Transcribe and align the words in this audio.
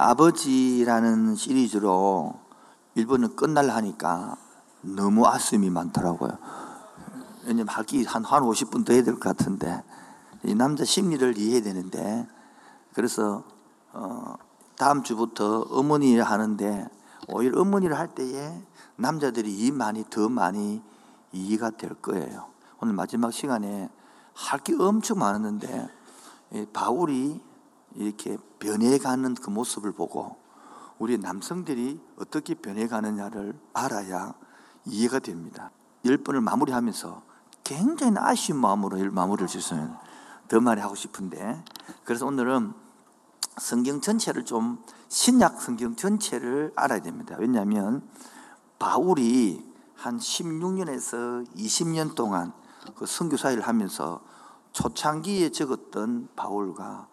아버지라는 0.00 1.34
시리즈로 1.34 2.32
일본은 2.94 3.36
끝날라 3.36 3.76
하니까 3.76 4.34
너무 4.80 5.26
아쉬움이 5.26 5.68
많더라고요. 5.68 6.38
왜냐면 7.44 7.68
하기 7.68 8.04
한, 8.04 8.24
한 8.24 8.42
50분 8.42 8.86
더 8.86 8.94
해야 8.94 9.02
될 9.02 9.14
것 9.20 9.20
같은데, 9.36 9.82
이 10.44 10.54
남자 10.54 10.86
심리를 10.86 11.36
이해해야 11.36 11.62
되는데, 11.62 12.26
그래서, 12.94 13.44
어, 13.92 14.36
다음 14.78 15.02
주부터 15.02 15.66
어머니를 15.68 16.24
하는데, 16.24 16.88
오히려 17.28 17.60
어머니를 17.60 17.98
할 17.98 18.08
때에 18.08 18.58
남자들이 18.96 19.52
이 19.52 19.70
많이, 19.70 20.04
더 20.08 20.30
많이 20.30 20.82
이해가 21.32 21.72
될 21.72 21.92
거예요. 21.94 22.46
오늘 22.80 22.94
마지막 22.94 23.34
시간에 23.34 23.90
할 24.32 24.60
게 24.60 24.74
엄청 24.78 25.18
많았는데, 25.18 25.88
바울이 26.72 27.49
이렇게 27.94 28.36
변해가는 28.58 29.34
그 29.34 29.50
모습을 29.50 29.92
보고 29.92 30.36
우리 30.98 31.18
남성들이 31.18 32.00
어떻게 32.18 32.54
변해가느냐를 32.54 33.58
알아야 33.72 34.34
이해가 34.84 35.18
됩니다. 35.18 35.70
열 36.04 36.18
번을 36.18 36.40
마무리하면서 36.40 37.22
굉장히 37.64 38.16
아쉬운 38.18 38.58
마음으로 38.58 39.10
마무리를 39.12 39.48
짓으면 39.48 39.96
더 40.48 40.60
많이 40.60 40.80
하고 40.80 40.94
싶은데 40.94 41.62
그래서 42.04 42.26
오늘은 42.26 42.72
성경 43.58 44.00
전체를 44.00 44.44
좀 44.44 44.82
신약 45.08 45.60
성경 45.60 45.96
전체를 45.96 46.72
알아야 46.76 47.00
됩니다. 47.00 47.36
왜냐하면 47.38 48.02
바울이 48.78 49.64
한 49.94 50.18
16년에서 50.18 51.46
20년 51.54 52.14
동안 52.14 52.52
그 52.96 53.06
선교사를 53.06 53.60
하면서 53.60 54.20
초창기에 54.72 55.50
적었던 55.50 56.28
바울과 56.36 57.08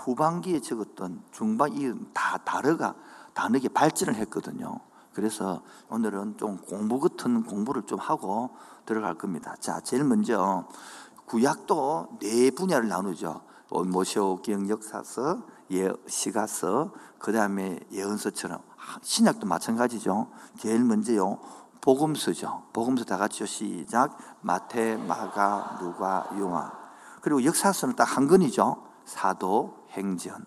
후반기에 0.00 0.60
적었던 0.60 1.22
중반기 1.30 1.92
다 2.12 2.38
다르가 2.38 2.94
다르게 3.34 3.68
발전을 3.68 4.14
했거든요. 4.16 4.80
그래서 5.12 5.62
오늘은 5.88 6.36
좀 6.38 6.58
공부 6.58 7.00
같은 7.00 7.44
공부를 7.44 7.82
좀 7.82 7.98
하고 7.98 8.50
들어갈 8.86 9.14
겁니다. 9.14 9.54
자, 9.60 9.80
제일 9.80 10.04
먼저 10.04 10.66
구약도 11.26 12.18
네 12.20 12.50
분야를 12.50 12.88
나누죠. 12.88 13.42
모세오경 13.70 14.68
역사서, 14.68 15.42
예, 15.72 15.92
시가서, 16.06 16.92
그 17.18 17.32
다음에 17.32 17.78
예언서처럼 17.92 18.60
신약도 19.02 19.46
마찬가지죠. 19.46 20.28
제일 20.58 20.82
먼저요. 20.84 21.38
복음서죠. 21.80 22.64
복음서 22.72 23.04
다 23.04 23.16
같이요. 23.16 23.46
시작. 23.46 24.18
마태, 24.40 24.96
마가, 24.96 25.78
누가, 25.78 26.28
용화. 26.38 26.72
그리고 27.20 27.44
역사서는 27.44 27.96
딱 27.96 28.16
한 28.16 28.26
권이죠. 28.26 28.82
사도, 29.04 29.79
행전. 29.90 30.44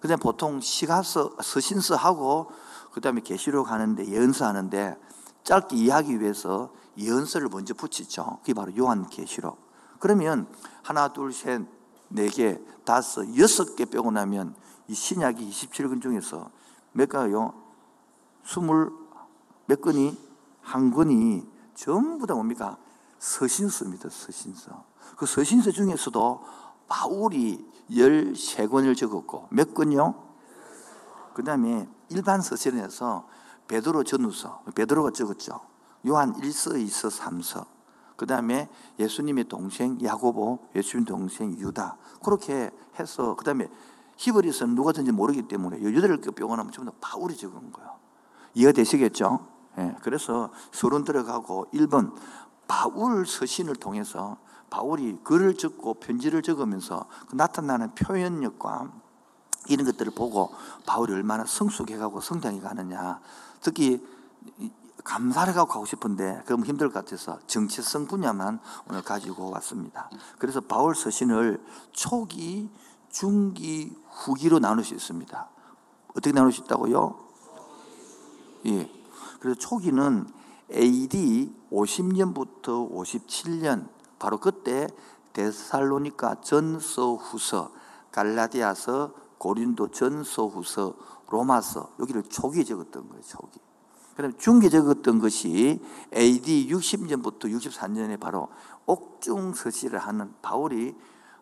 그다음 0.00 0.20
보통 0.20 0.60
시가서, 0.60 1.36
서신서 1.42 1.96
하고 1.96 2.50
그다음에 2.92 3.20
계시록 3.20 3.70
하는데 3.70 4.06
예언서 4.06 4.46
하는데 4.46 4.96
짧게 5.44 5.76
이해하기 5.76 6.20
위해서 6.20 6.72
예언서를 6.96 7.48
먼저 7.48 7.74
붙이죠. 7.74 8.38
그게 8.40 8.54
바로 8.54 8.76
요한 8.76 9.08
계시록. 9.08 9.58
그러면 9.98 10.48
하나, 10.82 11.08
둘, 11.12 11.32
셋, 11.32 11.62
네 12.08 12.28
개, 12.28 12.60
다섯, 12.84 13.36
여섯 13.36 13.76
개 13.76 13.84
빼고 13.84 14.10
나면 14.10 14.54
이 14.88 14.94
신약이 14.94 15.48
27권 15.48 16.00
중에서 16.00 16.50
몇 16.92 17.08
가요? 17.08 17.54
스물 18.44 18.92
몇 19.66 19.80
권이 19.80 20.16
한 20.62 20.90
권이 20.90 21.46
전부 21.74 22.26
다 22.26 22.34
뭡니까? 22.34 22.78
서신서입니다. 23.18 24.08
서신서. 24.08 24.84
그 25.16 25.26
서신서 25.26 25.72
중에서도 25.72 26.44
바울이 26.88 27.64
13권을 27.90 28.96
적었고 28.96 29.48
몇 29.50 29.74
권요? 29.74 30.14
그 31.34 31.44
다음에 31.44 31.88
일반 32.10 32.40
서신에서 32.40 33.26
베드로 33.68 34.02
전후서, 34.02 34.62
베드로가 34.74 35.10
적었죠. 35.10 35.60
요한 36.06 36.32
1서, 36.34 36.74
2서, 36.74 37.10
3서. 37.10 37.66
그 38.16 38.26
다음에 38.26 38.68
예수님의 38.98 39.44
동생 39.44 39.98
야고보, 40.02 40.58
예수님 40.74 41.04
동생 41.04 41.52
유다. 41.52 41.96
그렇게 42.24 42.70
해서 42.98 43.36
그 43.36 43.44
다음에 43.44 43.68
히브리서는 44.16 44.74
누가 44.74 44.90
든지 44.90 45.12
모르기 45.12 45.42
때문에 45.42 45.78
빼고 45.78 46.56
나면 46.56 46.72
전부 46.72 46.90
다 46.90 46.96
바울이 47.00 47.36
적은 47.36 47.70
거예요. 47.70 47.90
이해가 48.54 48.72
되시겠죠? 48.72 49.46
예, 49.78 49.94
그래서 50.02 50.50
서론 50.72 51.04
들어가고 51.04 51.66
1번 51.72 52.12
바울 52.66 53.24
서신을 53.26 53.76
통해서 53.76 54.38
바울이 54.70 55.18
글을 55.24 55.56
적고 55.56 55.94
편지를 55.94 56.42
적으면서 56.42 57.06
그 57.28 57.36
나타나는 57.36 57.94
표현력과 57.94 58.92
이런 59.68 59.86
것들을 59.86 60.12
보고 60.14 60.50
바울이 60.86 61.12
얼마나 61.12 61.44
성숙해가고 61.44 62.20
성장해 62.20 62.60
가느냐. 62.60 63.20
특히 63.60 64.04
감사를 65.04 65.52
갖고 65.54 65.72
가고 65.72 65.86
싶은데 65.86 66.42
그럼 66.44 66.64
힘들 66.64 66.90
것 66.90 67.04
같아서 67.04 67.38
정체성 67.46 68.06
분야만 68.06 68.60
오늘 68.88 69.02
가지고 69.02 69.50
왔습니다. 69.50 70.10
그래서 70.38 70.60
바울 70.60 70.94
서신을 70.94 71.62
초기, 71.92 72.70
중기, 73.10 73.96
후기로 74.10 74.58
나눌 74.58 74.84
수 74.84 74.94
있습니다. 74.94 75.48
어떻게 76.10 76.32
나눌 76.32 76.52
수 76.52 76.62
있다고요? 76.62 77.18
예. 78.66 78.90
그래서 79.40 79.58
초기는 79.58 80.26
AD 80.72 81.54
50년부터 81.72 82.90
57년 82.90 83.88
바로 84.18 84.38
그때 84.38 84.86
데살로니카 85.32 86.40
전서 86.40 87.14
후서, 87.14 87.70
갈라디아서, 88.10 89.12
고린도 89.38 89.88
전서 89.88 90.46
후서, 90.46 90.94
로마서 91.28 91.90
여기를 92.00 92.24
초기에 92.24 92.64
적었던 92.64 93.08
거예요. 93.08 93.22
초기. 93.22 93.60
그다음 94.16 94.36
중기에 94.36 94.68
적었던 94.68 95.20
것이 95.20 95.80
AD 96.12 96.68
60년부터 96.72 97.44
64년에 97.44 98.18
바로 98.18 98.48
옥중 98.86 99.54
서시를 99.54 100.00
하는 100.00 100.34
바울이 100.42 100.96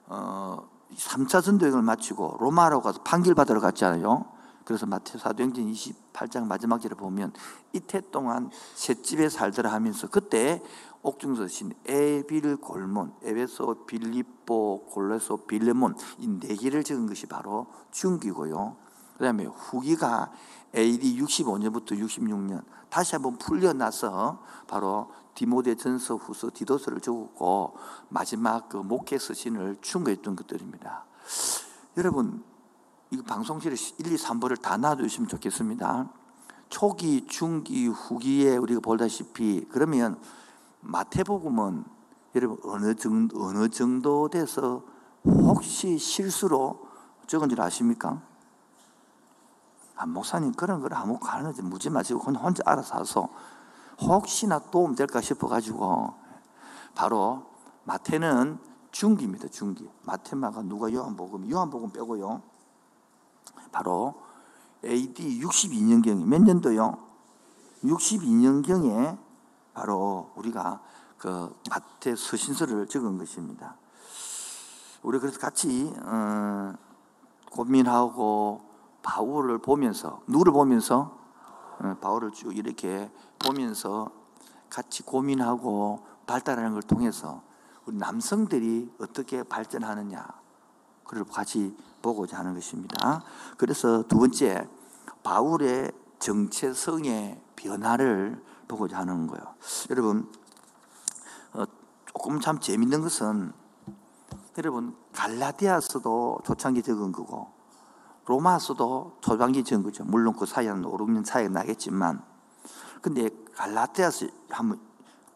어 0.08 0.68
3차 0.94 1.42
전도행을 1.42 1.80
마치고 1.80 2.36
로마로 2.38 2.82
가서 2.82 3.02
판결 3.02 3.34
받으러 3.34 3.60
갔잖아요. 3.60 4.26
그래서 4.66 4.84
마태 4.84 5.16
사도행전 5.16 5.72
28장 5.72 6.46
마지막 6.46 6.80
절에 6.80 6.94
보면 6.94 7.32
이태 7.72 8.02
동안 8.10 8.50
셋집에 8.74 9.28
살더라 9.28 9.72
하면서 9.72 10.08
그때 10.08 10.60
옥중서 11.06 11.46
신 11.46 11.72
에빌 11.84 12.56
골몬, 12.56 13.14
에베소, 13.22 13.86
빌립보, 13.86 14.86
골레소, 14.90 15.46
빌레몬 15.46 15.94
이 16.18 16.26
네 16.40 16.56
개를 16.56 16.82
적은 16.82 17.06
것이 17.06 17.26
바로 17.26 17.66
중기고요. 17.92 18.76
그다음에 19.14 19.44
후기가 19.44 20.32
AD 20.74 21.22
65년부터 21.22 21.92
66년 21.92 22.64
다시 22.90 23.14
한번 23.14 23.38
풀려나서 23.38 24.42
바로 24.66 25.10
디모데 25.34 25.76
전서 25.76 26.16
후서 26.16 26.50
디도서를 26.52 27.00
적었고 27.00 27.76
마지막 28.08 28.68
그 28.68 28.76
목회 28.78 29.16
서신을 29.16 29.76
충고했던 29.80 30.34
것들입니다. 30.34 31.04
여러분 31.96 32.42
이 33.10 33.22
방송실에 33.22 33.74
1, 33.98 34.12
2, 34.12 34.16
3번을 34.16 34.60
다 34.60 34.76
놔두시면 34.76 35.28
좋겠습니다. 35.28 36.10
초기, 36.68 37.26
중기, 37.28 37.86
후기에 37.86 38.56
우리가 38.56 38.80
보다시피 38.80 39.66
그러면 39.70 40.18
마태복음은 40.86 41.84
여러분 42.34 42.58
어느 42.64 42.94
정도, 42.94 43.44
어느 43.44 43.68
정도 43.68 44.28
돼서 44.28 44.82
혹시 45.24 45.98
실수로 45.98 46.86
적은 47.26 47.48
줄 47.48 47.60
아십니까? 47.60 48.22
아, 49.96 50.06
목사님 50.06 50.52
그런 50.52 50.80
걸 50.80 50.94
아무 50.94 51.18
가는지 51.18 51.62
묻지 51.62 51.90
마시고 51.90 52.20
혼자 52.20 52.62
알아서 52.66 52.96
하소. 52.96 53.28
혹시나 54.00 54.58
도움 54.58 54.94
될까 54.94 55.20
싶어 55.20 55.48
가지고 55.48 56.14
바로 56.94 57.46
마태는 57.84 58.58
중기입니다. 58.90 59.48
중기. 59.48 59.88
마태마가 60.02 60.62
누가 60.62 60.92
요한복음, 60.92 61.50
요한복음 61.50 61.90
빼고요. 61.92 62.42
바로 63.72 64.14
AD 64.84 65.40
62년경이 65.40 66.24
몇 66.26 66.42
년도요? 66.42 66.98
62년경에 67.84 69.25
바로 69.76 70.30
우리가 70.36 70.80
그 71.18 71.54
마태 71.68 72.16
서신서를 72.16 72.88
적은 72.88 73.18
것입니다. 73.18 73.76
우리 75.02 75.18
그래서 75.18 75.38
같이 75.38 75.94
어, 76.02 76.72
고민하고 77.50 78.62
바울을 79.02 79.58
보면서 79.58 80.22
누구를 80.28 80.54
보면서 80.54 81.18
어, 81.78 81.94
바울을 82.00 82.32
쭉 82.32 82.56
이렇게 82.56 83.10
보면서 83.38 84.10
같이 84.70 85.02
고민하고 85.02 86.06
발달하는 86.26 86.72
걸 86.72 86.82
통해서 86.82 87.42
우리 87.84 87.98
남성들이 87.98 88.94
어떻게 88.98 89.42
발전하느냐 89.42 90.26
그걸 91.04 91.24
같이 91.24 91.76
보고자 92.00 92.38
하는 92.38 92.54
것입니다. 92.54 93.22
그래서 93.58 94.02
두 94.04 94.18
번째 94.18 94.68
바울의 95.22 95.92
정체성의 96.18 97.42
변화를 97.56 98.42
보고자 98.68 98.98
하는 98.98 99.26
거예요. 99.26 99.54
여러분 99.90 100.30
어, 101.52 101.64
조금 102.06 102.40
참 102.40 102.60
재밌는 102.60 103.00
것은 103.02 103.52
여러분 104.58 104.96
갈라디아서도 105.12 106.40
초창기 106.44 106.82
적은 106.82 107.12
거고 107.12 107.50
로마서도 108.26 109.18
초반기 109.20 109.62
전거죠. 109.62 110.04
물론 110.04 110.34
그 110.34 110.46
사이에는 110.46 110.84
5, 110.84 110.96
6년 110.96 111.24
차이가 111.24 111.50
나겠지만 111.50 112.22
근데 113.00 113.30
갈라디아서 113.54 114.26
한번 114.50 114.80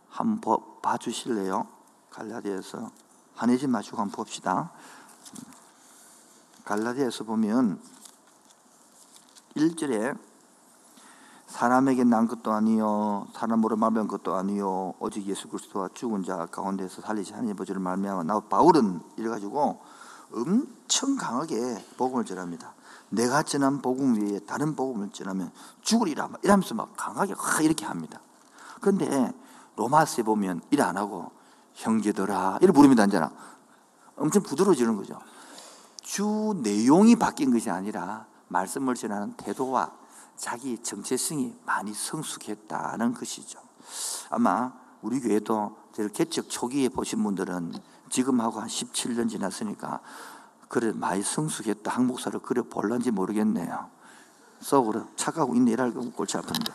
한번 0.08 0.58
봐 0.82 0.96
주실래요? 0.96 1.66
갈라디아서 2.10 2.90
한해지 3.34 3.66
마시고 3.68 3.98
한번 3.98 4.16
봅시다. 4.16 4.72
갈라디아서 6.64 7.24
보면 7.24 7.80
1절에 9.56 10.18
사람에게 11.50 12.04
난 12.04 12.28
것도 12.28 12.52
아니요 12.52 13.26
사람으로 13.34 13.76
말한 13.76 14.06
것도 14.06 14.34
아니요 14.34 14.94
오직 15.00 15.26
예수 15.26 15.48
그리스도와 15.48 15.88
죽은 15.92 16.22
자 16.22 16.46
가운데서 16.46 17.02
살리시 17.02 17.32
하나님 17.32 17.54
아버지를 17.54 17.80
말미암아 17.80 18.22
나 18.22 18.40
바울은 18.40 19.00
이래가지고 19.16 19.80
엄청 20.32 21.16
강하게 21.16 21.84
복음을 21.96 22.24
전합니다. 22.24 22.74
내가 23.08 23.42
전한 23.42 23.82
복음 23.82 24.14
위에 24.14 24.38
다른 24.40 24.76
복음을 24.76 25.10
전하면 25.10 25.50
죽으리라 25.82 26.28
이러면서 26.42 26.76
막 26.76 26.92
강하게 26.96 27.34
이렇게 27.62 27.84
합니다. 27.84 28.20
그런데 28.80 29.32
로마스에 29.76 30.22
보면 30.22 30.62
일 30.70 30.80
안 30.80 30.96
하고 30.96 31.32
형제들아 31.74 32.58
이렇게 32.60 32.72
부르면 32.72 32.98
안잖아. 33.00 33.32
엄청 34.16 34.42
부드러워지는 34.44 34.96
거죠. 34.96 35.18
주 36.00 36.54
내용이 36.62 37.16
바뀐 37.16 37.52
것이 37.52 37.70
아니라 37.70 38.26
말씀을 38.48 38.94
전하는 38.94 39.32
태도와 39.36 39.99
자기 40.40 40.78
정체성이 40.78 41.54
많이 41.66 41.92
성숙했다는 41.92 43.12
것이죠. 43.12 43.60
아마 44.30 44.72
우리 45.02 45.20
교회도 45.20 45.76
개척 46.14 46.48
초기에 46.48 46.88
보신 46.88 47.22
분들은 47.22 47.74
지금하고 48.08 48.58
한 48.58 48.66
17년 48.66 49.28
지났으니까 49.28 50.00
그래 50.68 50.92
많이 50.92 51.22
성숙했다 51.22 51.90
한 51.90 52.06
목사를 52.06 52.40
그래 52.40 52.62
볼란지 52.62 53.10
모르겠네요. 53.10 53.90
속으로 54.60 55.08
착하고 55.14 55.54
있네 55.56 55.72
이랄고 55.72 56.10
골치 56.12 56.38
아픈데. 56.38 56.72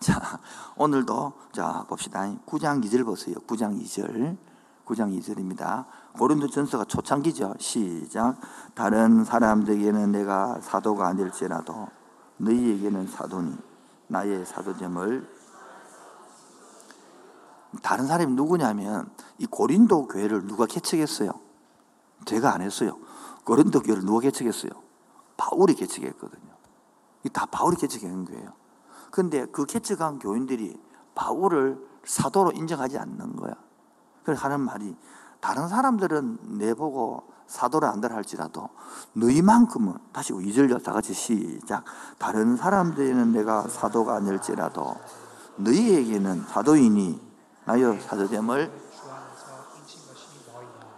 자 0.00 0.40
오늘도 0.76 1.34
자 1.52 1.84
봅시다. 1.86 2.22
9장 2.46 2.82
2절 2.82 3.04
보세요. 3.04 3.34
9장 3.46 3.78
2절. 3.82 4.38
9장 4.86 5.20
2절입니다. 5.20 5.84
고린도 6.16 6.48
전서가 6.48 6.84
초창기죠. 6.84 7.56
시작. 7.58 8.36
다른 8.74 9.24
사람들에게는 9.24 10.12
내가 10.12 10.60
사도가 10.62 11.08
아닐지라도 11.08 11.88
너희에게는 12.38 13.06
사도니 13.06 13.56
나의 14.08 14.44
사도됨을 14.44 15.36
다른 17.82 18.06
사람이 18.06 18.32
누구냐면 18.34 19.10
이 19.38 19.46
고린도 19.46 20.08
교회를 20.08 20.46
누가 20.46 20.66
개척했어요? 20.66 21.30
제가 22.24 22.54
안 22.54 22.62
했어요. 22.62 22.98
고린도 23.44 23.80
교회를 23.80 24.04
누가 24.04 24.20
개척했어요? 24.20 24.70
바울이 25.36 25.74
개척했거든요. 25.74 26.56
이다 27.24 27.46
바울이 27.46 27.76
개척한 27.76 28.24
거예요. 28.24 28.52
근데 29.10 29.46
그 29.46 29.66
개척한 29.66 30.18
교인들이 30.18 30.80
바울을 31.14 31.78
사도로 32.04 32.52
인정하지 32.52 32.98
않는 32.98 33.36
거야. 33.36 33.54
그래서 34.22 34.42
하는 34.44 34.60
말이 34.60 34.96
다른 35.46 35.68
사람들은 35.68 36.58
내보고 36.58 37.22
사도를 37.46 37.86
안들 37.86 38.12
할지라도 38.12 38.68
너희만큼은 39.12 39.94
다시 40.12 40.32
2절 40.32 40.82
다 40.82 40.92
같이 40.92 41.14
시작 41.14 41.84
다른 42.18 42.56
사람들에는 42.56 43.30
내가 43.30 43.62
사도가 43.68 44.16
아닐지라도 44.16 44.96
너희에게는 45.54 46.46
사도이니 46.46 47.20
나여 47.64 47.96
사도됨을 48.00 48.72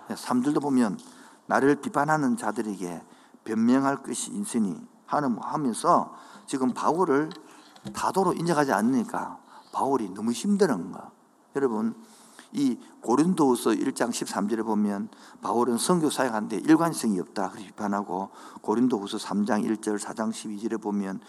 3절도 0.08 0.62
보면 0.62 0.98
나를 1.44 1.82
비판하는 1.82 2.38
자들에게 2.38 3.02
변명할 3.44 4.02
것이 4.02 4.30
있으니 4.30 4.80
하는 5.04 5.36
하면서 5.42 6.14
지금 6.46 6.72
바울을 6.72 7.28
다도로 7.92 8.32
인정하지 8.32 8.72
않으니까 8.72 9.40
바울이 9.72 10.08
너무 10.14 10.32
힘드는 10.32 10.92
거. 10.92 11.10
여러분 11.54 11.94
이 12.52 12.78
고린도후서 13.02 13.70
1장 13.70 14.10
13절에 14.10 14.64
보면 14.64 15.08
바울은 15.42 15.76
선교 15.76 16.08
사역하는데 16.08 16.56
일관성이 16.56 17.20
없다 17.20 17.50
그렇게 17.50 17.66
비판하고 17.68 18.30
고린도후서 18.62 19.18
3장 19.18 19.64
1절 19.64 19.98
4장 19.98 20.30
12절에 20.30 20.80
보면 20.80 21.20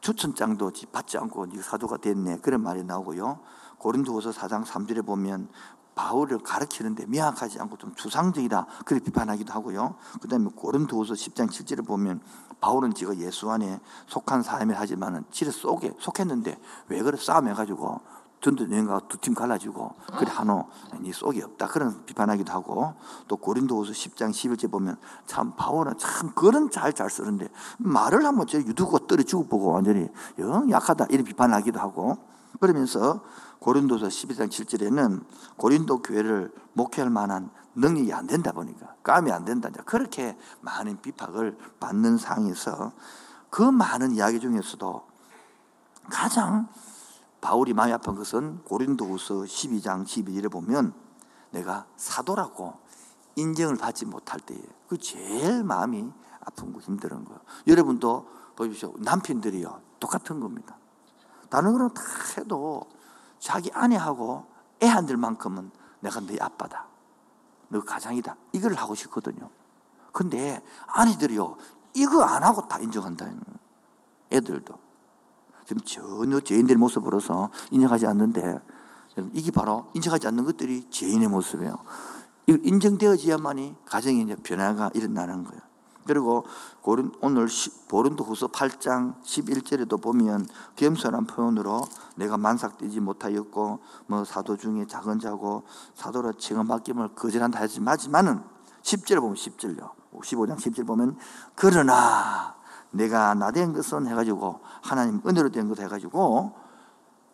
추천장도 0.00 0.72
받지 0.92 1.18
않고 1.18 1.46
사도가 1.60 1.96
됐네 1.96 2.38
그런 2.38 2.62
말이 2.62 2.84
나오고요. 2.84 3.40
고린도후서 3.78 4.30
4장 4.30 4.64
3절에 4.64 5.04
보면 5.04 5.48
바울을 5.94 6.38
가르치는데 6.38 7.06
미약하지 7.06 7.58
않고 7.58 7.76
좀 7.76 7.92
추상적이다. 7.96 8.66
그렇게 8.84 9.04
비판하기도 9.04 9.52
하고요. 9.52 9.96
그 10.20 10.28
다음에 10.28 10.48
고린도후서 10.54 11.14
10장 11.14 11.48
7절에 11.48 11.84
보면 11.84 12.20
바울은 12.60 12.94
지가 12.94 13.16
예수 13.18 13.50
안에 13.50 13.80
속한 14.06 14.42
사람이 14.44 14.74
하지만 14.76 15.16
은 15.16 15.24
지를 15.32 15.52
속에 15.52 15.92
속했는데 15.98 16.60
왜 16.88 17.02
그래 17.02 17.16
싸움해가지고 17.20 18.00
전도 18.40 18.70
여행가 18.70 19.00
두 19.08 19.18
팀 19.18 19.34
갈라지고 19.34 19.94
그래 20.18 20.30
한호 20.30 20.66
네 21.00 21.12
속이 21.12 21.42
없다 21.42 21.66
그런 21.68 22.04
비판하기도 22.06 22.52
하고 22.52 22.94
또 23.26 23.36
고린도후서 23.36 23.92
10장 23.92 24.30
11절 24.30 24.70
보면 24.70 24.96
참 25.26 25.54
바울은 25.56 25.98
참 25.98 26.32
글은 26.34 26.70
잘 26.70 26.92
잘 26.92 27.10
쓰는데 27.10 27.48
말을 27.78 28.24
한번 28.24 28.46
저 28.46 28.58
유두고 28.58 29.06
떨어 29.06 29.22
죽어 29.22 29.44
보고 29.48 29.72
완전히 29.72 30.08
영 30.38 30.70
약하다 30.70 31.06
이런 31.10 31.24
비판하기도 31.24 31.78
하고 31.78 32.16
그러면서 32.60 33.22
고린도서 33.60 34.06
12장 34.06 34.48
7절에는 34.48 35.24
고린도 35.56 36.02
교회를 36.02 36.52
목회할 36.72 37.10
만한 37.10 37.50
능력이 37.74 38.12
안 38.12 38.26
된다 38.26 38.52
보니까 38.52 38.94
감이 39.02 39.30
안 39.30 39.44
된다. 39.44 39.68
그렇게 39.84 40.36
많은 40.60 41.00
비판을 41.00 41.56
받는 41.78 42.18
상황에서 42.18 42.92
그 43.50 43.62
많은 43.62 44.12
이야기 44.12 44.40
중에서도 44.40 45.02
가장 46.10 46.68
바울이 47.40 47.72
마음이 47.72 47.92
아픈 47.92 48.14
것은 48.14 48.64
고린도후서 48.64 49.34
12장 49.42 50.04
12절에 50.04 50.50
보면 50.50 50.92
내가 51.50 51.86
사도라고 51.96 52.78
인정을 53.36 53.76
받지 53.76 54.04
못할 54.04 54.40
때에 54.40 54.60
그 54.88 54.98
제일 54.98 55.62
마음이 55.62 56.10
아픈 56.44 56.72
거 56.72 56.80
힘든 56.80 57.24
거예요. 57.24 57.40
여러분도 57.66 58.28
보십시오. 58.56 58.92
남편들이요. 58.98 59.80
똑같은 60.00 60.40
겁니다. 60.40 60.76
다른 61.48 61.72
거는 61.72 61.94
다 61.94 62.02
해도 62.36 62.82
자기 63.38 63.70
아내하고 63.72 64.46
애한들만큼은 64.82 65.70
내가 66.00 66.20
네 66.20 66.36
아빠다. 66.40 66.86
너 67.68 67.80
가장이다. 67.80 68.36
이걸 68.52 68.74
하고 68.74 68.94
싶거든요. 68.94 69.50
근데 70.12 70.62
아내들이요. 70.86 71.56
이거 71.94 72.22
안 72.22 72.42
하고 72.42 72.66
다 72.66 72.78
인정한다. 72.78 73.30
애들도. 74.32 74.87
지금 75.68 75.82
전혀 75.84 76.40
죄인들의 76.40 76.78
모습으로서 76.78 77.50
인정하지 77.70 78.06
않는데 78.06 78.58
이게 79.34 79.50
바로 79.50 79.90
인정하지 79.92 80.26
않는 80.28 80.46
것들이 80.46 80.88
죄인의 80.88 81.28
모습이에요. 81.28 81.76
인정되어져야만이 82.46 83.74
가정에 83.84 84.22
이제 84.22 84.34
변화가 84.34 84.92
일어나는 84.94 85.44
거예요. 85.44 85.60
그리고 86.06 86.46
오늘 87.20 87.48
보른도 87.86 88.24
후서 88.24 88.48
8장 88.48 89.22
11절에도 89.22 90.00
보면 90.00 90.46
겸손한 90.76 91.26
표현으로 91.26 91.82
내가 92.16 92.38
만삭되지 92.38 93.00
못하였고 93.00 93.80
뭐 94.06 94.24
사도 94.24 94.56
중에 94.56 94.86
작은 94.86 95.18
자고 95.18 95.64
사도로 95.92 96.32
칭함받김을 96.32 97.08
거절한다 97.08 97.60
하지만은 97.60 98.42
10절 98.80 99.20
보면 99.20 99.34
10절요. 99.34 99.90
15장 100.14 100.56
10절 100.56 100.86
보면 100.86 101.18
그러나 101.54 102.57
내가 102.90 103.34
나 103.34 103.50
된 103.50 103.72
것은 103.72 104.06
해가지고 104.06 104.60
하나님 104.82 105.20
은혜로 105.26 105.50
된 105.50 105.68
것 105.68 105.78
해가지고 105.80 106.56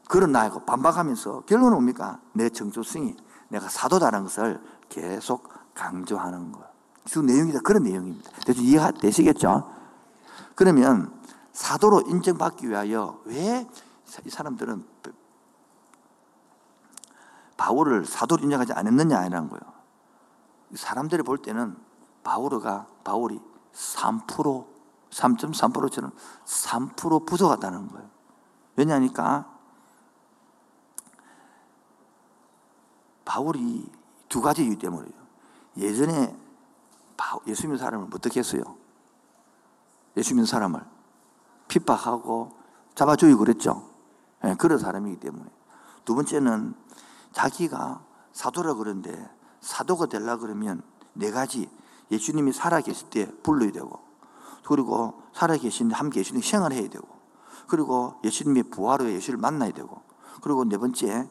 그런 0.09 0.33
나하고 0.33 0.61
반박하면서 0.65 1.43
결론은 1.43 1.73
뭡니까? 1.73 2.19
내 2.33 2.49
정조성이 2.49 3.17
내가 3.49 3.69
사도다라는 3.69 4.25
것을 4.27 4.61
계속 4.89 5.49
강조하는 5.75 6.53
거예요. 6.53 6.67
주 7.05 7.23
내용이 7.23 7.53
다. 7.53 7.61
그런 7.61 7.83
내용입니다. 7.83 8.31
대충 8.47 8.65
이해가 8.65 8.91
되시겠죠? 8.93 9.71
그러면 10.55 11.13
사도로 11.53 12.03
인정받기 12.09 12.69
위하여 12.69 13.21
왜 13.25 13.67
이 14.25 14.31
사람들은 14.31 14.85
바울을 17.57 18.05
사도로 18.05 18.43
인정하지 18.45 18.73
않았느냐라는 18.75 19.49
거예요. 19.49 19.61
사람들이 20.75 21.23
볼 21.23 21.39
때는 21.39 21.77
바울이 22.23 23.41
3% 23.75 24.67
3.3%처럼 25.15 26.11
3% 26.45 27.27
부족하다는 27.27 27.89
거예요. 27.89 28.11
왜냐니까 28.77 29.49
바울이 33.25 33.91
두 34.29 34.43
가지 34.43 34.65
이유 34.65 34.79
때문이에요. 34.79 35.15
예전에 35.77 36.37
예수 37.47 37.63
믿는 37.63 37.79
사람을 37.79 38.09
어떻게 38.13 38.41
했어요? 38.41 38.63
예수 40.17 40.35
믿는 40.35 40.47
사람을 40.47 40.85
핍박하고 41.69 42.53
잡아 42.95 43.17
죽이고 43.17 43.39
그랬죠. 43.39 43.89
네, 44.43 44.55
그런 44.57 44.79
사람이기 44.79 45.21
때문에. 45.21 45.49
두 46.05 46.15
번째는 46.15 46.75
자기가 47.33 48.05
사도라 48.33 48.75
그러는데 48.75 49.31
사도가 49.61 50.07
되려 50.07 50.37
그러면 50.37 50.83
네 51.15 51.31
가지 51.31 51.71
예수님이 52.11 52.53
살아 52.53 52.81
계실 52.81 53.09
때 53.11 53.33
불러야 53.43 53.73
되고 53.73 54.04
그리고 54.67 55.23
살아계신, 55.35 55.91
함께 55.93 56.21
예수님 56.21 56.43
생활 56.43 56.73
해야 56.73 56.89
되고, 56.89 57.07
그리고 57.67 58.15
예수님의 58.25 58.65
부활로 58.65 59.11
예수를 59.11 59.39
만나야 59.39 59.73
되고, 59.73 60.03
그리고 60.43 60.65
네 60.65 60.77
번째, 60.77 61.29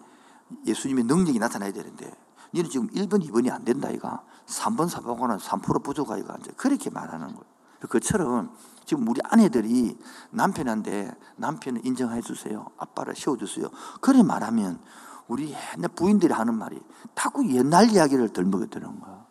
예수님의 0.66 1.06
능력이 1.06 1.40
나타나야 1.40 1.72
되는데, 1.72 2.12
너는 2.54 2.70
지금 2.70 2.88
1번, 2.90 3.28
2번이 3.28 3.52
안 3.52 3.66
된다, 3.66 3.90
이가. 3.90 4.24
3번, 4.46 4.90
4번은 4.90 5.40
3% 5.40 5.84
부족하, 5.84 6.18
이가. 6.18 6.38
이제 6.40 6.52
그렇게 6.56 6.90
말하는 6.90 7.28
거예요. 7.28 7.54
그처럼 7.90 8.56
지금 8.86 9.08
우리 9.08 9.20
아내들이 9.24 9.98
남편한테 10.32 11.12
남편을 11.36 11.86
인정해 11.86 12.22
주세요. 12.22 12.68
아빠를 12.78 13.16
세워주세요. 13.16 13.68
그래 14.02 14.24
말하면 14.24 14.80
우리 15.28 15.54
옛날 15.54 15.90
부인들이 15.96 16.34
하는 16.34 16.58
말이 16.58 16.80
자꾸 17.16 17.46
옛날 17.50 17.90
이야기를 17.90 18.30
들먹여 18.30 18.68
드는 18.68 19.00
거야. 19.00 19.23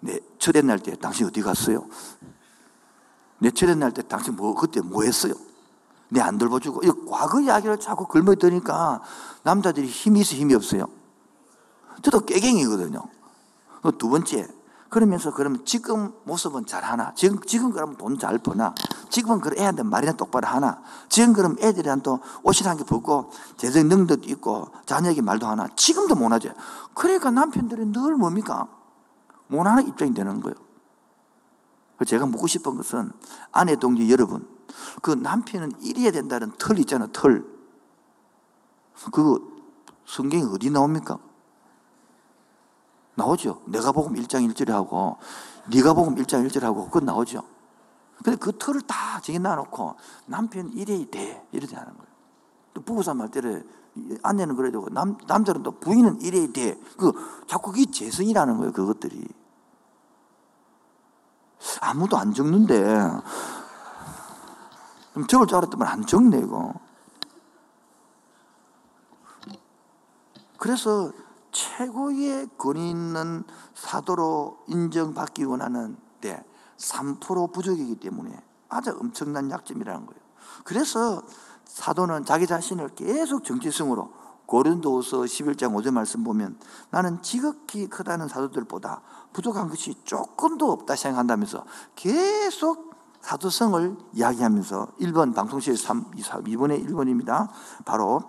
내 0.00 0.18
철회 0.38 0.62
날 0.62 0.78
때 0.78 0.96
당신 0.96 1.26
어디 1.26 1.42
갔어요? 1.42 1.86
내 3.38 3.50
철회 3.50 3.74
날 3.74 3.92
때 3.92 4.02
당신 4.02 4.36
뭐 4.36 4.54
그때 4.54 4.80
뭐 4.80 5.02
했어요? 5.02 5.34
내 6.08 6.20
안 6.20 6.38
돌봐주고 6.38 6.82
이 6.84 6.90
과거 7.08 7.40
이야기를 7.40 7.78
자꾸 7.78 8.06
걸먹드니까 8.06 9.00
남자들이 9.44 9.86
힘이 9.86 10.20
있어 10.20 10.34
힘이 10.34 10.54
없어요. 10.54 10.86
저도 12.02 12.20
깨갱이거든요. 12.20 13.00
두 13.98 14.08
번째 14.08 14.48
그러면서 14.88 15.32
그러면 15.32 15.64
지금 15.64 16.12
모습은 16.24 16.66
잘하나? 16.66 17.14
지금, 17.14 17.40
지금 17.46 17.70
그러면 17.70 17.96
돈 17.96 18.18
잘 18.18 18.38
버나? 18.38 18.74
지금은 19.08 19.40
그 19.40 19.54
애한테 19.56 19.84
말이나 19.84 20.14
똑바로 20.14 20.48
하나? 20.48 20.82
지금 21.08 21.32
그럼 21.32 21.56
애들이한 21.60 22.02
또 22.02 22.18
옷이 22.42 22.66
한개 22.66 22.82
벗고 22.82 23.30
재정 23.56 23.88
능력도 23.88 24.28
있고 24.30 24.68
자녀에게 24.86 25.22
말도 25.22 25.46
하나? 25.46 25.68
지금도 25.76 26.16
못하죠. 26.16 26.50
그러니까 26.94 27.30
남편들이 27.30 27.92
늘 27.92 28.16
뭡니까? 28.16 28.66
못하는 29.50 29.86
입장이 29.86 30.14
되는 30.14 30.40
거예요. 30.40 30.54
제가 32.06 32.24
묻고 32.26 32.46
싶은 32.46 32.76
것은 32.76 33.12
아내 33.52 33.76
동지 33.76 34.10
여러분, 34.10 34.48
그 35.02 35.10
남편은 35.10 35.72
이래야 35.82 36.10
된다는 36.10 36.52
틀 36.58 36.78
있잖아, 36.78 37.06
틀. 37.08 37.44
그거 39.12 39.40
성경에 40.06 40.44
어디 40.44 40.70
나옵니까? 40.70 41.18
나오죠. 43.14 43.62
내가 43.66 43.92
복음 43.92 44.14
1장 44.14 44.48
1절에 44.50 44.70
하고 44.70 45.18
네가 45.70 45.92
복음 45.92 46.14
1장 46.14 46.46
1절에 46.46 46.62
하고 46.62 46.86
그건 46.86 47.04
나오죠. 47.04 47.42
근데 48.22 48.36
그 48.36 48.56
틀을 48.56 48.82
다 48.82 49.20
정해 49.20 49.38
놔놓고 49.38 49.96
남편 50.26 50.70
이래야 50.72 51.04
돼 51.10 51.46
이렇게 51.52 51.76
하는 51.76 51.92
거예요. 51.92 52.10
또 52.74 52.82
부부싸움 52.82 53.20
할 53.20 53.30
때를 53.30 53.66
아내는 54.22 54.56
그래도 54.56 54.86
남, 54.90 55.16
남자는 55.26 55.62
또 55.62 55.72
부인은 55.72 56.20
이래야 56.20 56.48
돼. 56.52 56.80
그 56.96 57.12
자꾸 57.46 57.72
그게 57.72 57.90
재성이라는 57.90 58.58
거예요. 58.58 58.72
그것들이. 58.72 59.26
아무도 61.80 62.16
안 62.16 62.32
적는데 62.32 62.78
그럼 65.12 65.26
적을 65.26 65.46
줄 65.46 65.56
알았더만 65.58 65.88
안 65.88 66.06
적네 66.06 66.38
이거. 66.38 66.74
그래서 70.58 71.10
최고의 71.52 72.48
권위 72.58 72.90
있는 72.90 73.44
사도로 73.74 74.64
인정받기 74.68 75.44
원하는 75.44 75.96
데 76.20 76.44
3% 76.76 77.52
부족이기 77.52 77.96
때문에 77.96 78.38
아주 78.68 78.90
엄청난 78.90 79.50
약점이라는 79.50 80.06
거예요. 80.06 80.20
그래서 80.64 81.22
사도는 81.64 82.24
자기 82.24 82.46
자신을 82.46 82.90
계속 82.90 83.44
정체성으로 83.44 84.12
고린도서 84.50 85.18
11장 85.18 85.72
5절 85.76 85.92
말씀 85.92 86.24
보면 86.24 86.58
나는 86.90 87.22
지극히 87.22 87.86
크다는 87.86 88.26
사도들보다 88.26 89.00
부족한 89.32 89.68
것이 89.68 89.94
조금도 90.02 90.72
없다 90.72 90.96
생각한다면서 90.96 91.64
계속 91.94 92.90
사도성을 93.20 93.96
이야기하면서 94.12 94.94
1번 95.00 95.36
방송실 95.36 95.76
3, 95.76 96.10
2번의 96.10 96.84
1번입니다. 96.84 97.48
바로 97.84 98.22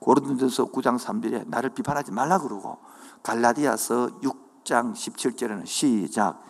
고린도서 0.00 0.66
9장 0.66 0.98
3절에 0.98 1.48
나를 1.48 1.70
비판하지 1.70 2.12
말라 2.12 2.38
그러고 2.38 2.76
갈라디아서 3.22 4.20
6장 4.20 4.92
17절에는 4.92 5.64
시작 5.64 6.44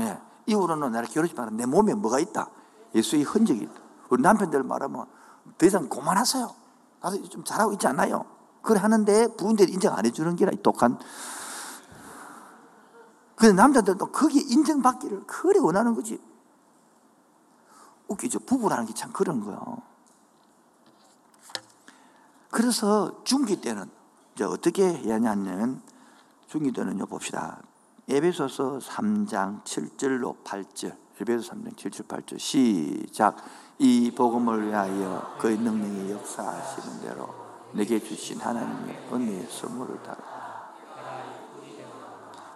예, 0.00 0.18
이후로는 0.46 0.92
나를 0.92 1.08
괴롭히지 1.08 1.34
마라 1.34 1.50
내 1.50 1.66
몸에 1.66 1.94
뭐가 1.94 2.18
있다 2.18 2.48
예수의 2.94 3.22
흔적이 3.22 3.62
있다 3.62 3.80
우리 4.08 4.22
남편들 4.22 4.62
말하면 4.62 5.06
더 5.58 5.66
이상 5.66 5.88
그만하세요 5.88 6.54
나도 7.00 7.28
좀 7.28 7.44
잘하고 7.44 7.72
있지 7.72 7.86
않나요? 7.86 8.24
그래 8.62 8.78
하는데 8.78 9.36
부인들이 9.36 9.72
인정 9.72 9.96
안 9.96 10.04
해주는 10.06 10.36
게라 10.36 10.52
똑한 10.62 10.98
근데 13.34 13.54
남자들도 13.54 14.06
거기에 14.06 14.42
인정받기를 14.46 15.24
그래 15.26 15.58
원하는 15.58 15.94
거지 15.94 16.20
웃기죠. 18.12 18.40
부부라는 18.40 18.86
게 18.86 18.92
참 18.94 19.12
그런 19.12 19.40
거예요. 19.40 19.78
그래서 22.50 23.24
중기 23.24 23.60
때는 23.60 23.90
이제 24.34 24.44
어떻게 24.44 24.86
해야 24.86 25.14
하냐면 25.14 25.82
중기 26.46 26.70
때는요 26.70 27.06
봅시다. 27.06 27.62
에베소서 28.08 28.78
3장 28.78 29.62
7절로 29.62 30.42
8절. 30.42 30.96
에베소 31.20 31.52
3장 31.52 31.76
7절 31.76 32.06
8절 32.08 32.38
시작. 32.38 33.36
이 33.78 34.10
복음을 34.10 34.68
위하여 34.68 35.36
그의 35.38 35.56
능력이 35.58 36.12
역사하시는 36.12 37.00
대로 37.00 37.28
내게 37.72 37.98
주신 37.98 38.38
하나님의 38.38 39.08
은혜의 39.12 39.46
선물을 39.48 40.02
따라 40.02 40.72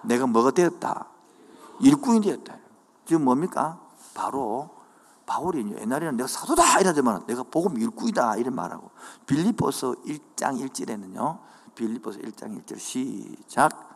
내가 0.03 0.27
뭐가 0.27 0.51
되었다? 0.51 1.07
일꾼이 1.81 2.21
되었다. 2.21 2.57
지금 3.07 3.25
뭡니까? 3.25 3.81
바로 4.15 4.71
바울이 5.27 5.75
옛날에는 5.79 6.17
내가 6.17 6.27
사도다 6.29 6.81
이러더만 6.81 7.27
내가 7.27 7.43
복음 7.43 7.77
일꾼이다 7.77 8.37
이런 8.37 8.55
말하고 8.55 8.91
빌리포서 9.27 9.95
1장 10.07 10.61
1절에는요 10.61 11.39
빌리포서 11.75 12.21
1장 12.21 12.65
1절 12.65 12.79
시작 12.79 13.96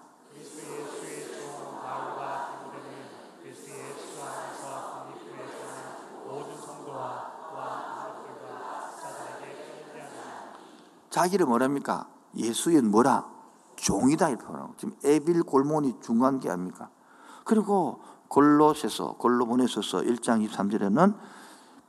자기를 11.10 11.46
뭐랍니까? 11.46 12.08
예수의 12.36 12.82
뭐라? 12.82 13.28
종이다 13.76 14.28
지금 14.76 14.96
에빌 15.04 15.42
골몬이 15.42 15.96
중요한 16.00 16.38
게 16.38 16.50
아닙니까? 16.50 16.90
그리고 17.44 18.00
골로새서 18.28 19.14
골로보내서서 19.14 20.02
1장 20.02 20.46
23절에는 20.48 21.16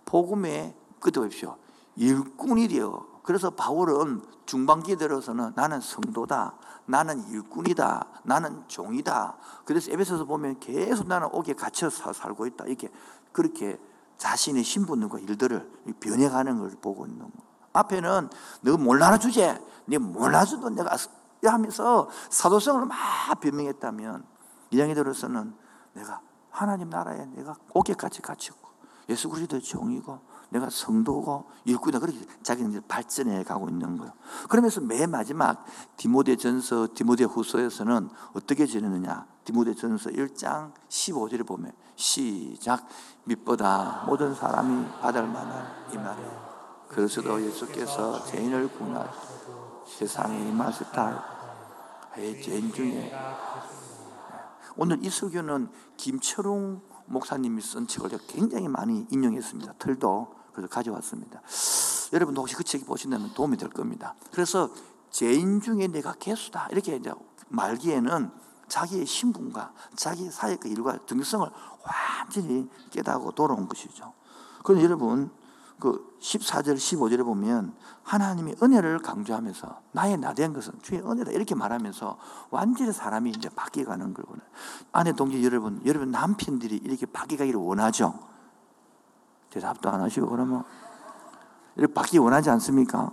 복음의 0.06 0.76
보십시오. 1.22 1.58
일꾼이 1.96 2.68
되어 2.68 3.06
그래서 3.24 3.52
바울은 3.52 4.24
중반기에 4.46 4.96
들어서는 4.96 5.54
나는 5.56 5.80
성도다. 5.80 6.58
나는 6.86 7.28
일꾼이다. 7.30 8.22
나는 8.24 8.64
종이다. 8.68 9.38
그래서 9.66 9.92
에베소서 9.92 10.26
보면 10.26 10.60
계속 10.60 11.08
나는 11.08 11.30
옥에 11.32 11.54
갇혀서 11.54 12.14
살고 12.14 12.48
있다. 12.48 12.66
이렇게 12.66 12.90
그렇게 13.32 13.80
자신의 14.18 14.64
신분과 14.64 15.20
일들을 15.20 15.72
변해가는 16.00 16.60
걸 16.60 16.72
보고 16.82 17.06
있는 17.06 17.20
거. 17.20 17.51
앞에는 17.74 18.30
너 18.62 18.78
몰라라 18.78 19.18
주제. 19.18 19.60
네 19.86 19.98
몰라줘도 19.98 20.70
내가 20.70 20.96
하면서 21.44 22.10
사도성을 22.30 22.86
막 22.86 22.98
변명했다면 23.40 24.24
2장에 24.72 24.94
들어서는 24.94 25.54
내가 25.94 26.22
하나님 26.50 26.90
나라에 26.90 27.26
내가 27.34 27.56
옥에까지 27.74 28.22
갇혔고 28.22 28.70
예수 29.10 29.30
그리스도의 29.30 29.62
종이고 29.62 30.20
내가 30.50 30.70
성도고 30.70 31.50
일꾼이다 31.66 32.00
그렇게 32.00 32.20
자기는 32.44 32.72
이제 32.72 32.82
발전해 32.88 33.44
가고 33.44 33.70
있는 33.70 33.98
거예요. 33.98 34.14
그러면서 34.50 34.82
맨 34.82 35.10
마지막 35.10 35.66
디모데 35.98 36.36
전서 36.36 36.88
디모데 36.94 37.24
후서에서는 37.24 38.10
어떻게 38.34 38.66
지내느냐? 38.66 39.26
디모데 39.46 39.74
전서 39.74 40.10
1장 40.10 40.74
15절에 40.90 41.48
보면 41.48 41.72
시작 41.96 42.86
밑보다 43.24 44.04
모든 44.08 44.36
사람이 44.36 44.88
받을 45.02 45.26
만한 45.26 45.66
이 45.94 45.98
말에 45.98 46.51
그리스도 46.92 47.42
예수께서 47.42 48.26
죄인을 48.26 48.68
구원하 48.74 49.10
세상에 49.88 50.50
임하셨다. 50.50 51.24
죄인 52.16 52.74
중에 52.74 53.14
오늘 54.76 55.04
이 55.04 55.10
설교는 55.10 55.70
김철웅 55.96 56.82
목사님이 57.06 57.62
쓴 57.62 57.88
책을 57.88 58.10
굉장히 58.28 58.68
많이 58.68 59.08
인용했습니다. 59.10 59.74
틀도 59.80 60.36
그래서 60.52 60.68
가져왔습니다. 60.68 61.42
여러분도 62.12 62.42
혹시 62.42 62.56
그책 62.56 62.86
보신다면 62.86 63.34
도움이 63.34 63.56
될 63.56 63.70
겁니다. 63.70 64.16
그래서 64.34 64.70
죄인 65.12 65.62
중에 65.62 65.88
내가 65.88 66.14
개수다 66.14 66.68
이렇게 66.72 66.98
이제 66.98 67.14
말기에는 67.48 68.32
자기의 68.68 69.06
신분과 69.06 69.74
자기 69.96 70.30
사역과 70.30 70.68
일과 70.68 70.98
정성을 71.06 71.50
완전히 71.86 72.70
깨닫고 72.90 73.32
돌아온 73.32 73.70
것이죠. 73.70 74.14
그럼 74.64 74.82
여러분 74.82 75.32
그 75.82 76.16
14절, 76.22 76.76
15절에 76.76 77.26
보면 77.26 77.76
하나님이 78.04 78.54
은혜를 78.62 79.00
강조하면서 79.00 79.82
나의 79.94 80.16
나된 80.18 80.54
것은 80.54 80.74
주의 80.84 81.02
은혜다 81.02 81.32
이렇게 81.32 81.56
말하면서 81.56 82.18
완전히 82.52 82.94
사람이 82.94 83.32
이제 83.32 83.50
바뀌어가는 83.50 84.14
거거든요. 84.14 84.46
아내 84.92 85.12
동지 85.12 85.44
여러분, 85.44 85.82
여러분 85.86 86.12
남편들이 86.12 86.78
이렇게 86.78 87.08
바뀌가기를 87.08 87.60
원하죠? 87.60 88.14
대답도 89.50 89.90
안 89.90 90.02
하시고 90.02 90.30
그러면 90.30 90.64
이렇게 91.76 91.92
바뀌기 91.92 92.20
원하지 92.20 92.52
않습니까? 92.52 93.12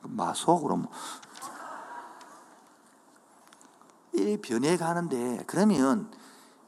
마속으로 0.00 0.76
뭐. 0.76 0.90
이 4.14 4.36
변해 4.42 4.76
가는데 4.76 5.44
그러면 5.46 6.10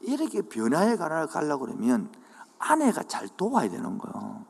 이렇게 0.01 0.43
변화해 0.43 0.97
가려고 0.97 1.67
그러면 1.67 2.13
아내가 2.67 3.03
잘 3.03 3.29
도와야 3.29 3.69
되는 3.69 3.99
거예요. 3.99 4.45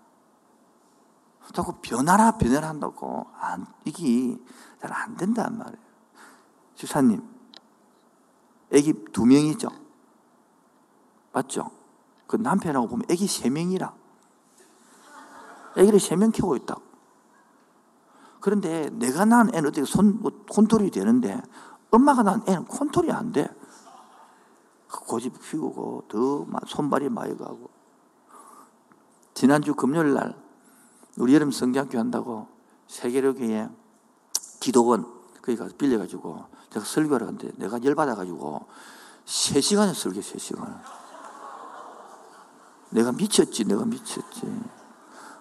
자꾸 1.53 1.75
변하라 1.83 2.33
변하라 2.39 2.69
한다고 2.69 3.27
안, 3.39 3.67
이게 3.85 4.37
잘 4.81 4.93
안 4.93 5.17
된단 5.17 5.59
말이에요. 5.59 5.85
주사님, 6.75 7.23
애기 8.73 8.93
두 9.13 9.25
명이죠? 9.27 9.69
맞죠? 11.33 11.71
그 12.27 12.37
남편하고 12.37 12.89
보면 12.89 13.05
애기 13.11 13.27
세 13.27 13.51
명이라. 13.51 13.93
애기를 15.77 15.99
세 16.01 16.15
명 16.17 16.31
키우고 16.31 16.57
있다. 16.57 16.77
그런데 18.41 18.91
내가 18.91 19.25
낳은 19.25 19.55
애는 19.55 19.69
어떻게 19.69 19.85
손, 19.85 20.21
뭐, 20.21 20.31
콘톨이 20.49 20.91
되는데 20.91 21.41
엄마가 21.91 22.23
낳은 22.23 22.43
애는 22.47 22.67
콘톨이 22.67 23.11
안 23.11 23.33
돼. 23.33 23.49
고집 24.89 25.41
피우고 25.41 26.05
더 26.09 26.47
손발이 26.67 27.09
많이 27.09 27.37
가고 27.37 27.69
지난주 29.35 29.75
금요일 29.75 30.15
날 30.15 30.35
우리 31.19 31.35
여름 31.35 31.51
성장교 31.51 31.99
한다고 31.99 32.47
세계로교회 32.87 33.69
기도원 34.61 35.07
거기 35.43 35.57
가서 35.57 35.75
빌려가지고 35.77 36.45
제가 36.71 36.85
설교를 36.85 37.27
하는데 37.27 37.51
내가 37.57 37.83
열받아가지고 37.83 38.67
3시간에 39.27 39.93
설교 39.95 40.21
3시간 40.21 40.81
내가 42.91 43.11
미쳤지 43.13 43.65
내가 43.65 43.85
미쳤지. 43.85 44.43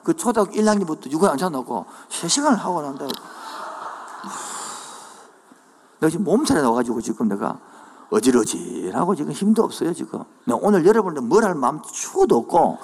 그 0.03 0.15
초등학교 0.15 0.51
1학년부터 0.53 1.03
6년 1.11 1.29
앉혀놓고 1.29 1.85
3시간을 2.09 2.55
하고 2.57 2.81
난다. 2.81 3.07
내가 5.99 6.09
지금 6.09 6.25
몸살에 6.25 6.61
나와가지고 6.61 6.99
지금 7.01 7.27
내가 7.29 7.59
어지러지하고 8.09 9.15
지금 9.15 9.31
힘도 9.31 9.63
없어요 9.63 9.93
지금. 9.93 10.23
내가 10.45 10.59
오늘 10.61 10.85
여러분들 10.85 11.21
뭘 11.21 11.43
할 11.45 11.55
마음 11.55 11.81
추워도 11.81 12.37
없고 12.37 12.79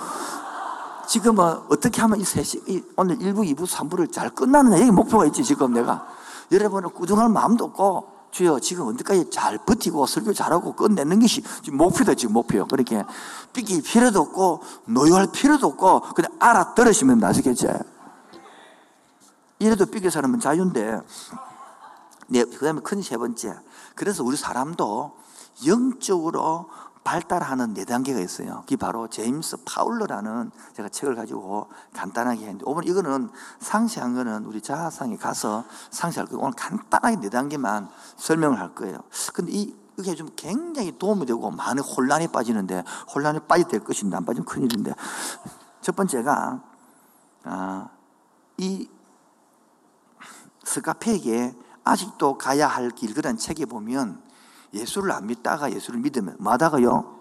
지금은 1.09 1.43
어떻게 1.69 2.01
하면 2.01 2.19
이 2.19 2.23
세시, 2.23 2.61
이 2.67 2.83
오늘 2.95 3.17
1부, 3.17 3.39
2부, 3.55 3.65
3부를 3.65 4.11
잘 4.11 4.29
끝나느냐, 4.29 4.77
이게 4.77 4.91
목표가 4.91 5.25
있지, 5.25 5.43
지금 5.43 5.73
내가. 5.73 6.07
여러분은 6.51 6.91
꾸준할 6.91 7.29
마음도 7.29 7.65
없고, 7.65 8.19
주여, 8.29 8.59
지금 8.59 8.85
언제까지 8.85 9.31
잘 9.31 9.57
버티고, 9.57 10.05
설교 10.05 10.33
잘하고 10.33 10.73
끝내는 10.75 11.19
것이 11.19 11.41
지금 11.63 11.79
목표다, 11.79 12.13
지금 12.13 12.33
목표. 12.33 12.63
그렇게 12.67 13.03
삐낄 13.53 13.81
필요도 13.81 14.19
없고, 14.21 14.61
노여할 14.85 15.31
필요도 15.31 15.65
없고, 15.65 16.13
그냥 16.13 16.31
알아들으시면 16.37 17.17
나시겠지. 17.17 17.67
이래도 19.57 19.87
삐게 19.87 20.11
사람은 20.11 20.39
자유인데, 20.39 21.01
네, 22.27 22.43
그 22.43 22.59
다음에 22.59 22.81
큰 22.81 23.01
세 23.01 23.17
번째. 23.17 23.55
그래서 23.95 24.23
우리 24.23 24.37
사람도 24.37 25.17
영적으로 25.65 26.69
발달하는 27.09 27.73
네 27.73 27.85
단계가 27.85 28.19
있어요. 28.19 28.59
그게 28.61 28.75
바로 28.75 29.07
제임스 29.07 29.63
파울러라는 29.65 30.51
제가 30.75 30.89
책을 30.89 31.15
가지고 31.15 31.67
간단하게 31.91 32.41
했는데 32.41 32.65
오늘 32.67 32.87
이거는 32.87 33.31
상세한 33.59 34.13
거는 34.13 34.45
우리 34.45 34.61
자하상에 34.61 35.17
가서 35.17 35.65
상세할 35.89 36.27
거예요. 36.27 36.43
오늘 36.43 36.53
간단하게 36.53 37.19
네 37.19 37.29
단계만 37.31 37.89
설명을 38.15 38.59
할 38.59 38.75
거예요. 38.75 38.99
근데 39.33 39.51
이 39.51 39.75
이게 39.97 40.13
좀 40.13 40.29
굉장히 40.35 40.95
도움이 40.99 41.25
되고 41.25 41.49
많은 41.49 41.81
혼란에 41.81 42.27
빠지는데 42.27 42.83
혼란에 43.13 43.39
빠지될 43.39 43.83
것인데 43.83 44.15
안 44.15 44.23
빠지면 44.23 44.45
큰일인데 44.45 44.93
첫 45.81 45.95
번째가 45.95 46.61
아, 47.43 47.89
이 48.57 48.87
스카페에게 50.63 51.55
아직도 51.83 52.37
가야 52.37 52.67
할 52.67 52.91
길 52.91 53.15
그런 53.15 53.35
책에 53.35 53.65
보면 53.65 54.21
예수를 54.73 55.11
안 55.11 55.27
믿다가 55.27 55.71
예수를 55.71 55.99
믿으면 55.99 56.35
마다가요 56.39 57.17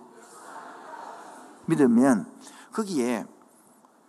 믿으면 1.66 2.30
거기에 2.72 3.26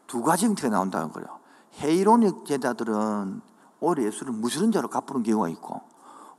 두 0.08 0.24
가지 0.24 0.46
형태가 0.46 0.70
나온다는 0.70 1.12
거예요. 1.12 1.40
헤이로닉 1.82 2.46
제자들은 2.46 3.42
오히려 3.80 4.04
예수를 4.04 4.34
무시른 4.34 4.72
자로 4.72 4.90
갚는 4.90 5.24
경우가 5.24 5.50
있고 5.50 5.82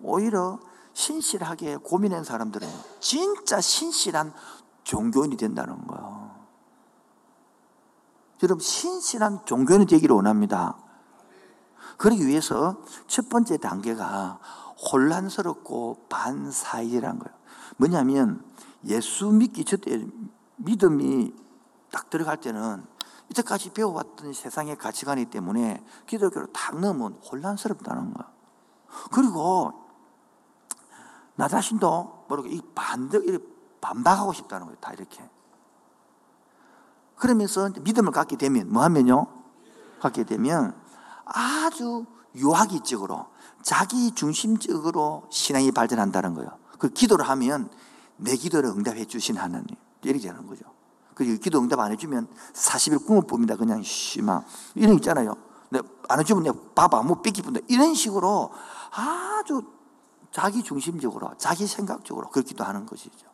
오히려 0.00 0.58
신실하게 0.92 1.76
고민한 1.76 2.24
사람들은 2.24 2.68
진짜 2.98 3.60
신실한 3.60 4.32
종교인이 4.82 5.36
된다는 5.36 5.86
거예요. 5.86 6.30
여러분 8.42 8.60
신실한 8.60 9.44
종교인이 9.44 9.86
되기를 9.86 10.16
원합니다. 10.16 10.76
그러기 11.96 12.26
위해서 12.26 12.76
첫 13.06 13.28
번째 13.28 13.58
단계가 13.58 14.38
혼란스럽고 14.80 16.06
반사이라는 16.08 17.18
거예요. 17.18 17.38
뭐냐면 17.76 18.44
예수 18.86 19.30
믿기 19.30 19.64
전에 19.64 20.06
믿음이 20.56 21.34
딱 21.90 22.08
들어갈 22.10 22.38
때는 22.38 22.84
이때까지 23.30 23.70
배워왔던 23.70 24.32
세상의 24.32 24.76
가치관이 24.76 25.26
때문에 25.26 25.84
기독교로 26.06 26.46
딱 26.52 26.78
넣으면 26.80 27.14
혼란스럽다는 27.30 28.12
거야. 28.14 28.30
그리고 29.12 29.72
나 31.36 31.48
자신도 31.48 32.26
모르게 32.28 32.50
이 32.50 32.60
반대, 32.74 33.18
반박하고 33.80 34.32
싶다는 34.32 34.66
거예요. 34.66 34.78
다 34.80 34.92
이렇게. 34.92 35.28
그러면서 37.16 37.70
믿음을 37.80 38.12
갖게 38.12 38.36
되면, 38.36 38.72
뭐 38.72 38.82
하면요? 38.82 39.26
갖게 40.00 40.24
되면 40.24 40.74
아주 41.24 42.04
유학이적으로 42.34 43.26
자기 43.62 44.12
중심적으로 44.14 45.24
신앙이 45.30 45.72
발전한다는 45.72 46.34
거예요. 46.34 46.50
그 46.78 46.88
기도를 46.88 47.28
하면 47.28 47.70
내 48.16 48.36
기도를 48.36 48.70
응답해 48.70 49.06
주신 49.06 49.36
하나님. 49.36 49.66
이렇게 50.02 50.28
되는 50.28 50.46
거죠. 50.46 50.64
그리고 51.14 51.38
기도 51.38 51.58
응답 51.58 51.80
안 51.80 51.92
해주면 51.92 52.28
40일 52.54 53.04
꿈을 53.04 53.22
봅니다. 53.26 53.56
그냥 53.56 53.82
씨막 53.82 54.44
이런 54.74 54.94
있잖아요. 54.96 55.36
안 56.08 56.18
해주면 56.18 56.42
내가 56.42 56.58
밥안 56.74 57.22
뺏기분다. 57.22 57.60
이런 57.68 57.94
식으로 57.94 58.50
아주 58.90 59.62
자기 60.32 60.62
중심적으로, 60.62 61.32
자기 61.36 61.66
생각적으로 61.66 62.30
그렇기도 62.30 62.64
하는 62.64 62.86
것이죠. 62.86 63.28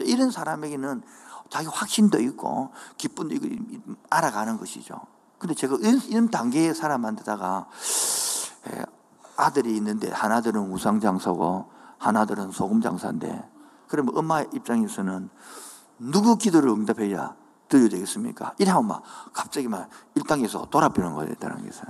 이런 0.00 0.30
사람에게는 0.30 1.02
자기 1.50 1.66
확신도 1.66 2.20
있고 2.20 2.70
기쁨도 2.96 3.34
있고 3.34 3.94
알아가는 4.10 4.58
것이죠. 4.58 5.00
근데 5.38 5.54
제가 5.54 5.76
이런, 5.80 6.00
이런 6.08 6.30
단계의 6.30 6.74
사람한테다가 6.74 7.68
아들이 9.38 9.76
있는데 9.76 10.10
하나들은 10.10 10.72
우상 10.72 11.00
장사고 11.00 11.70
하나들은 11.98 12.50
소금 12.50 12.80
장사인데 12.80 13.48
그러면 13.86 14.16
엄마 14.16 14.42
입장에서는 14.42 15.30
누구 15.98 16.36
기도를 16.36 16.68
응답해야 16.70 17.36
드려야 17.68 17.88
되겠습니까? 17.88 18.54
이러면 18.58 18.86
막 18.86 19.02
갑자기 19.32 19.68
막 19.68 19.88
1단계에서 20.16 20.70
돌아버리는 20.70 21.14
거예요, 21.14 21.34
1단계에서. 21.34 21.86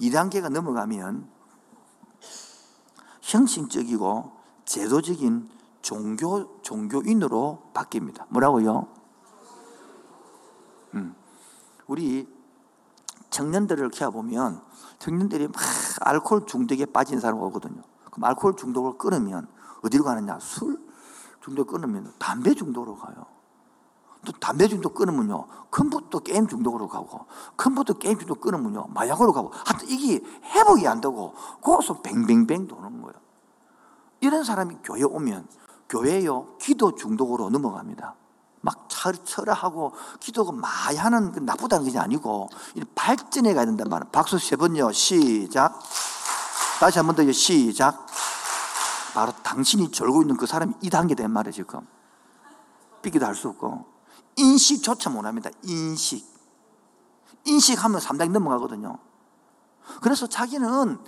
2단계가 0.00 0.48
넘어가면 0.50 1.28
형식적이고 3.20 4.32
제도적인 4.64 5.50
종교, 5.82 6.60
종교인으로 6.62 7.70
바뀝니다. 7.74 8.26
뭐라고요? 8.28 8.88
음. 10.94 11.14
우리 11.86 12.26
청년들을 13.30 13.90
키워보면 13.90 14.62
청년들이 14.98 15.48
막 15.48 15.54
알코올 16.00 16.46
중독에 16.46 16.86
빠진 16.86 17.20
사람 17.20 17.40
오거든요. 17.40 17.82
그럼 18.10 18.24
알코올 18.24 18.56
중독을 18.56 18.98
끊으면 18.98 19.48
어디로 19.82 20.04
가느냐? 20.04 20.38
술 20.40 20.78
중독 21.40 21.68
끊으면 21.68 22.12
담배 22.18 22.54
중독으로 22.54 22.96
가요. 22.96 23.26
또 24.24 24.32
담배 24.32 24.66
중독 24.66 24.94
끊으면요. 24.94 25.46
컴퓨터 25.70 26.18
게임 26.18 26.46
중독으로 26.46 26.88
가고, 26.88 27.26
컴퓨터 27.56 27.94
게임 27.94 28.18
중독 28.18 28.40
끊으면요. 28.40 28.88
마약으로 28.88 29.32
가고. 29.32 29.50
하여튼 29.52 29.88
이게 29.88 30.20
회복이 30.42 30.86
안 30.88 31.00
되고, 31.00 31.34
거기서 31.62 32.02
뱅뱅뱅 32.02 32.66
도는 32.66 33.00
거예요. 33.02 33.14
이런 34.20 34.42
사람이 34.42 34.78
교회 34.82 35.04
오면, 35.04 35.46
교회요, 35.88 36.56
기도 36.58 36.94
중독으로 36.94 37.48
넘어갑니다. 37.50 38.16
막 38.60 38.88
철하고 38.88 39.92
기도가 40.20 40.52
많이 40.52 40.96
하는 40.96 41.32
나쁘다는 41.42 41.84
것이 41.84 41.98
아니고 41.98 42.48
발전해 42.94 43.54
가야 43.54 43.66
된단 43.66 43.88
말이에요. 43.88 44.10
박수 44.10 44.38
세 44.38 44.56
번요. 44.56 44.92
시작. 44.92 45.78
다시 46.80 46.98
한 46.98 47.06
번더 47.06 47.30
시작. 47.32 48.06
바로 49.14 49.32
당신이 49.42 49.90
졸고 49.90 50.22
있는 50.22 50.36
그 50.36 50.46
사람이 50.46 50.74
이 50.82 50.90
단계 50.90 51.14
된 51.14 51.30
말이에요, 51.30 51.52
지금. 51.52 51.80
삐기도 53.02 53.26
할 53.26 53.34
수 53.34 53.48
없고. 53.48 53.84
인식조차 54.36 55.10
못 55.10 55.24
합니다. 55.24 55.50
인식. 55.64 56.24
인식하면 57.44 58.00
3단계 58.00 58.30
넘어가거든요. 58.30 58.98
그래서 60.02 60.26
자기는 60.28 60.98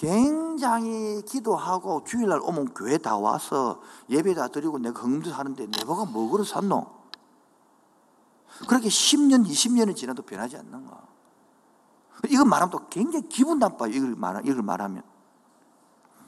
굉장히 0.00 1.20
기도하고 1.26 2.04
주일날 2.04 2.40
오면 2.42 2.72
교회 2.72 2.96
다 2.96 3.18
와서 3.18 3.82
예배 4.08 4.32
다 4.32 4.48
드리고 4.48 4.78
내가 4.78 5.02
헌금도 5.02 5.30
하는데 5.30 5.66
내가 5.66 6.06
뭐 6.06 6.30
그러 6.30 6.42
샀노? 6.42 6.86
그렇게 8.66 8.88
10년, 8.88 9.46
20년이 9.46 9.94
지나도 9.94 10.22
변하지 10.22 10.56
않는 10.56 10.86
거. 10.86 11.02
이걸 12.30 12.46
말하면 12.46 12.70
또 12.70 12.88
굉장히 12.88 13.28
기분 13.28 13.58
나빠요. 13.58 13.90
이걸, 13.92 14.14
말, 14.16 14.40
이걸 14.46 14.62
말하면. 14.62 15.02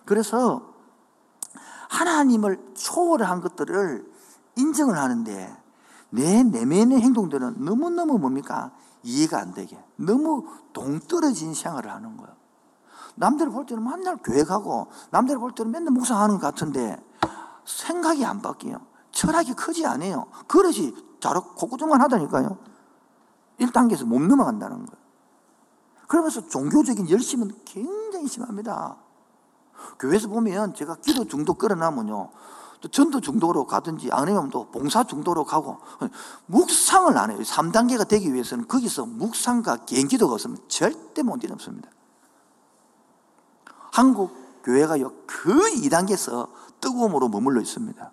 그래서 0.04 0.74
하나님을 1.88 2.74
초월한 2.74 3.40
것들을 3.40 4.12
인정을 4.56 4.98
하는데 4.98 5.56
내 6.10 6.42
내면의 6.42 7.00
행동들은 7.00 7.64
너무너무 7.64 8.18
뭡니까? 8.18 8.70
이해가 9.02 9.38
안 9.40 9.54
되게. 9.54 9.82
너무 9.96 10.44
동떨어진 10.74 11.54
생활을 11.54 11.90
하는 11.90 12.18
거예요. 12.18 12.41
남들 13.14 13.50
볼 13.50 13.66
때는 13.66 13.84
맨날 13.84 14.16
교회 14.16 14.44
가고, 14.44 14.88
남들 15.10 15.38
볼 15.38 15.54
때는 15.54 15.70
맨날 15.70 15.92
묵상하는 15.92 16.38
것 16.38 16.40
같은데, 16.42 16.96
생각이 17.64 18.24
안 18.24 18.42
바뀌어요. 18.42 18.78
철학이 19.12 19.54
크지 19.54 19.86
않아요. 19.86 20.26
그릇이 20.48 20.94
자로 21.20 21.42
고구정만 21.54 22.00
하다니까요. 22.00 22.58
1단계에서 23.60 24.04
못 24.04 24.20
넘어간다는 24.20 24.86
거예요. 24.86 25.02
그러면서 26.08 26.46
종교적인 26.48 27.08
열심은 27.08 27.50
굉장히 27.64 28.26
심합니다. 28.26 28.96
교회에서 29.98 30.28
보면 30.28 30.74
제가 30.74 30.96
기도 30.96 31.26
중독 31.26 31.58
끌어나면요. 31.58 32.30
또 32.80 32.88
전도 32.88 33.20
중독으로 33.20 33.66
가든지 33.66 34.10
아니면 34.10 34.50
또 34.50 34.68
봉사 34.70 35.04
중독으로 35.04 35.44
가고 35.44 35.78
묵상을 36.46 37.16
안 37.16 37.30
해요. 37.30 37.38
3단계가 37.38 38.08
되기 38.08 38.34
위해서는 38.34 38.66
거기서 38.66 39.06
묵상과 39.06 39.84
개인 39.86 40.08
기도가 40.08 40.34
없으면 40.34 40.58
절대 40.66 41.22
못 41.22 41.44
이루습니다. 41.44 41.88
한국 43.92 44.34
교회가요 44.64 45.12
그 45.26 45.52
2단계에서 45.52 46.48
뜨거움으로 46.80 47.28
머물러 47.28 47.60
있습니다. 47.60 48.12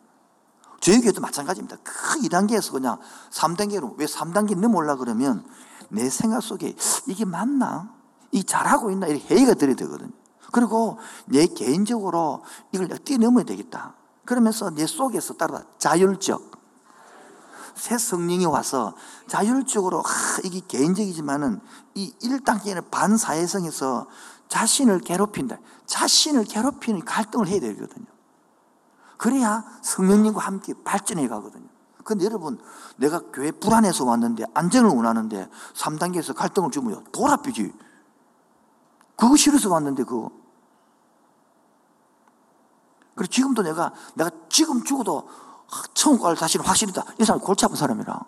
저희 0.82 1.02
교회도 1.02 1.22
마찬가지입니다. 1.22 1.78
그 1.84 2.20
2단계에서 2.22 2.74
그냥 2.74 3.00
3단계로 3.32 3.98
왜 3.98 4.06
3단계 4.06 4.58
넘어올라 4.58 4.96
그러면 4.96 5.46
내 5.90 6.10
생각 6.10 6.42
속에 6.42 6.76
이게 7.08 7.26
맞나? 7.26 7.94
이 8.32 8.44
잘하고 8.44 8.92
있나? 8.92 9.08
이렇게 9.08 9.34
회의가 9.34 9.56
들어야 9.56 9.76
되거든요. 9.76 10.12
그리고 10.52 10.98
내 11.26 11.48
개인적으로 11.48 12.44
이걸 12.72 12.88
뛰어넘어야 13.00 13.46
되겠다. 13.46 13.96
그러면서 14.26 14.70
내 14.70 14.86
속에서 14.86 15.36
따라 15.36 15.64
자율적 15.78 16.60
새 17.76 17.98
성령이 17.98 18.46
와서 18.46 18.94
자율적으로 19.28 20.00
아, 20.00 20.40
이게 20.44 20.60
개인적이지만은 20.68 21.62
이 21.96 22.14
1단계는 22.22 22.92
반사회성에서 22.92 24.08
자신을 24.50 25.00
괴롭힌다. 25.00 25.58
자신을 25.86 26.44
괴롭히는 26.44 27.06
갈등을 27.06 27.48
해야 27.48 27.60
되거든요. 27.60 28.06
그래야 29.18 29.64
성령님과 29.82 30.42
함께 30.42 30.74
발전해 30.84 31.28
가거든요. 31.28 31.68
근데 32.04 32.26
여러분, 32.26 32.60
내가 32.98 33.20
교회 33.32 33.52
불안해서 33.52 34.04
왔는데, 34.06 34.46
안전을 34.54 34.90
원하는데, 34.90 35.48
3단계에서 35.76 36.36
갈등을 36.36 36.72
주면 36.72 37.06
돌아삐지. 37.12 37.72
그거 39.16 39.36
싫어서 39.36 39.70
왔는데, 39.70 40.04
그거. 40.04 40.32
그리고 43.14 43.32
지금도 43.32 43.62
내가, 43.62 43.94
내가 44.16 44.32
지금 44.50 44.84
죽어도 44.84 45.28
갈 46.22 46.36
자신은 46.36 46.66
확실히다. 46.66 47.04
이 47.20 47.26
사람 47.26 47.40
골치 47.40 47.66
아픈 47.66 47.76
사람이라. 47.76 48.20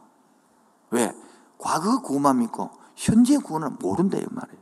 왜? 0.92 1.16
과거 1.58 2.02
구원만 2.02 2.38
믿고 2.40 2.70
현재 2.96 3.38
구원을 3.38 3.72
모른다, 3.80 4.18
이 4.18 4.26
말이에요. 4.30 4.61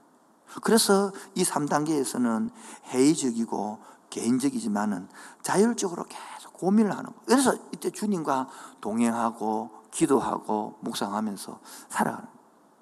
그래서 0.62 1.12
이 1.36 1.44
3단계에서는 1.44 2.50
회의적이고 2.86 3.80
개인적이지만은 4.10 5.08
자율적으로 5.42 6.06
계속 6.06 6.54
고민을 6.54 6.92
하는 6.92 7.06
거예요. 7.06 7.22
그래서 7.26 7.56
이때 7.72 7.90
주님과 7.90 8.50
동행하고 8.82 9.70
기도하고 9.92 10.78
묵상하면서 10.82 11.60
살아가는. 11.90 12.28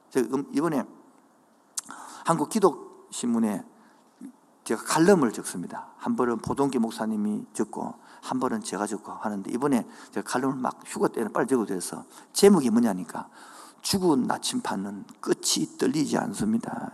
제가 0.09 0.43
이번에 0.53 0.83
한국 2.25 2.49
기독 2.49 3.07
신문에 3.11 3.63
제가 4.63 4.83
칼럼을 4.83 5.31
적습니다. 5.31 5.87
한 5.97 6.15
번은 6.15 6.39
보동기 6.39 6.79
목사님이 6.79 7.45
적고 7.53 7.93
한 8.21 8.39
번은 8.39 8.61
제가 8.61 8.85
적고 8.85 9.13
하는데 9.13 9.49
이번에 9.51 9.87
제가 10.11 10.29
칼럼을 10.29 10.57
막 10.57 10.79
휴가 10.85 11.07
때는 11.07 11.31
빨리 11.31 11.47
적어도 11.47 11.73
돼서 11.73 12.03
제목이 12.33 12.69
뭐냐니까 12.69 13.29
죽은 13.81 14.23
나침반은 14.23 15.05
끝이 15.21 15.77
떨리지 15.77 16.17
않습니다. 16.17 16.91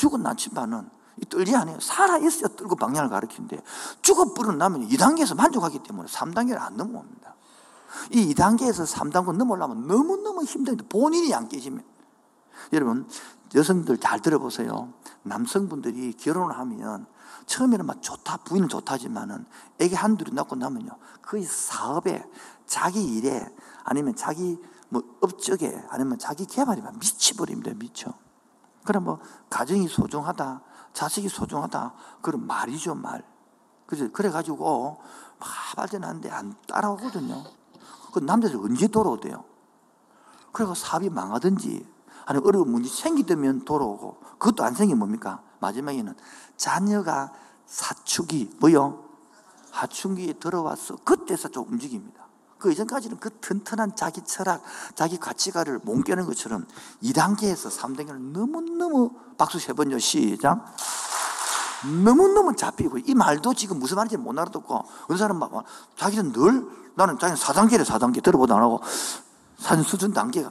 죽은 0.00 0.22
나침반은 0.22 0.88
안 1.54 1.68
해요. 1.68 1.78
살아있어야 1.78 2.56
떨고 2.56 2.74
방향을 2.76 3.10
가리키는데 3.10 3.62
죽어버리고 4.00 4.54
나면 4.54 4.88
2단계에서 4.88 5.36
만족하기 5.36 5.80
때문에 5.82 6.08
3단계를 6.08 6.58
안 6.58 6.78
넘어옵니다. 6.78 7.34
이 8.12 8.32
2단계에서 8.32 8.90
3단계 8.90 9.36
넘어오려면 9.36 9.86
너무너무 9.86 10.44
힘든데 10.44 10.88
본인이 10.88 11.34
안 11.34 11.48
깨지면 11.48 11.84
여러분 12.72 13.06
여성들 13.54 13.98
잘 13.98 14.22
들어보세요. 14.22 14.94
남성분들이 15.22 16.14
결혼을 16.14 16.56
하면 16.56 17.04
처음에는 17.44 17.84
막 17.84 18.00
좋다, 18.00 18.38
부인은 18.38 18.70
좋다지만은 18.70 19.44
애기 19.80 19.94
한둘이 19.94 20.32
낳고 20.32 20.56
나면요. 20.56 20.96
거의 21.20 21.44
사업에, 21.44 22.24
자기 22.64 23.02
일에, 23.02 23.46
아니면 23.84 24.14
자기 24.16 24.58
뭐 24.88 25.02
업적에, 25.20 25.84
아니면 25.90 26.18
자기 26.18 26.46
개발에 26.46 26.80
미치버립니다, 26.94 27.72
미쳐. 27.74 28.14
그럼 28.90 29.04
뭐, 29.04 29.20
가정이 29.48 29.86
소중하다, 29.86 30.62
자식이 30.92 31.28
소중하다, 31.28 31.94
그런 32.22 32.44
말이죠, 32.44 32.96
말. 32.96 33.22
그래서, 33.86 34.10
그래 34.10 34.30
가지고, 34.30 35.00
막 35.38 35.48
발전하는데 35.76 36.28
안 36.28 36.56
따라오거든요. 36.66 37.44
그 38.12 38.18
남자들 38.18 38.56
언제 38.56 38.88
돌아오대요? 38.88 39.44
그리고 40.50 40.74
사업이 40.74 41.08
망하든지, 41.08 41.86
아니 42.26 42.40
어려운 42.44 42.72
문제 42.72 42.88
생기면 42.88 43.64
돌아오고 43.64 44.18
그것도 44.38 44.64
안 44.64 44.74
생기면 44.74 44.98
뭡니까? 44.98 45.40
마지막에는 45.60 46.14
자녀가 46.56 47.32
사축이 47.66 48.56
뭐요? 48.58 49.04
하춘기에 49.70 50.32
들어와서 50.34 50.96
그때서 51.04 51.48
좀 51.48 51.68
움직입니다. 51.68 52.19
그 52.60 52.70
이전까지는 52.70 53.18
그 53.18 53.30
튼튼한 53.40 53.96
자기 53.96 54.22
철학, 54.22 54.62
자기 54.94 55.18
가치관을 55.18 55.80
못 55.82 56.04
깨는 56.04 56.26
것처럼 56.26 56.66
2단계에서 57.02 57.76
3단계는 57.76 58.32
너무너무 58.32 59.10
박수 59.36 59.58
세 59.58 59.72
번요 59.72 59.98
시작. 59.98 60.64
너무너무 62.04 62.54
잡히고 62.54 62.98
이 62.98 63.14
말도 63.14 63.54
지금 63.54 63.78
무슨 63.78 63.96
말인지 63.96 64.18
못 64.18 64.38
알아듣고 64.38 64.84
어느 65.08 65.18
사람 65.18 65.38
막 65.38 65.50
자기는 65.96 66.32
늘 66.32 66.68
나는 66.94 67.18
자기는 67.18 67.36
4단계래 67.36 67.84
4단계 67.84 68.22
들어보도 68.22 68.54
안 68.54 68.62
하고 68.62 68.80
산 69.58 69.82
수준 69.82 70.12
단계가 70.12 70.50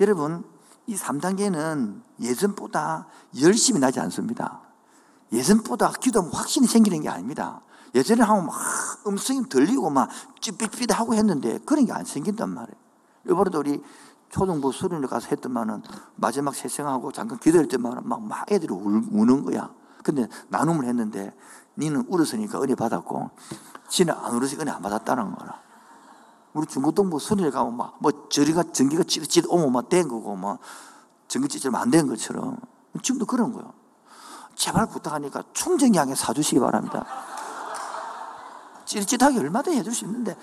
여러분, 0.00 0.44
이 0.86 0.94
3단계는 0.96 2.02
예전보다 2.20 3.08
열심히 3.40 3.80
나지 3.80 4.00
않습니다. 4.00 4.60
예전보다 5.32 5.92
기도하면 6.00 6.32
확신이 6.32 6.66
생기는 6.66 7.00
게 7.02 7.08
아닙니다. 7.08 7.60
예전에 7.94 8.22
하면 8.22 8.46
막 8.46 8.56
음성이 9.06 9.48
들리고 9.48 9.90
막 9.90 10.08
찌삐삐 10.40 10.86
하고 10.92 11.14
했는데 11.14 11.58
그런 11.64 11.86
게 11.86 11.92
안 11.92 12.04
생긴단 12.04 12.48
말이에요. 12.48 12.76
이번에도 13.28 13.58
우리 13.60 13.82
초등부 14.30 14.72
수련회 14.72 15.06
가서 15.06 15.28
했더만은 15.28 15.82
마지막 16.16 16.54
세생하고 16.54 17.12
잠깐 17.12 17.38
기도할 17.38 17.66
때만 17.66 18.00
막, 18.04 18.22
막 18.22 18.50
애들이 18.52 18.72
울, 18.72 19.02
우는 19.10 19.44
거야. 19.44 19.70
근데 20.02 20.28
나눔을 20.48 20.84
했는데 20.86 21.34
니는 21.78 22.04
울었으니까 22.08 22.60
은혜 22.62 22.74
받았고 22.74 23.30
지는 23.88 24.14
안 24.14 24.34
울어서 24.34 24.56
은혜 24.60 24.70
안 24.70 24.82
받았다는 24.82 25.34
거라. 25.34 25.60
우리 26.54 26.66
중고등부 26.66 27.18
순위에 27.18 27.50
가면 27.50 27.76
막, 27.76 27.96
뭐, 28.00 28.28
저리가 28.28 28.64
전기가 28.72 29.02
찌릿찌릿 29.04 29.48
오면 29.50 29.70
막된 29.70 30.08
거고, 30.08 30.34
뭐, 30.34 30.58
전기 31.28 31.46
찌릿 31.46 31.72
안된 31.74 32.08
것처럼. 32.08 32.56
지금도 33.02 33.26
그런 33.26 33.52
거예요. 33.52 33.72
제발 34.54 34.88
부탁하니까 34.88 35.44
충정량에 35.52 36.14
사주시기 36.14 36.58
바랍니다. 36.58 37.04
찌릿찌릿하게 38.88 39.38
얼마든 39.38 39.74
해줄 39.74 39.94
수 39.94 40.04
있는데, 40.06 40.36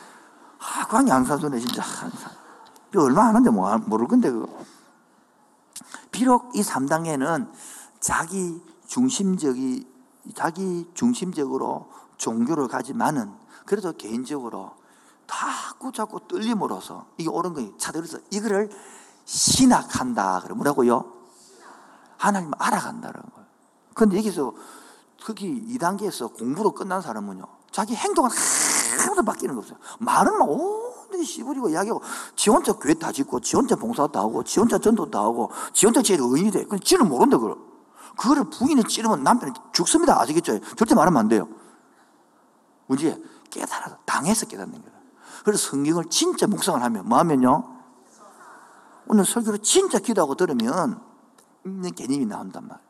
아, 0.60 0.86
광이 0.88 1.12
안 1.12 1.26
사주네, 1.26 1.60
진짜. 1.60 1.82
항상. 1.82 2.32
얼마 2.96 3.26
하는데 3.26 3.50
뭐, 3.50 3.78
모를 3.80 4.08
건데, 4.08 4.32
그거. 4.32 4.48
비록 6.12 6.56
이 6.56 6.62
3단계는 6.62 7.52
자기 8.00 8.62
중심적이, 8.88 9.86
자기 10.36 10.90
중심적으로 10.94 11.92
종교를 12.18 12.68
가지만은, 12.68 13.34
그래도 13.66 13.92
개인적으로 13.94 14.76
자꾸 15.28 15.92
자꾸 15.92 16.20
떨림으로써 16.28 17.08
이게 17.18 17.30
옳은 17.30 17.54
거예요. 17.54 17.76
차들어서 17.78 18.20
이거를 18.30 18.70
신학한다. 19.26 20.42
그래 20.42 20.54
뭐라고요? 20.54 21.14
하나님 22.18 22.52
알아간다는 22.60 23.14
거예요. 23.34 23.48
근데 23.96 24.18
여기서 24.18 24.54
거기 25.24 25.78
2단계에서 25.78 26.38
공부로 26.38 26.74
끝난 26.74 27.02
사람은요. 27.02 27.44
자기 27.76 27.94
행동은 27.94 28.30
하나도 29.02 29.22
바뀌는 29.24 29.54
거 29.54 29.60
없어요. 29.60 29.78
말은 30.00 30.38
막 30.38 30.50
오, 30.50 30.94
완전히 30.98 31.26
씨부리고 31.26 31.68
이야기하고 31.68 32.02
지 32.34 32.50
혼자 32.50 32.72
교회 32.72 32.94
다 32.94 33.12
짓고 33.12 33.42
지 33.42 33.58
혼자 33.58 33.76
봉사 33.76 34.08
다 34.08 34.22
하고 34.22 34.46
지 34.46 34.62
혼자 34.62 34.78
전도 34.78 35.12
다 35.12 35.20
하고 35.20 35.52
지 35.74 35.86
혼자 35.86 36.02
제일 36.02 36.22
의인이 36.24 36.52
돼. 36.52 36.64
그 36.64 36.80
지는 36.80 37.10
모른다 37.10 37.38
그걸. 37.38 37.58
그거를 38.18 38.50
부인이 38.50 38.82
찌르면 38.86 39.24
남편이 39.24 39.52
죽습니다. 39.74 40.22
아시겠죠? 40.22 40.58
절대 40.78 40.96
말하면 40.96 41.20
안 41.20 41.28
돼요. 41.28 41.50
문제 42.88 43.22
깨달아 43.50 43.98
당해서 44.06 44.46
깨닫는 44.46 44.82
거예요. 44.82 44.96
그래서 45.44 45.72
성경을 45.72 46.06
진짜 46.06 46.48
묵상을 46.48 46.82
하면 46.82 47.10
뭐 47.10 47.18
하면요? 47.18 47.76
오늘 49.08 49.26
설교를 49.26 49.60
진짜 49.60 50.00
기도하고 50.00 50.36
들으면 50.36 51.02
있는 51.66 51.92
개념이 51.92 52.26
나온단 52.26 52.70
말이에요. 52.70 52.85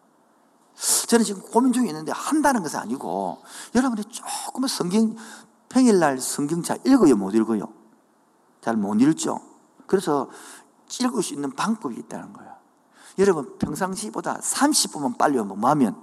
저는 1.08 1.24
지금 1.24 1.42
고민 1.42 1.72
중에 1.72 1.88
있는데 1.88 2.12
한다는 2.12 2.62
것은 2.64 2.80
아니고 2.80 3.42
여러분이 3.74 4.04
조금은 4.06 4.68
성경 4.68 5.16
평일날 5.70 6.20
성경 6.20 6.62
잘 6.64 6.80
읽어요 6.86 7.16
못 7.16 7.34
읽어요? 7.34 7.68
잘 8.62 8.76
못 8.76 9.00
읽죠. 9.02 9.40
그래서 9.88 10.30
읽을 11.00 11.22
수 11.22 11.34
있는 11.34 11.52
방법이 11.52 11.96
있다는 11.96 12.34
거예요. 12.34 12.56
여러분 13.20 13.58
평상시보다 13.58 14.40
30분만 14.40 15.18
빨리 15.18 15.38
오면 15.38 15.60
뭐 15.60 15.70
하면 15.72 15.96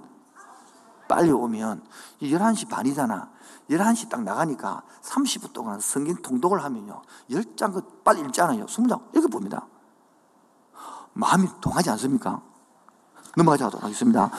빨리 1.07 1.31
오면 1.31 1.83
11시 2.21 2.69
반이잖아. 2.69 3.29
11시 3.69 4.09
딱 4.09 4.23
나가니까 4.23 4.83
30분 5.01 5.53
동안 5.53 5.79
성경 5.79 6.15
통독을 6.15 6.63
하면요. 6.63 7.01
10장 7.29 7.73
그 7.73 8.01
빨리 8.03 8.21
읽잖아요. 8.21 8.65
20장 8.65 9.15
읽어봅니다. 9.15 9.67
마음이 11.13 11.47
동하지 11.61 11.89
않습니까? 11.91 12.41
넘어가도록 13.35 13.83
하겠습니다. 13.83 14.29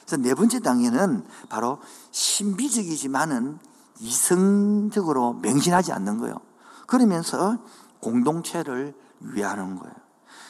그래서 0.00 0.16
네 0.18 0.34
번째 0.34 0.60
단계는 0.60 1.26
바로 1.48 1.78
신비적이지만은 2.10 3.58
이성적으로 4.00 5.34
맹신하지 5.34 5.92
않는 5.92 6.18
거예요. 6.18 6.36
그러면서 6.86 7.58
공동체를 8.00 8.94
위하는 9.20 9.78
거예요. 9.78 9.94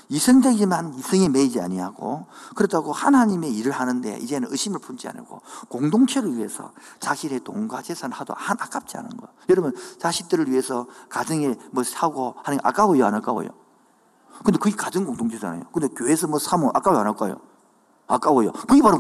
이성적이지만 0.08 0.94
이성에 0.94 1.28
매이지 1.28 1.60
아니하고 1.60 2.26
그렇다고 2.54 2.92
하나님의 2.92 3.54
일을 3.54 3.72
하는데 3.72 4.18
이제는 4.18 4.48
의심을 4.50 4.80
품지 4.80 5.08
않고 5.08 5.40
공동체를 5.68 6.36
위해서 6.36 6.72
자신의 7.00 7.40
돈과 7.40 7.82
재산을 7.82 8.14
하도 8.14 8.34
한 8.36 8.56
아깝지 8.60 8.98
않은 8.98 9.16
거. 9.16 9.28
여러분 9.48 9.74
자식들을 9.98 10.50
위해서 10.50 10.86
가정에 11.08 11.54
뭐 11.70 11.84
사고 11.84 12.34
하는 12.42 12.58
게 12.58 12.62
아까워요 12.64 13.06
안 13.06 13.14
아까워요? 13.14 13.63
근데 14.42 14.58
그게 14.58 14.74
가정 14.74 15.04
공동체잖아요. 15.04 15.64
근데 15.72 15.88
교회에서 15.88 16.26
뭐 16.26 16.38
사면 16.38 16.70
아까워요 16.74 17.00
안 17.00 17.06
아까워요? 17.08 17.36
아까워요. 18.06 18.52
그게 18.52 18.82
바로 18.82 18.98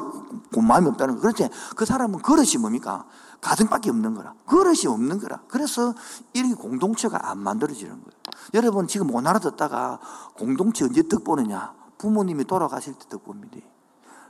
마음이 0.56 0.88
없다는 0.88 1.16
거. 1.16 1.20
그렇지? 1.20 1.48
그 1.76 1.84
사람은 1.84 2.20
그릇이 2.20 2.56
뭡니까? 2.58 3.04
가정밖에 3.40 3.90
없는 3.90 4.14
거라. 4.14 4.34
그릇이 4.46 4.86
없는 4.86 5.18
거라. 5.18 5.42
그래서 5.48 5.94
이렇게 6.32 6.54
공동체가 6.54 7.30
안 7.30 7.38
만들어지는 7.38 7.92
거예요. 7.92 8.10
여러분 8.54 8.86
지금 8.86 9.08
못 9.08 9.26
알아듣다가 9.26 10.00
공동체 10.36 10.84
언제 10.84 11.02
득 11.02 11.24
보느냐? 11.24 11.74
부모님이 11.98 12.44
돌아가실 12.44 12.94
때 12.94 13.08
득 13.08 13.24
봅니다. 13.24 13.58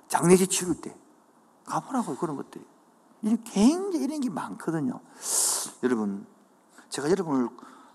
장례식 0.08 0.50
치를 0.50 0.74
때. 0.80 0.96
가보라고 1.64 2.16
그런 2.16 2.36
것들이. 2.36 2.64
이 3.22 3.36
굉장히 3.44 4.04
이런 4.04 4.20
게 4.20 4.28
많거든요. 4.28 5.00
여러분, 5.82 6.26
제가 6.90 7.10
여러분을 7.10 7.48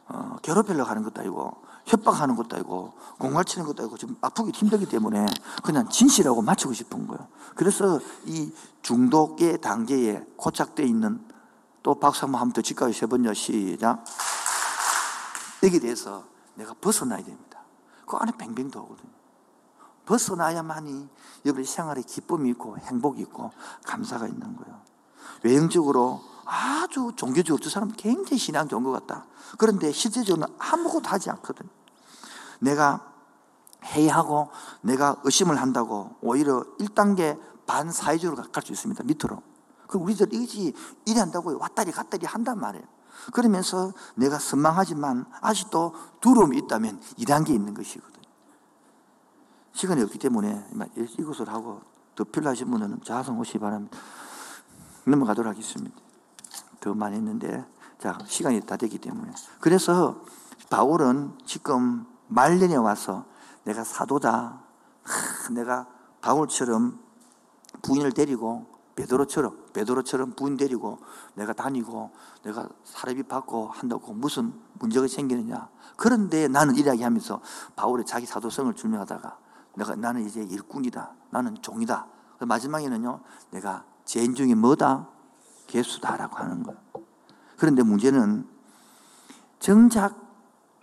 어, 0.08 0.38
괴롭히려고 0.41 0.89
하는 0.89 1.04
것도 1.04 1.22
아니고 1.22 1.62
협박하는 1.85 2.35
것도 2.35 2.55
아니고 2.55 2.93
공갈 3.17 3.45
치는 3.45 3.65
것도 3.65 3.83
아니고 3.83 3.97
지금 3.97 4.15
아프기 4.21 4.51
힘들기 4.51 4.85
때문에 4.85 5.25
그냥 5.63 5.89
진실하고 5.89 6.41
맞추고 6.41 6.73
싶은 6.73 7.07
거예요. 7.07 7.27
그래서 7.55 7.99
이 8.25 8.51
중독의 8.81 9.61
단계에 9.61 10.23
고착되어 10.37 10.85
있는 10.85 11.25
또 11.83 11.95
박수 11.99 12.25
한번 12.25 12.41
하면 12.41 12.53
더 12.53 12.61
칠까요? 12.61 12.91
세 12.91 13.05
번요. 13.05 13.33
시작. 13.33 14.03
여기에 15.63 15.79
대해서 15.79 16.23
내가 16.55 16.73
벗어나야 16.79 17.23
됩니다. 17.23 17.59
그 18.05 18.17
안에 18.17 18.31
뱅뱅 18.37 18.69
도거든요. 18.71 19.09
벗어나야만이 20.05 21.07
여러분의 21.45 21.65
생활에 21.65 22.01
기쁨이 22.01 22.49
있고 22.49 22.77
행복이 22.77 23.21
있고 23.21 23.51
감사가 23.85 24.27
있는 24.27 24.55
거예요. 24.55 24.81
외형적으로 25.43 26.21
아주 26.49 27.12
종교적으로 27.15 27.62
저 27.62 27.69
사람 27.69 27.91
굉장히 27.91 28.38
신앙 28.38 28.67
좋은 28.67 28.83
것 28.83 28.91
같다. 28.91 29.27
그런데 29.57 29.91
실제적으로는 29.91 30.53
아무것도 30.57 31.07
하지 31.07 31.29
않거든. 31.29 31.69
내가 32.59 33.05
회의하고 33.83 34.49
내가 34.81 35.15
의심을 35.23 35.62
한다고 35.62 36.15
오히려 36.21 36.63
1단계 36.79 37.39
반사회적으로 37.67 38.43
갈 38.51 38.63
수 38.63 38.71
있습니다. 38.73 39.03
밑으로. 39.03 39.43
그 39.88 39.99
우리들 39.99 40.33
이지 40.33 40.73
일이 41.05 41.19
한다고 41.19 41.55
왔다리 41.59 41.91
갔다리 41.91 42.25
한단 42.25 42.59
말이에요. 42.59 42.85
그러면서 43.31 43.93
내가 44.15 44.39
선망하지만 44.39 45.25
아직도 45.41 45.93
두려움이 46.19 46.57
있다면 46.57 46.99
2단계 47.19 47.49
있는 47.49 47.73
것이거든요. 47.75 48.23
시간이 49.73 50.01
없기 50.01 50.17
때문에 50.17 50.65
이것을 51.19 51.49
하고 51.49 51.81
더 52.15 52.23
필요하신 52.23 52.69
분은 52.71 53.01
자성 53.03 53.39
오시 53.39 53.59
바랍니다. 53.59 53.97
넘어가도록 55.05 55.51
하겠습니다. 55.51 56.09
더 56.79 56.93
많이 56.93 57.15
했는데, 57.17 57.65
자, 57.97 58.17
시간이 58.25 58.61
다 58.61 58.77
됐기 58.77 58.99
때문에. 58.99 59.31
그래서 59.59 60.21
바울은 60.69 61.37
지금 61.45 62.05
말년에 62.27 62.75
와서 62.75 63.25
내가 63.63 63.83
사도다. 63.83 64.61
하, 65.03 65.49
내가 65.53 65.87
바울처럼 66.21 66.99
부인을 67.81 68.11
데리고 68.11 68.65
베드로처럼 68.95 69.71
베드로처럼 69.73 70.33
부인 70.33 70.57
데리고 70.57 70.99
내가 71.35 71.53
다니고 71.53 72.11
내가 72.43 72.67
사례비 72.83 73.23
받고 73.23 73.69
한다고 73.69 74.13
무슨 74.13 74.53
문제가 74.73 75.07
생기느냐. 75.07 75.69
그런데 75.95 76.47
나는 76.47 76.75
이야기하면서 76.75 77.41
바울의 77.75 78.05
자기 78.05 78.25
사도성을 78.25 78.73
증명하다가 78.75 79.37
내가 79.75 79.95
나는 79.95 80.25
이제 80.25 80.41
일꾼이다. 80.41 81.13
나는 81.29 81.61
종이다. 81.61 82.07
마지막에는요. 82.39 83.21
내가 83.51 83.85
죄인 84.05 84.35
중에 84.35 84.53
뭐다? 84.55 85.07
개수다라고 85.69 86.38
하는 86.38 86.63
거예요. 86.63 86.79
그런데 87.58 87.84
문제는 87.84 88.47
정작 89.60 90.15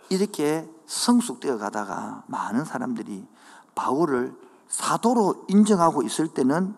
이렇게 0.09 0.67
성숙되어 0.85 1.57
가다가 1.57 2.23
많은 2.27 2.65
사람들이 2.65 3.27
바울을 3.75 4.33
사도로 4.69 5.45
인정하고 5.47 6.03
있을 6.03 6.27
때는 6.29 6.75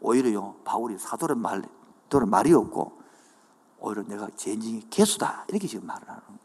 오히려요, 0.00 0.56
바울이 0.64 0.98
사도는 0.98 1.38
말, 1.38 1.62
도는 2.08 2.28
말이 2.28 2.52
없고, 2.52 3.00
오히려 3.78 4.02
내가 4.02 4.28
죄인중에 4.36 4.82
개수다. 4.90 5.46
이렇게 5.48 5.66
지금 5.66 5.86
말을 5.86 6.08
하는 6.08 6.20
거예요. 6.22 6.38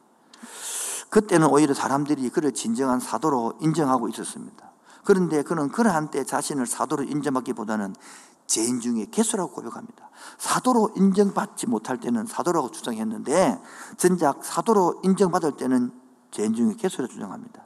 그때는 1.09 1.47
오히려 1.47 1.73
사람들이 1.73 2.29
그를 2.29 2.53
진정한 2.53 2.99
사도로 2.99 3.59
인정하고 3.61 4.07
있었습니다. 4.09 4.71
그런데 5.03 5.43
그는 5.43 5.69
그러한 5.69 6.09
때 6.11 6.23
자신을 6.23 6.65
사도로 6.65 7.03
인정받기보다는 7.03 7.95
죄인 8.47 8.79
중에 8.79 9.05
개수라고 9.05 9.51
고백합니다. 9.51 10.09
사도로 10.37 10.91
인정받지 10.95 11.67
못할 11.67 11.99
때는 11.99 12.25
사도라고 12.25 12.71
주장했는데, 12.71 13.61
전작 13.97 14.43
사도로 14.43 15.01
인정받을 15.03 15.57
때는 15.57 15.91
죄인 16.31 16.53
중에 16.53 16.75
개수라 16.75 17.07
주장합니다. 17.07 17.65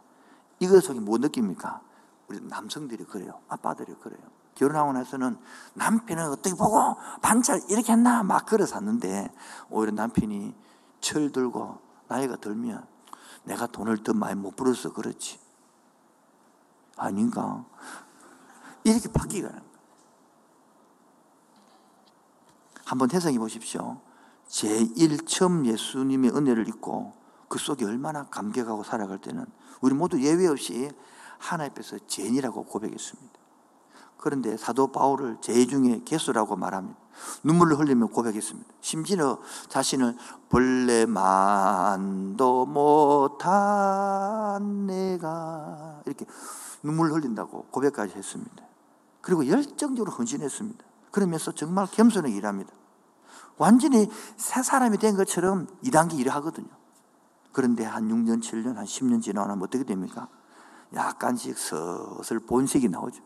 이것 0.59 0.83
속에 0.83 0.99
뭐 0.99 1.17
느낍니까? 1.17 1.81
우리 2.27 2.39
남성들이 2.41 3.05
그래요. 3.05 3.39
아빠들이 3.47 3.93
그래요. 4.01 4.19
결혼하고 4.55 4.93
나서는 4.93 5.37
남편은 5.73 6.29
어떻게 6.29 6.55
보고 6.55 6.95
반찬 7.21 7.61
이렇게 7.69 7.91
했나 7.91 8.23
막 8.23 8.45
걸어 8.45 8.65
샀는데 8.65 9.31
오히려 9.69 9.91
남편이 9.91 10.55
철 11.01 11.31
들고 11.31 11.77
나이가 12.07 12.37
들면 12.37 12.85
내가 13.43 13.67
돈을 13.67 14.03
더 14.03 14.13
많이 14.13 14.35
못 14.35 14.55
벌어서 14.55 14.91
그렇지. 14.91 15.39
아닌가? 16.97 17.65
이렇게 18.83 19.11
바뀌가 19.11 19.49
한번 22.85 23.11
해석해 23.11 23.37
보십시오. 23.39 23.99
제1 24.47 25.27
처음 25.27 25.65
예수님의 25.65 26.31
은혜를 26.31 26.67
잊고 26.67 27.13
그 27.49 27.59
속에 27.59 27.83
얼마나 27.83 28.25
감격하고 28.25 28.83
살아갈 28.83 29.19
때는 29.19 29.45
우리 29.81 29.93
모두 29.93 30.21
예외 30.21 30.47
없이 30.47 30.89
하나님 31.37 31.71
앞에서 31.71 31.97
죄인이라고 32.07 32.63
고백했습니다. 32.65 33.33
그런데 34.17 34.55
사도 34.57 34.91
바울을 34.91 35.37
죄 35.41 35.65
중에 35.65 36.01
개수라고 36.05 36.55
말합니다. 36.55 36.97
눈물을 37.43 37.79
흘리며 37.79 38.07
고백했습니다. 38.07 38.67
심지어 38.81 39.39
자신을 39.69 40.15
벌레만도 40.49 41.85
못한 42.65 43.87
내가 44.87 46.01
이렇게 46.05 46.25
눈물 46.83 47.11
흘린다고 47.11 47.65
고백까지 47.71 48.15
했습니다. 48.15 48.63
그리고 49.21 49.47
열정적으로 49.47 50.11
헌신했습니다. 50.11 50.85
그러면서 51.15 51.53
정말 51.53 51.87
겸손하게 51.87 52.35
일합니다. 52.35 52.73
완전히 53.55 54.11
새 54.35 54.61
사람이 54.61 54.97
된 54.97 55.15
것처럼 55.15 55.65
2단계 55.81 56.19
일을 56.19 56.33
하거든요. 56.35 56.67
그런데 57.53 57.85
한 57.85 58.09
6년, 58.09 58.43
7년, 58.43 58.75
한 58.75 58.83
10년 58.83 59.21
지나면 59.21 59.61
어떻게 59.63 59.85
됩니까? 59.85 60.27
약간씩 60.93 61.57
슬슬 61.57 62.39
본색이 62.45 62.89
나오죠. 62.89 63.23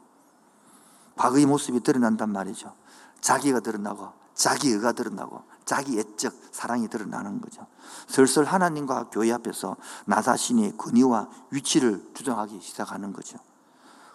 과거의 1.15 1.47
모습이 1.47 1.79
드러난단 1.79 2.31
말이죠. 2.31 2.75
자기가 3.21 3.61
드러나고, 3.61 4.13
자기 4.35 4.69
의가 4.69 4.91
드러나고, 4.91 5.41
자기 5.65 5.97
애적 5.97 6.31
사랑이 6.51 6.89
드러나는 6.89 7.41
거죠. 7.41 7.65
슬슬 8.07 8.45
하나님과 8.45 9.09
교회 9.09 9.31
앞에서 9.31 9.77
나 10.05 10.21
자신의 10.21 10.77
권위와 10.77 11.27
위치를 11.49 12.11
주장하기 12.13 12.61
시작하는 12.61 13.13
거죠. 13.13 13.39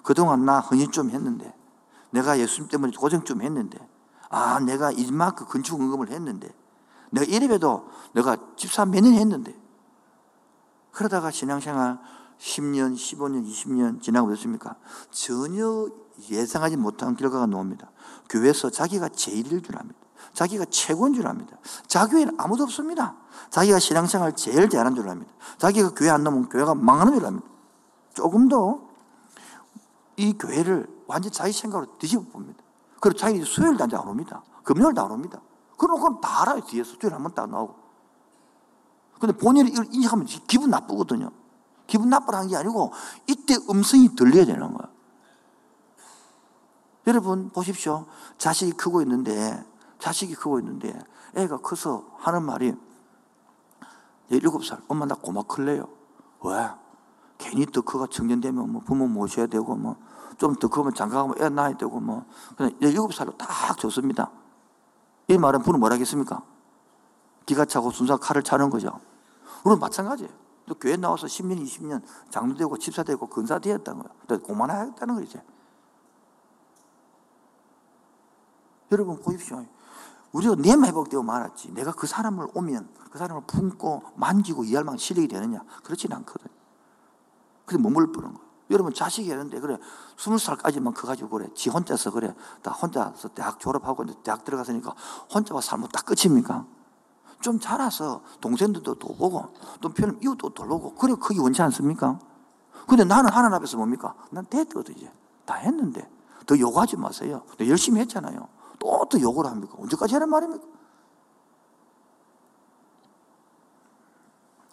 그동안 0.05 0.45
나 0.45 0.61
헌신 0.61 0.93
좀 0.93 1.11
했는데, 1.11 1.53
내가 2.15 2.39
예수님 2.39 2.69
때문에 2.69 2.93
고생 2.97 3.25
좀 3.25 3.43
했는데, 3.43 3.77
아, 4.31 4.61
내가 4.61 4.93
이만큼 4.93 5.47
건축 5.49 5.81
은금을 5.81 6.11
했는데, 6.11 6.49
내가 7.11 7.27
이래봬도 7.27 7.89
내가 8.15 8.37
집사 8.57 8.85
몇 8.87 9.03
년 9.03 9.15
했는데, 9.15 9.53
그러다가 10.93 11.33
신앙생활 11.33 11.99
10년, 12.39 12.95
15년, 12.95 13.45
20년 13.45 14.01
지나고 14.01 14.33
있습니까? 14.35 14.77
전혀 15.11 15.89
예상하지 16.31 16.77
못한 16.77 17.17
결과가 17.17 17.47
나옵니다. 17.47 17.91
교회에서 18.31 18.71
자기가 18.71 19.09
제일일 19.09 19.61
줄 19.61 19.77
압니다. 19.77 19.99
자기가 20.33 20.67
최고인 20.71 21.15
줄 21.15 21.27
압니다. 21.27 21.57
자교회는 21.89 22.37
아무도 22.39 22.63
없습니다. 22.63 23.17
자기가 23.51 23.81
신앙생활 23.81 24.37
제일 24.37 24.69
잘하는 24.69 24.95
줄 24.95 25.09
압니다. 25.09 25.33
자기가 25.59 25.95
교회 25.95 26.11
안 26.11 26.23
나오면 26.23 26.49
교회가 26.49 26.77
망하는 26.77 27.15
줄 27.15 27.27
압니다. 27.27 27.47
조금도 28.15 28.89
이 30.17 30.33
교회를 30.39 30.94
완전 31.07 31.33
자기 31.33 31.53
생각으로 31.53 31.99
뒤집어 31.99 32.23
봅니다. 32.25 32.63
그리고 33.01 33.19
자기 33.19 33.43
수요일도 33.45 33.85
안 33.85 34.09
옵니다. 34.09 34.43
금요일도 34.63 35.05
안 35.05 35.11
옵니다. 35.11 35.41
그럼 35.77 36.21
다 36.21 36.43
알아요. 36.43 36.61
뒤에서 36.63 36.99
주일 36.99 37.15
한번 37.15 37.35
딱 37.35 37.51
나오고. 37.51 37.75
근데 39.21 39.37
본인이 39.37 39.71
이걸 39.71 39.87
인식하면 39.93 40.27
기분 40.47 40.71
나쁘거든요. 40.71 41.31
기분 41.87 42.09
나쁘라는 42.09 42.49
게 42.49 42.57
아니고 42.57 42.93
이때 43.27 43.57
음성이 43.71 44.15
들려야 44.15 44.45
되는 44.45 44.61
거예요. 44.73 44.95
여러분 47.07 47.51
보십시오. 47.51 48.07
자식이 48.39 48.73
크고 48.73 49.03
있는데 49.03 49.63
자식이 49.99 50.35
크고 50.35 50.59
있는데 50.61 50.99
애가 51.35 51.59
커서 51.59 52.07
하는 52.19 52.43
말이 52.43 52.75
17살 54.31 54.83
엄마 54.89 55.05
나 55.05 55.15
고마 55.15 55.43
클래요. 55.43 55.89
왜? 56.43 56.71
괜히 57.37 57.67
더 57.67 57.83
커가 57.83 58.07
청년되면 58.07 58.73
뭐 58.73 58.83
부모 58.83 59.07
모셔야 59.07 59.47
되고 59.47 59.75
뭐 59.75 59.97
좀 60.39 60.55
더 60.57 60.69
크면 60.69 60.95
장가가면 60.95 61.37
애 61.41 61.49
낳아야 61.49 61.77
되고 61.77 62.01
뭐 62.01 62.25
그냥 62.57 62.73
17살로 62.81 63.37
딱 63.37 63.79
좋습니다. 63.79 64.31
이 65.29 65.39
말은 65.39 65.63
부는 65.63 65.81
뭐라겠습니까? 65.81 66.43
기가 67.47 67.65
차고 67.65 67.91
순사 67.91 68.17
칼을 68.17 68.43
차는 68.43 68.71
거죠. 68.71 69.01
우리는 69.65 69.81
마찬가지예요. 69.81 70.33
또 70.67 70.75
교회 70.75 70.97
나와서 70.97 71.27
10년, 71.27 71.63
20년 71.63 72.03
장로되고 72.31 72.79
집사되고 72.79 73.27
근사되었다는 73.27 74.03
거예요. 74.03 74.43
고만하겠다는 74.43 75.15
거죠. 75.17 75.41
여러분 78.93 79.21
보십시오. 79.21 79.65
우리가 80.33 80.57
내만 80.57 80.89
회복되고 80.89 81.23
말았지. 81.23 81.73
내가 81.73 81.93
그 81.93 82.07
사람을 82.07 82.49
오면 82.55 82.89
그 83.11 83.19
사람을 83.19 83.43
품고 83.47 84.03
만지고 84.17 84.65
이해할 84.65 84.85
만한 84.85 84.99
실력이 84.99 85.29
되느냐? 85.29 85.63
그렇지는 85.83 86.17
않거든. 86.19 86.49
그래 87.67 87.79
몸을 87.79 88.13
뿌는 88.13 88.35
거예요. 88.35 88.44
여러분 88.71 88.93
자식이 88.95 89.29
있는데 89.29 89.61
그래 89.61 89.79
스물 90.17 90.39
살까지만 90.39 90.95
커가지고 90.95 91.29
그래 91.29 91.49
지 91.55 91.69
혼자서 91.69 92.11
그래 92.11 92.35
다 92.63 92.71
혼자서 92.73 93.29
대학 93.29 93.61
졸업하고 93.61 94.07
대학 94.23 94.45
들어갔으니까 94.45 94.95
혼자 95.33 95.61
살면 95.61 95.89
딱 95.93 96.05
끝입니까? 96.07 96.67
좀 97.41 97.61
자라서 97.61 98.23
동생들도 98.41 98.95
또 98.95 99.09
보고 99.15 99.53
또 99.81 99.91
편은 99.91 100.21
이웃도 100.23 100.55
돌보고 100.55 100.95
그래 100.95 101.15
그게 101.21 101.41
원치 101.41 101.61
않습니까? 101.63 102.19
근데 102.87 103.05
나는 103.05 103.31
하나님 103.31 103.55
앞에서 103.55 103.77
뭡니까? 103.77 104.15
난 104.31 104.47
됐거든 104.47 104.97
이제 104.97 105.13
다 105.45 105.55
했는데 105.55 106.09
더 106.47 106.59
요구하지 106.59 106.97
마세요. 106.97 107.43
열심히 107.61 108.01
했잖아요. 108.01 108.49
또, 108.79 109.07
또 109.11 109.21
욕을 109.21 109.47
합니까? 109.47 109.75
언제까지 109.79 110.15
하는 110.15 110.29
말입니까? 110.29 110.65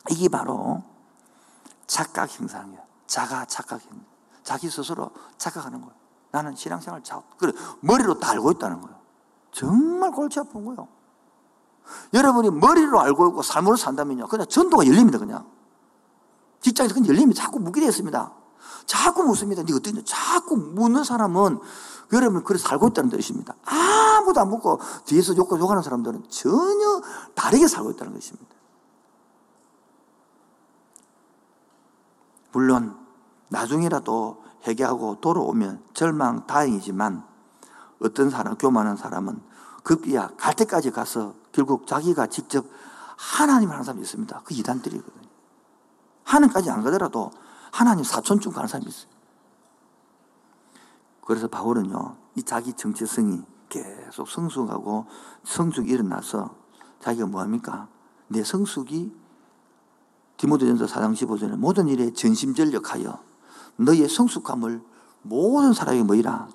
이게 0.10 0.28
바로 0.28 0.84
착각 1.88 2.40
형상이에요. 2.40 2.91
자가 3.12 3.44
착각 3.44 3.82
형 3.86 4.06
자기 4.42 4.70
스스로 4.70 5.12
착각하는 5.38 5.82
거예요. 5.82 5.94
나는 6.32 6.56
신앙생활 6.56 7.04
잘, 7.04 7.22
그래, 7.38 7.52
머리로 7.82 8.18
다 8.20 8.32
알고 8.32 8.52
있다는 8.52 8.80
거예요. 8.80 8.98
정말 9.52 10.12
골치 10.12 10.40
아픈 10.40 10.64
거예요. 10.64 10.88
여러분이 12.14 12.52
머리로 12.52 13.02
알고 13.02 13.28
있고 13.28 13.42
삶으로 13.42 13.76
산다면요. 13.76 14.28
그냥 14.28 14.48
전도가 14.48 14.88
열립니다, 14.88 15.20
그냥. 15.20 15.46
직장에서 16.62 16.94
그냥 16.94 17.10
열림이 17.10 17.34
자꾸 17.34 17.60
묻게 17.60 17.82
되었습니다. 17.82 18.34
자꾸 18.86 19.24
묻습니다. 19.24 19.62
네 19.62 19.74
어떻게 19.74 20.02
자꾸 20.06 20.56
묻는 20.56 21.04
사람은 21.04 21.60
여러분 22.14 22.46
그래 22.46 22.58
살고 22.58 22.88
있다는 22.88 23.10
뜻입니다. 23.10 23.56
아무도 23.66 24.40
안 24.40 24.50
묻고 24.50 24.80
뒤에서 25.04 25.36
욕, 25.36 25.52
욕하는 25.60 25.84
사람들은 25.84 26.30
전혀 26.30 27.02
다르게 27.36 27.68
살고 27.68 27.92
있다는 27.92 28.14
것입니다. 28.14 28.56
물론 32.54 33.01
나중이라도 33.52 34.44
회개하고 34.66 35.20
돌아오면 35.22 35.84
절망 35.94 36.48
다행이지만 36.48 37.24
어떤 38.02 38.30
사람 38.30 38.58
교만한 38.58 38.96
사람은 38.96 39.42
급기야 39.84 40.32
갈 40.38 40.56
때까지 40.56 40.92
가서 40.92 41.36
결국 41.52 41.86
자기가 41.86 42.28
직접 42.28 42.66
하나님을 43.18 43.74
하는 43.74 43.84
사람이 43.84 44.02
있습니다. 44.02 44.42
그 44.46 44.54
이단들이거든요. 44.54 45.30
하나님까지 46.24 46.70
안 46.70 46.82
가더라도 46.82 47.32
하나님 47.72 48.04
사촌쯤 48.04 48.52
가는 48.54 48.68
사람이 48.68 48.88
있어요. 48.88 49.12
그래서 51.26 51.48
바울은요, 51.48 52.18
이 52.36 52.44
자기 52.44 52.74
정체성이 52.74 53.44
계속 53.70 54.28
성숙하고 54.28 55.08
성숙이 55.44 55.90
일어나서 55.90 56.56
자기가 57.00 57.28
뭐합니까? 57.28 57.88
내 58.28 58.44
성숙이 58.44 59.14
디모데전서 60.38 60.86
4장 60.86 61.14
15절에 61.14 61.58
모든 61.58 61.88
일에 61.88 62.12
전심전력하여 62.12 63.31
너의 63.78 64.08
성숙함을 64.08 64.82
모든 65.24 65.74
사람이 65.74 66.04
뭐이라 66.04 66.48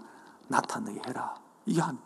나타내게 0.49 1.01
해라. 1.09 1.35
이게 1.65 1.81
한. 1.81 1.99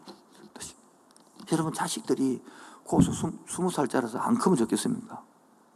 여러분 1.53 1.73
자식들이 1.73 2.43
고소 2.85 3.13
스무 3.47 3.71
살짜라서 3.71 4.19
안 4.19 4.39
크면 4.39 4.57
좋겠습니까? 4.57 5.23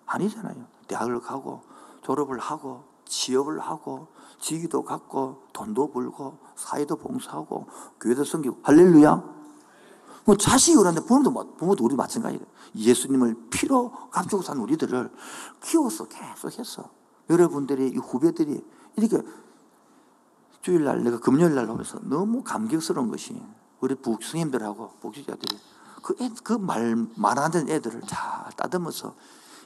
아니잖아요. 0.06 0.66
대학을 0.86 1.20
가고 1.20 1.62
졸업을 2.02 2.38
하고 2.38 2.84
취업을 3.06 3.60
하고 3.60 4.08
직위도 4.40 4.84
갖고 4.84 5.42
돈도 5.52 5.90
벌고 5.90 6.38
사회도 6.56 6.96
봉사하고 6.96 7.66
교회도 8.00 8.24
섬기고 8.24 8.58
할렐루야. 8.62 9.34
뭐 10.26 10.36
자식이 10.36 10.76
그런데 10.76 11.02
부모도 11.02 11.56
부모도 11.56 11.84
우리 11.84 11.96
마찬가지예요. 11.96 12.44
예수님을 12.76 13.48
피로 13.50 13.90
감추고 14.10 14.42
산 14.42 14.58
우리들을 14.58 15.10
키워서 15.62 16.04
계속했어. 16.06 16.88
여러분들이 17.30 17.88
이 17.88 17.96
후배들이 17.96 18.64
이렇게 18.96 19.22
주일날 20.62 21.02
내가 21.04 21.18
금요일날 21.18 21.68
오면서 21.68 21.98
너무 22.02 22.42
감격스러운 22.42 23.10
것이 23.10 23.40
우리 23.80 23.94
북성님들하고 23.94 24.94
복지자들이 25.00 25.58
그말 26.42 27.06
말하는 27.16 27.68
애들을 27.68 28.02
잘 28.06 28.50
따듬어서 28.56 29.14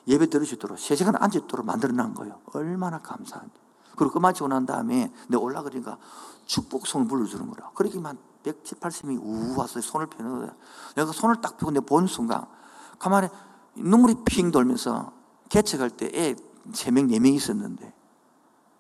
예배 0.07 0.31
들으시도록 0.31 0.79
세 0.79 0.97
시간 0.97 1.15
앉으도록 1.17 1.67
만들어 1.67 1.93
놓은 1.93 2.15
거예요. 2.15 2.41
얼마나 2.53 2.99
감사한데. 2.99 3.55
그리고 3.97 4.15
끝마치고 4.15 4.49
난 4.49 4.65
다음에 4.65 5.13
내가 5.29 5.43
올라가니까 5.43 5.99
축복송을 6.47 7.09
불러주는 7.09 7.47
거라. 7.49 7.71
그러기만 7.75 8.17
170, 8.45 8.81
80명이 8.81 9.21
우 9.21 9.59
와서 9.59 9.81
손을 9.81 10.07
펴는 10.07 10.39
거야. 10.39 10.55
내가 10.97 11.13
손을 11.13 11.41
딱 11.41 11.59
펴고 11.59 11.73
내가 11.73 11.85
본 11.85 12.07
순간 12.07 12.47
가만히 12.99 13.29
눈물이 13.75 14.17
핑 14.25 14.51
돌면서 14.51 15.13
개척할 15.49 15.91
때 15.91 16.07
애 16.15 16.35
3명, 16.73 17.11
4명 17.11 17.35
있었는데 17.35 17.93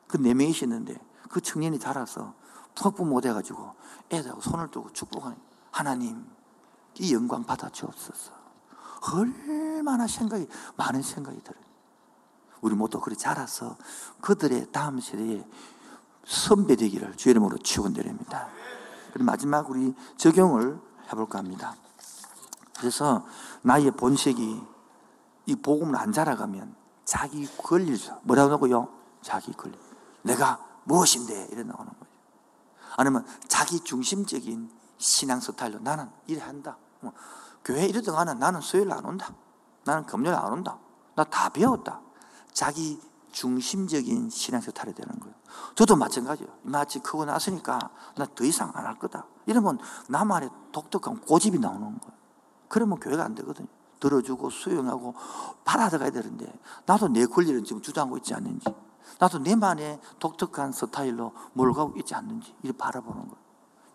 그 0.08 0.18
4명이 0.18 0.50
있었는데 0.50 0.98
그 1.28 1.40
청년이 1.40 1.78
자라서 1.78 2.34
턱부 2.74 3.04
못해가지고 3.04 3.74
애들하고 4.10 4.40
손을 4.40 4.68
두고 4.70 4.92
축복하는 4.92 5.36
하나님 5.70 6.26
이 6.98 7.14
영광 7.14 7.44
받아 7.44 7.68
주옵소서. 7.68 8.32
얼마나 9.12 10.06
생각이 10.06 10.48
많은 10.76 11.02
생각이 11.02 11.40
들어요. 11.42 11.62
우리 12.60 12.74
모두 12.74 13.00
그리 13.00 13.16
자라서 13.16 13.76
그들의 14.20 14.72
다음 14.72 15.00
세대에 15.00 15.46
선배 16.26 16.74
되기를 16.76 17.16
주의 17.16 17.32
이름으로 17.32 17.58
축원드립니다. 17.58 18.48
마지막 19.20 19.70
우리 19.70 19.94
적용을 20.16 20.80
해볼까 21.10 21.38
합니다. 21.38 21.76
그래서 22.78 23.24
나의 23.62 23.90
본색이 23.92 24.62
이 25.46 25.56
복음을 25.56 25.96
안 25.96 26.12
자라가면 26.12 26.74
자기 27.04 27.48
권리죠. 27.56 28.20
뭐라고 28.24 28.52
하고요? 28.52 28.88
자기 29.22 29.52
권리. 29.52 29.78
내가 30.22 30.58
무엇인데 30.84 31.48
이래 31.52 31.62
나오는 31.62 31.86
거예요. 31.86 32.06
아니면 32.96 33.26
자기 33.46 33.80
중심적인 33.80 34.70
신앙 34.98 35.40
스타일로 35.40 35.80
나는 35.80 36.08
이래 36.26 36.40
한다. 36.42 36.76
뭐 37.00 37.12
교회 37.64 37.86
이러던 37.86 38.14
나는 38.14 38.38
나는 38.38 38.60
수요일 38.60 38.90
안 38.92 39.04
온다. 39.04 39.32
나는 39.84 40.04
금요일 40.06 40.34
안 40.34 40.52
온다. 40.52 40.78
나 41.14 41.24
다 41.24 41.48
배웠다. 41.48 42.00
자기 42.52 43.00
중심적인 43.32 44.30
신앙에서 44.30 44.70
타야 44.72 44.92
되는 44.92 45.18
거예요. 45.20 45.34
저도 45.74 45.96
마찬가지예요. 45.96 46.50
마치 46.62 46.98
크고 46.98 47.24
나서니까 47.24 47.78
나 48.16 48.26
더 48.34 48.44
이상 48.44 48.72
안 48.74 48.86
할 48.86 48.98
거다. 48.98 49.26
이러면 49.46 49.78
나만의 50.08 50.50
독특한 50.72 51.20
고집이 51.20 51.58
나오는 51.58 51.80
거예요. 52.00 52.18
그러면 52.68 52.98
교회가 52.98 53.24
안 53.24 53.34
되거든요. 53.36 53.68
들어주고 54.00 54.50
수용하고 54.50 55.14
받아들어야 55.64 56.10
되는데 56.10 56.52
나도 56.86 57.08
내 57.08 57.26
권리를 57.26 57.62
지금 57.64 57.82
주장하고 57.82 58.16
있지 58.18 58.32
않는지 58.34 58.66
나도 59.18 59.38
내만의 59.38 60.00
독특한 60.18 60.72
스타일로 60.72 61.32
몰고 61.54 61.94
있지 61.98 62.14
않는지 62.14 62.54
이렇게 62.62 62.76
바라보는 62.78 63.22
거예요. 63.22 63.48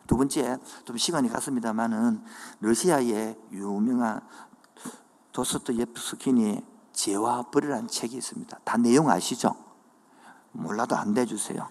두 0.08 0.18
번째 0.18 0.58
좀 0.86 0.98
시간이 0.98 1.30
갔습니다만은 1.30 2.24
러시아의 2.60 3.40
유명한 3.52 4.22
도스토옙스키니의 5.32 6.64
죄와 6.92 7.44
벌이라는 7.44 7.88
책이 7.88 8.18
있습니다. 8.18 8.60
다 8.64 8.78
내용 8.78 9.10
아시죠? 9.10 9.56
몰라도 10.52 10.96
안 10.96 11.14
대주세요. 11.14 11.68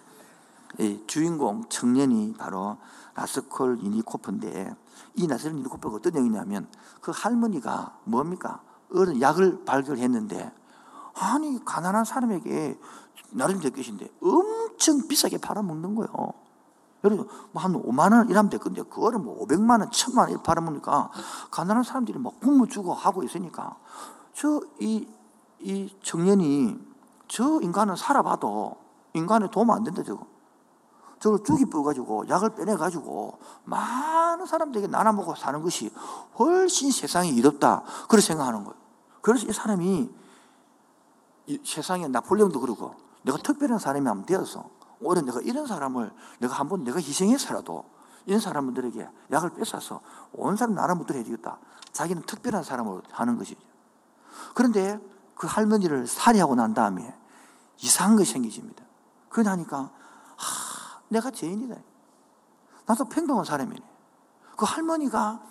주인공 1.06 1.68
청년이 1.68 2.34
바로 2.38 2.78
라스콜 3.14 3.78
이니코프인데 3.82 4.74
이 5.16 5.26
나스콜 5.26 5.58
이니코프가 5.58 5.96
어떤 5.96 6.14
내용이냐면 6.14 6.68
그 7.00 7.12
할머니가 7.14 7.98
뭡니까? 8.04 8.62
어른 8.94 9.20
약을 9.20 9.64
발견했는데 9.64 10.52
아니 11.14 11.62
가난한 11.64 12.04
사람에게 12.04 12.78
나름 13.32 13.60
됐겠인데 13.60 14.10
엄청 14.22 15.06
비싸게 15.08 15.38
팔아먹는 15.38 15.94
거예요. 15.94 16.32
여러분 17.04 17.28
뭐한 17.50 17.72
5만 17.72 18.12
원 18.12 18.30
이러면 18.30 18.48
될건데 18.48 18.82
그거를 18.82 19.18
뭐 19.18 19.44
500만 19.46 19.80
원, 19.80 19.90
1000만 19.90 20.30
원 20.30 20.42
팔아먹으니까 20.42 21.10
가난한 21.50 21.82
사람들이 21.82 22.18
막 22.18 22.38
굶어 22.40 22.66
주고 22.66 22.94
하고 22.94 23.22
있으니까 23.22 23.76
저 24.34 24.60
이 24.80 25.22
이 25.62 25.88
청년이 26.02 26.78
저 27.28 27.60
인간은 27.60 27.96
살아봐도 27.96 28.76
인간에 29.14 29.48
도움 29.50 29.70
안 29.70 29.84
된다 29.84 30.02
저거. 30.02 30.26
저걸 31.20 31.44
죽이 31.44 31.64
뿌가지고 31.66 32.28
약을 32.28 32.56
빼내가지고 32.56 33.38
많은 33.64 34.44
사람들에게 34.44 34.88
나눠 34.88 35.12
먹고 35.12 35.36
사는 35.36 35.62
것이 35.62 35.92
훨씬 36.38 36.90
세상이 36.90 37.30
이롭다. 37.30 37.84
그렇게 38.08 38.26
생각하는 38.26 38.64
거예요. 38.64 38.76
그래서 39.20 39.46
이 39.46 39.52
사람이 39.52 40.10
이 41.46 41.60
세상에 41.64 42.08
나폴레옹도 42.08 42.60
그러고 42.60 42.96
내가 43.22 43.38
특별한 43.38 43.78
사람이 43.78 44.06
하면 44.06 44.26
되어서 44.26 44.70
오히려 45.00 45.22
내가 45.22 45.40
이런 45.40 45.66
사람을 45.66 46.12
내가 46.38 46.54
한번 46.54 46.84
내가 46.84 46.98
희생해서라도 46.98 47.84
이런 48.26 48.40
사람들에게 48.40 49.08
약을 49.32 49.50
뺏어서 49.50 50.00
온 50.32 50.56
사람 50.56 50.74
먹도록 50.74 51.20
해주겠다. 51.20 51.58
자기는 51.92 52.22
특별한 52.22 52.62
사람으로 52.62 53.02
하는 53.10 53.36
것이죠. 53.36 53.60
그런데 54.54 54.98
그 55.34 55.46
할머니를 55.46 56.06
살해하고 56.06 56.54
난 56.54 56.72
다음에 56.72 57.14
이상한 57.78 58.16
것이 58.16 58.32
생기집니다. 58.32 58.84
그러니까 59.28 59.90
하, 60.36 61.00
내가 61.08 61.30
죄인이다. 61.30 61.76
나도 62.86 63.04
평범한 63.06 63.44
사람이네. 63.44 63.80
그 64.56 64.64
할머니가 64.64 65.42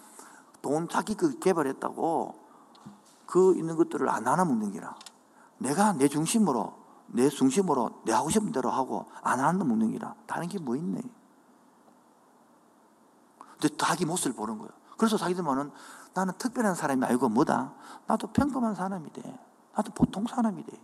돈 0.61 0.87
자기 0.87 1.15
그 1.15 1.39
개발했다고 1.39 2.35
그 3.25 3.55
있는 3.57 3.75
것들을 3.75 4.07
안 4.09 4.23
나눠 4.23 4.45
먹는 4.45 4.71
기라. 4.71 4.95
내가 5.57 5.93
내 5.93 6.07
중심으로 6.07 6.80
내 7.13 7.29
중심으로 7.29 8.01
내 8.05 8.13
하고 8.13 8.29
싶은 8.29 8.51
대로 8.51 8.69
하고 8.69 9.05
안 9.21 9.39
하는 9.39 9.91
기라. 9.91 10.15
다른 10.25 10.47
게 10.47 10.57
뭐 10.59 10.75
있네. 10.75 11.01
근데 13.59 13.75
자기 13.77 14.05
모습을 14.05 14.35
보는 14.35 14.57
거예요. 14.57 14.71
그래서 14.97 15.17
자기들만은 15.17 15.71
나는 16.13 16.33
특별한 16.37 16.75
사람이 16.75 17.05
아니고 17.05 17.29
뭐다? 17.29 17.73
나도 18.07 18.27
평범한 18.27 18.75
사람이 18.75 19.11
돼. 19.13 19.39
나도 19.75 19.91
보통 19.93 20.25
사람이 20.25 20.63
돼. 20.65 20.81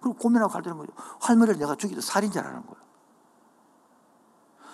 그리고 0.00 0.16
고민하고 0.18 0.52
갈 0.52 0.62
때는 0.62 0.78
거죠. 0.78 0.92
할머니를 1.20 1.58
내가 1.58 1.74
죽이도 1.74 2.00
살인자라는 2.00 2.62
거예요. 2.66 2.86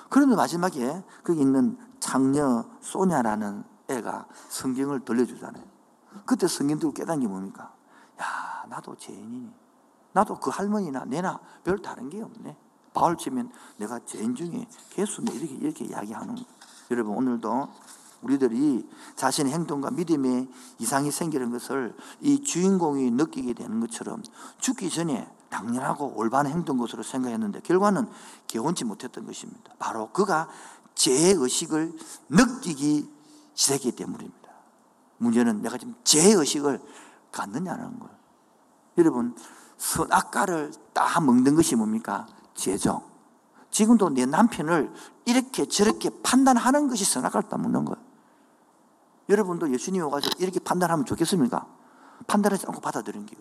그런데 0.09 0.37
마지막에 0.37 1.05
거기 1.25 1.41
있는 1.41 1.79
장녀 2.01 2.65
소냐라는 2.81 3.65
애가 3.89 4.27
성경을 4.49 5.05
들려주잖아요. 5.05 5.65
그때 6.27 6.47
성경 6.47 6.79
들고 6.79 6.93
깨닫는 6.93 7.21
게 7.23 7.29
뭡니까? 7.29 7.73
야, 8.21 8.65
나도 8.69 8.95
죄인이니. 8.97 9.62
나도 10.13 10.39
그 10.39 10.51
할머니나 10.51 11.05
내나 11.05 11.41
별 11.65 11.81
다른 11.81 12.09
게 12.09 12.23
없네. 12.23 12.57
바울 12.95 13.17
치면 13.17 13.51
내가 13.79 13.99
죄인 14.05 14.35
중에 14.35 14.67
개수네. 14.91 15.33
이렇게, 15.33 15.55
이렇게 15.55 15.85
이야기하는. 15.87 16.37
여러분, 16.91 17.17
오늘도 17.17 17.69
우리들이 18.23 18.89
자신의 19.17 19.53
행동과 19.53 19.91
믿음에 19.91 20.49
이상이 20.79 21.11
생기는 21.11 21.51
것을 21.51 21.97
이 22.21 22.43
주인공이 22.43 23.11
느끼게 23.13 23.55
되는 23.55 23.81
것처럼 23.81 24.23
죽기 24.59 24.91
전에 24.91 25.29
당연하고 25.49 26.15
올바른 26.17 26.51
행동 26.51 26.79
것으로 26.79 27.03
생각했는데 27.03 27.61
결과는 27.61 28.09
개운치 28.47 28.85
못했던 28.85 29.27
것입니다. 29.27 29.75
바로 29.79 30.11
그가 30.11 30.49
죄의식을 30.95 31.93
느끼기 32.29 33.11
시작했기 33.55 33.93
때문입니다. 33.93 34.51
문제는 35.19 35.63
내가 35.63 35.77
지금 35.77 35.95
죄의식을 36.05 36.81
갖느냐는 37.31 37.99
거예요. 37.99 38.15
여러분, 38.99 39.35
선악과를 39.83 40.73
딱 40.93 41.25
먹는 41.25 41.57
것이 41.57 41.75
뭡니까? 41.75 42.27
죄죠. 42.55 43.03
지금도 43.73 44.11
내 44.11 44.27
남편을 44.27 44.93
이렇게 45.25 45.67
저렇게 45.67 46.11
판단하는 46.23 46.89
것이 46.89 47.05
선악과를 47.05 47.49
따먹는 47.49 47.85
거예요. 47.87 48.03
여러분도 49.29 49.73
예수님 49.73 50.05
오가지고 50.05 50.37
이렇게 50.39 50.61
판단하면 50.61 51.05
좋겠습니까? 51.05 51.67
판단하지 52.29 52.67
않고 52.69 52.81
받아들이는 52.81 53.27
게 53.27 53.37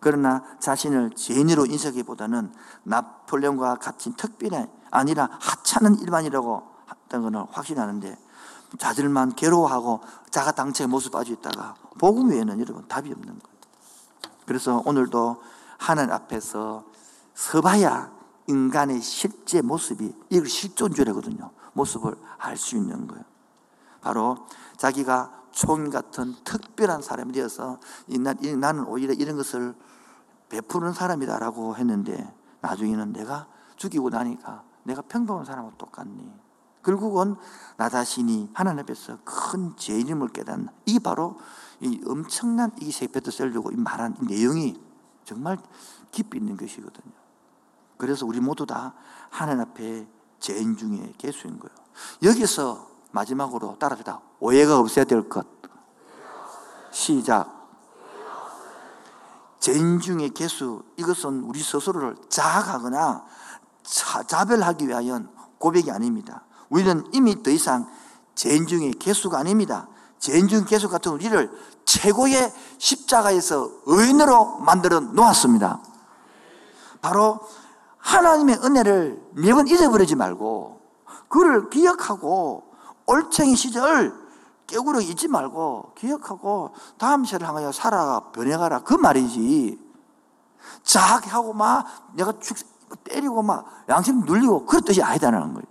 그러나 0.00 0.42
자신을 0.58 1.10
죄인으로 1.10 1.66
인식하기보다는 1.66 2.52
나폴레옹과 2.82 3.76
같은 3.76 4.14
특별히 4.14 4.66
아니라 4.90 5.28
하찮은 5.40 6.00
일반이라고 6.00 6.62
했던 6.90 7.22
것은 7.22 7.46
확신하는데 7.52 8.18
자들만 8.78 9.36
괴로워하고 9.36 10.00
자가 10.30 10.50
당체의 10.50 10.88
모습 10.88 11.12
빠져 11.12 11.32
있다가 11.32 11.76
복음 12.00 12.30
외에는 12.30 12.58
여러분 12.58 12.88
답이 12.88 13.12
없는 13.12 13.38
거예요. 13.38 13.51
그래서 14.52 14.82
오늘도 14.84 15.42
하나님 15.78 16.12
앞에서 16.12 16.84
서봐야 17.32 18.12
인간의 18.48 19.00
실제 19.00 19.62
모습이 19.62 20.14
이걸 20.28 20.46
실존주의거든요. 20.46 21.50
모습을 21.72 22.14
알 22.36 22.58
수 22.58 22.76
있는 22.76 23.06
거예요. 23.06 23.24
바로 24.02 24.46
자기가 24.76 25.44
총 25.52 25.88
같은 25.88 26.34
특별한 26.44 27.00
사람이 27.00 27.32
되어서 27.32 27.78
나는 28.58 28.84
오히려 28.84 29.14
이런 29.14 29.38
것을 29.38 29.74
베푸는 30.50 30.92
사람이다라고 30.92 31.76
했는데 31.76 32.30
나중에는 32.60 33.14
내가 33.14 33.46
죽이고 33.76 34.10
나니까 34.10 34.64
내가 34.82 35.00
평범한 35.00 35.46
사람과 35.46 35.78
똑같니? 35.78 36.30
결국은 36.84 37.36
나 37.78 37.88
자신이 37.88 38.50
하나님 38.52 38.80
앞에서 38.80 39.16
큰 39.24 39.74
죄인임을 39.78 40.28
깨닫는 40.28 40.68
이 40.84 40.98
바로 40.98 41.38
이 41.82 42.00
엄청난 42.06 42.70
이 42.80 42.90
세페드셀주고 42.90 43.72
말한 43.76 44.16
내용이 44.22 44.80
정말 45.24 45.58
깊이 46.10 46.38
있는 46.38 46.56
것이거든요. 46.56 47.12
그래서 47.96 48.24
우리 48.24 48.40
모두 48.40 48.66
다 48.66 48.94
하나님 49.30 49.62
앞에 49.62 50.06
죄인 50.38 50.76
중에 50.76 51.12
개수인 51.18 51.58
거예요. 51.58 51.74
여기서 52.22 52.88
마지막으로 53.10 53.76
따라합다 53.78 54.20
오해가 54.40 54.78
없어야 54.78 55.04
될 55.04 55.28
것. 55.28 55.46
시작. 56.90 57.62
죄인 59.58 60.00
중의 60.00 60.30
개수, 60.30 60.82
이것은 60.96 61.44
우리 61.44 61.62
스스로를 61.62 62.16
자학하거나 62.28 63.24
자별하기 64.26 64.88
위하여 64.88 65.22
고백이 65.58 65.90
아닙니다. 65.90 66.44
우리는 66.68 67.04
이미 67.12 67.42
더 67.42 67.50
이상 67.50 67.88
죄인 68.34 68.66
중의 68.66 68.94
개수가 68.94 69.38
아닙니다. 69.38 69.88
죄인 70.18 70.48
중 70.48 70.64
개수 70.64 70.88
같은 70.88 71.12
우리를 71.12 71.50
최고의 71.92 72.52
십자가에서 72.78 73.70
의인으로 73.84 74.58
만들어 74.60 75.00
놓았습니다. 75.00 75.80
바로 77.02 77.40
하나님의 77.98 78.60
은혜를 78.64 79.22
매번 79.32 79.68
잊어버리지 79.68 80.16
말고 80.16 80.80
그를 81.28 81.68
기억하고 81.68 82.64
올챙이 83.06 83.56
시절 83.56 84.14
깨구려 84.66 85.00
잊지 85.00 85.28
말고 85.28 85.92
기억하고 85.98 86.72
다음 86.96 87.26
세를 87.26 87.46
향하여 87.46 87.72
살아가 87.72 88.30
변해가라. 88.32 88.84
그 88.84 88.94
말이지. 88.94 89.78
자하게 90.84 91.28
하고 91.28 91.52
막 91.52 91.84
내가 92.14 92.32
죽 92.40 92.56
때리고 93.04 93.42
막 93.42 93.66
양심 93.88 94.20
눌리고 94.20 94.64
그런 94.64 94.82
뜻이 94.84 95.02
아니다는 95.02 95.52
거예요. 95.52 95.66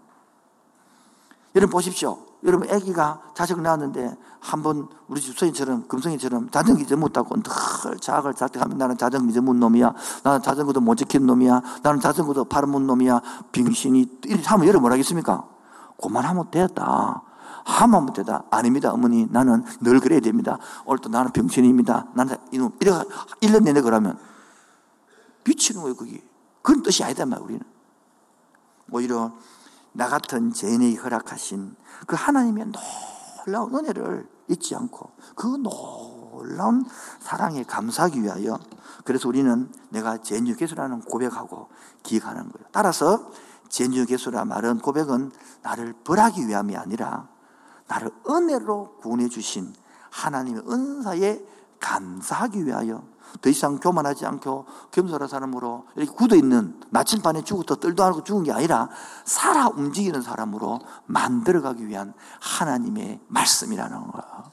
여러분 1.55 1.71
보십시오 1.71 2.30
여러분 2.43 2.69
아기가 2.69 3.21
자식 3.33 3.59
낳았는데 3.61 4.17
한 4.39 4.63
번 4.63 4.87
우리 5.07 5.21
집소인처럼 5.21 5.87
금성이처럼 5.87 6.49
자전거 6.49 6.81
잊어못 6.81 7.13
타고 7.13 7.35
늘 7.35 7.97
자학을 7.99 8.33
자택하면 8.33 8.77
나는 8.77 8.97
자전거 8.97 9.31
잊어못 9.31 9.55
놈이야 9.55 9.93
나는 10.23 10.41
자전거도 10.41 10.81
못 10.81 10.95
지킨 10.95 11.25
놈이야 11.27 11.61
나는 11.83 11.99
자전거도 11.99 12.45
팔아못 12.45 12.81
놈이야 12.81 13.21
빙신이 13.51 14.19
하면 14.45 14.67
여러분 14.67 14.81
뭐라겠습니까 14.81 15.47
그만하면 16.01 16.49
되었다. 16.51 17.21
하면 17.63 18.11
되다. 18.11 18.43
아닙니다, 18.49 18.91
어머니. 18.91 19.27
나는 19.29 19.63
늘 19.81 19.99
그래야 19.99 20.19
됩니다. 20.19 20.57
오늘도 20.85 21.09
나는 21.09 21.31
병신입니다. 21.31 22.07
나는 22.15 22.35
이놈. 22.51 22.71
이래 22.79 22.91
1년 23.41 23.63
내내 23.63 23.81
그러면 23.81 24.17
미치는 25.43 25.81
거예요, 25.81 25.95
그게. 25.95 26.23
그런 26.63 26.81
뜻이 26.81 27.03
아니다, 27.03 27.25
말 27.27 27.39
우리는. 27.39 27.61
오히려 28.91 29.31
나 29.93 30.07
같은 30.07 30.53
죄인에게 30.53 30.97
허락하신 30.97 31.75
그 32.07 32.15
하나님의 32.15 32.71
놀라운 33.45 33.75
은혜를 33.75 34.27
잊지 34.47 34.75
않고 34.75 35.11
그 35.35 35.47
놀라운 35.47 36.85
사랑에 37.19 37.63
감사하기 37.63 38.21
위하여 38.23 38.57
그래서 39.03 39.27
우리는 39.27 39.71
내가 39.89 40.17
제뉴 40.17 40.55
개수라는 40.55 41.01
고백하고 41.01 41.69
기억하는 42.03 42.43
거예요. 42.43 42.67
따라서 42.71 43.31
제뉴 43.69 44.05
개수라 44.05 44.45
말은 44.45 44.79
고백은 44.79 45.31
나를 45.61 45.93
벌하기 46.03 46.47
위함이 46.47 46.75
아니라 46.75 47.29
나를 47.87 48.11
은혜로 48.29 48.97
구원해 49.01 49.27
주신 49.27 49.73
하나님의 50.09 50.63
은사에 50.69 51.43
감사하기 51.79 52.65
위하여 52.65 53.03
더 53.39 53.49
이상 53.49 53.79
교만하지 53.79 54.25
않고 54.25 54.65
겸손한 54.91 55.27
사람으로 55.27 55.85
이렇게 55.95 56.11
굳어 56.11 56.35
있는 56.35 56.79
나침반에 56.89 57.43
죽었다 57.43 57.75
떨도 57.75 58.03
않고 58.03 58.23
죽은 58.23 58.43
게 58.43 58.51
아니라 58.51 58.89
살아 59.25 59.67
움직이는 59.67 60.21
사람으로 60.21 60.79
만들어가기 61.05 61.87
위한 61.87 62.13
하나님의 62.39 63.21
말씀이라는 63.27 64.07
거야. 64.07 64.51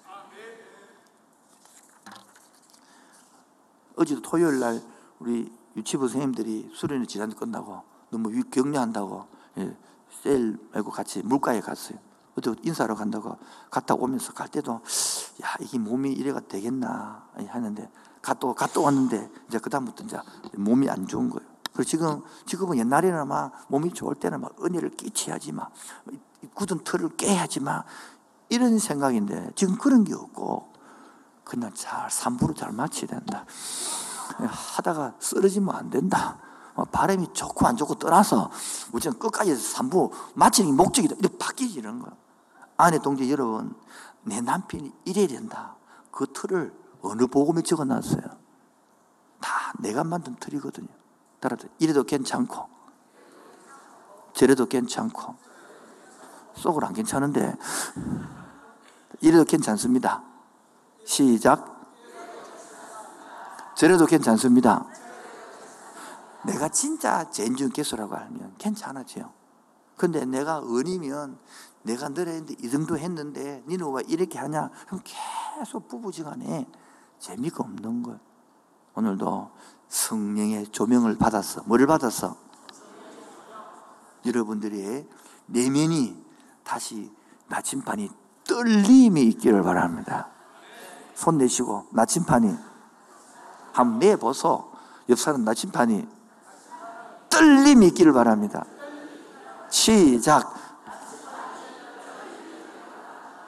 어제도 3.96 4.22
토요일 4.22 4.60
날 4.60 4.80
우리 5.18 5.52
유치부 5.76 6.06
선생님들이 6.08 6.70
수련회 6.72 7.06
지난 7.06 7.34
끝나고 7.34 7.82
너무 8.10 8.30
격려한다고 8.44 9.26
예, 9.58 9.76
셀 10.22 10.56
말고 10.72 10.90
같이 10.90 11.22
물가에 11.22 11.60
갔어요. 11.60 11.98
어디 12.36 12.54
인사하러 12.62 12.94
간다고 12.94 13.36
갔다 13.70 13.94
오면서 13.94 14.32
갈 14.32 14.48
때도 14.48 14.74
야 15.42 15.56
이게 15.60 15.78
몸이 15.78 16.12
이래가 16.12 16.40
되겠나 16.40 17.28
하는데 17.48 17.90
갔다 18.28 18.52
갔다 18.52 18.80
왔는데 18.80 19.30
이제 19.48 19.58
그 19.58 19.70
다음부터 19.70 20.04
이제 20.04 20.18
몸이 20.56 20.88
안 20.90 21.06
좋은 21.06 21.30
거예요. 21.30 21.48
그리고 21.72 21.84
지금 21.84 22.22
지금은 22.46 22.78
옛날에는 22.78 23.28
막 23.28 23.52
몸이 23.68 23.92
좋을 23.92 24.14
때는 24.14 24.40
막 24.40 24.54
은혜를 24.62 24.90
끼쳐야지 24.90 25.52
막 25.52 25.70
굳은 26.54 26.84
틀을 26.84 27.16
깨야지 27.16 27.60
막 27.60 27.84
이런 28.48 28.78
생각인데 28.78 29.50
지금 29.54 29.76
그런 29.76 30.04
게 30.04 30.14
없고 30.14 30.72
그냥 31.44 31.72
잘 31.74 32.10
삼부로 32.10 32.54
잘 32.54 32.72
맞춰야 32.72 33.06
된다. 33.06 33.44
하다가 34.76 35.14
쓰러지면 35.18 35.74
안 35.74 35.90
된다. 35.90 36.38
어, 36.74 36.84
바람이 36.84 37.32
좋고 37.32 37.66
안 37.66 37.76
좋고 37.76 37.94
떠나서 37.96 38.50
우선 38.92 39.18
끝까지 39.18 39.56
삼부 39.56 40.12
마치는 40.34 40.70
게 40.70 40.76
목적이다. 40.76 41.16
이렇게 41.18 41.36
바뀌지는 41.38 41.98
거야. 41.98 42.12
아내 42.76 42.98
동지 42.98 43.30
여러분, 43.32 43.74
내 44.22 44.40
남편이 44.40 44.92
이래야 45.04 45.26
된다. 45.26 45.76
그 46.12 46.26
틀을 46.32 46.72
어느 47.03 47.26
복음에 47.26 47.62
적어놨어요? 47.62 48.22
다 49.40 49.72
내가 49.78 50.05
만든 50.05 50.34
틀이거든요. 50.36 50.88
따라서 51.40 51.68
이래도 51.78 52.03
괜찮고, 52.03 52.68
저래도 54.32 54.66
괜찮고, 54.66 55.34
속으로 56.55 56.86
안 56.86 56.94
괜찮은데, 56.94 57.57
이래도 59.20 59.44
괜찮습니다. 59.44 60.22
시작. 61.05 61.76
저래도 63.76 64.07
괜찮습니다. 64.07 64.86
내가 66.44 66.68
진짜 66.68 67.30
젠중 67.30 67.70
개수라고 67.70 68.14
알면 68.16 68.55
괜찮아져요. 68.59 69.32
근데 69.96 70.24
내가 70.24 70.61
은이면 70.62 71.38
내가 71.82 72.09
너랬는데 72.09 72.55
이 72.61 72.70
정도 72.70 72.99
했는데 72.99 73.62
니는 73.66 73.92
왜 73.92 74.03
이렇게 74.09 74.38
하냐? 74.38 74.70
그럼 74.86 75.01
계속 75.05 75.88
부부지간에 75.88 76.66
재미가 77.18 77.64
없는 77.64 78.02
거예요. 78.02 78.18
오늘도 78.94 79.50
성령의 79.88 80.68
조명을 80.68 81.18
받았어. 81.18 81.62
뭐를 81.66 81.86
받았어? 81.86 82.36
여러분들의 84.26 85.08
내면이 85.46 86.24
다시 86.64 87.10
나침판이 87.48 88.10
떨림이 88.46 89.22
있기를 89.22 89.62
바랍니다. 89.62 90.28
손 91.14 91.38
내시고 91.38 91.86
나침판이 91.92 92.54
한번 93.72 93.98
내보소. 93.98 94.72
옆 95.08 95.18
사람 95.18 95.44
나침판이 95.44 96.06
떨림이 97.28 97.86
있기를 97.88 98.12
바랍니다. 98.12 98.64
시작. 99.70 100.54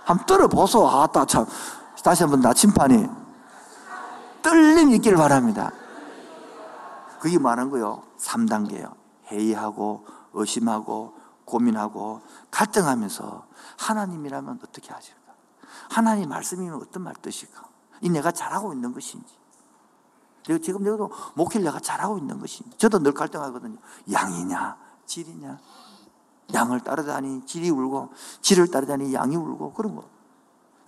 한번 0.05 0.27
떨어보소. 0.27 0.89
아따, 0.89 1.25
참. 1.25 1.47
다시 2.03 2.23
한번 2.23 2.41
나침판이 2.41 3.20
떨림이 4.43 4.97
있기를 4.97 5.17
바랍니다. 5.17 5.73
그게 7.21 7.39
말한 7.39 7.71
거요. 7.71 8.03
3단계요. 8.19 8.95
회의하고, 9.27 10.07
의심하고, 10.33 11.15
고민하고, 11.45 12.23
갈등하면서 12.51 13.47
하나님이라면 13.79 14.61
어떻게 14.65 14.93
하실까? 14.93 15.21
하나님 15.91 16.29
말씀이면 16.29 16.81
어떤 16.81 17.03
말 17.03 17.15
뜻일까? 17.15 17.63
이 18.01 18.09
내가 18.09 18.31
잘하고 18.31 18.73
있는 18.73 18.93
것인지. 18.93 19.35
내가 20.47 20.59
지금 20.63 20.83
내가도 20.83 21.11
목회를 21.35 21.65
내가 21.65 21.79
잘하고 21.79 22.19
있는 22.19 22.41
것인지. 22.41 22.77
저도 22.79 23.01
늘 23.01 23.13
갈등하거든요. 23.13 23.77
양이냐, 24.11 24.77
질이냐. 25.07 25.59
양을 26.55 26.81
따르다니 26.81 27.45
질이 27.47 27.71
울고, 27.71 28.13
질을 28.41 28.71
따르다니 28.71 29.13
양이 29.15 29.37
울고, 29.37 29.75
그런 29.75 29.97
거. 29.97 30.05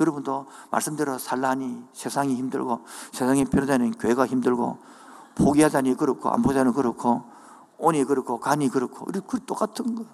여러분도 0.03 0.47
말씀대로 0.71 1.19
살라니 1.19 1.85
세상이 1.93 2.35
힘들고, 2.35 2.85
세상이 3.13 3.47
편하다니 3.47 3.99
교회가 3.99 4.27
힘들고, 4.27 4.79
포기하다니 5.37 5.97
그렇고, 5.97 6.29
안 6.29 6.43
보자니 6.43 6.73
그렇고, 6.73 7.25
온이 7.79 8.05
그렇고, 8.05 8.39
간이 8.39 8.69
그렇고, 8.69 9.07
그 9.27 9.45
똑같은 9.45 9.95
거. 9.95 10.05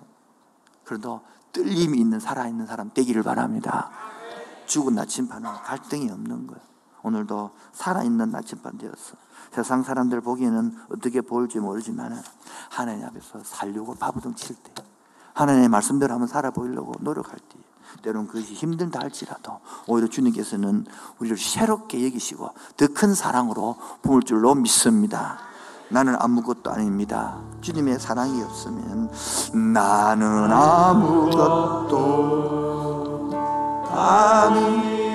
그래도 0.84 1.22
뜰림이 1.52 1.98
있는 1.98 2.20
살아있는 2.20 2.66
사람 2.66 2.90
되기를 2.94 3.22
바랍니다. 3.22 3.90
죽은 4.66 4.94
나침반은 4.94 5.50
갈등이 5.64 6.10
없는 6.10 6.46
거예요. 6.46 6.62
오늘도 7.02 7.50
살아있는 7.72 8.30
나침반 8.30 8.76
되었어. 8.76 9.16
세상 9.52 9.82
사람들 9.82 10.20
보기에는 10.20 10.76
어떻게 10.90 11.20
보일지 11.20 11.58
모르지만 11.58 12.22
하나님 12.70 13.04
앞에서 13.06 13.42
살려고 13.44 13.94
바부둥 13.94 14.34
칠 14.34 14.56
때, 14.56 14.72
하나님의 15.34 15.68
말씀대로 15.68 16.12
한번 16.12 16.28
살아보려고 16.28 16.92
노력할 17.00 17.38
때, 17.38 17.58
때로는 18.02 18.28
그것이 18.28 18.54
힘들다 18.54 19.00
할지라도 19.00 19.60
오히려 19.86 20.08
주님께서는 20.08 20.86
우리를 21.18 21.36
새롭게 21.38 22.04
여기시고 22.06 22.50
더 22.76 22.88
큰 22.94 23.14
사랑으로 23.14 23.76
부을 24.02 24.22
줄로 24.22 24.54
믿습니다. 24.54 25.38
나는 25.90 26.16
아무것도 26.18 26.70
아닙니다. 26.70 27.38
주님의 27.60 27.98
사랑이 27.98 28.42
없으면 28.42 29.10
나는 29.72 30.52
아무것도 30.52 31.98
아닙니다. 33.90 35.08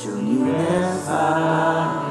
주님의 0.00 1.02
사랑 1.04 2.01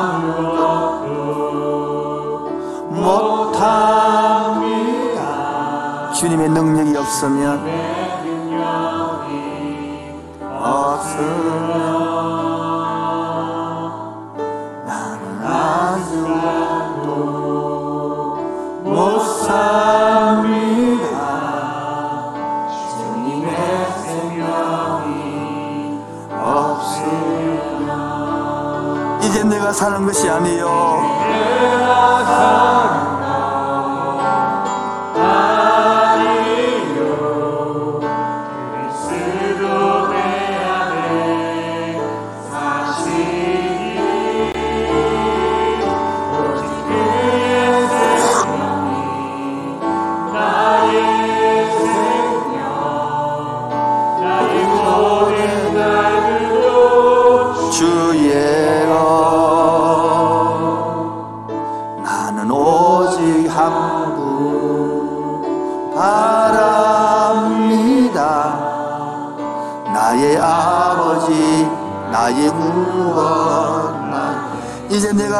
아무것도 0.00 1.10
못합니다. 2.88 3.60
주님의 6.12 6.48
능력이 6.48 6.96
없으면 6.96 7.89
사는 29.80 30.04
것이 30.04 30.28
아니요 30.28 31.00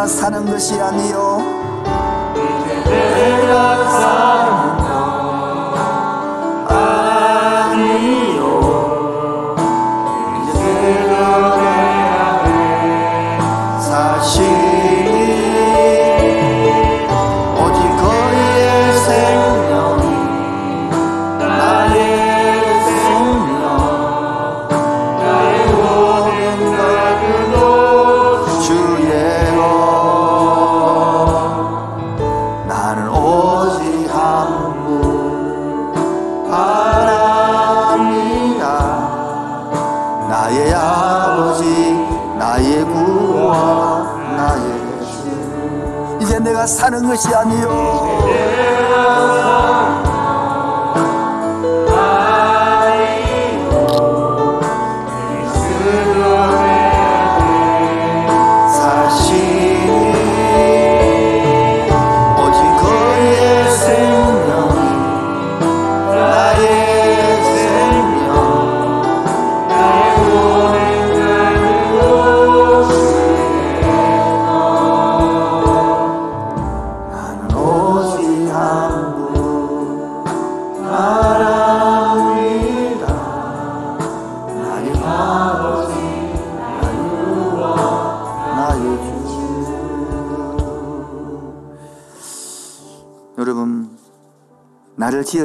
사는 0.07 0.47
것이 0.47 0.81
아니요 0.81 1.40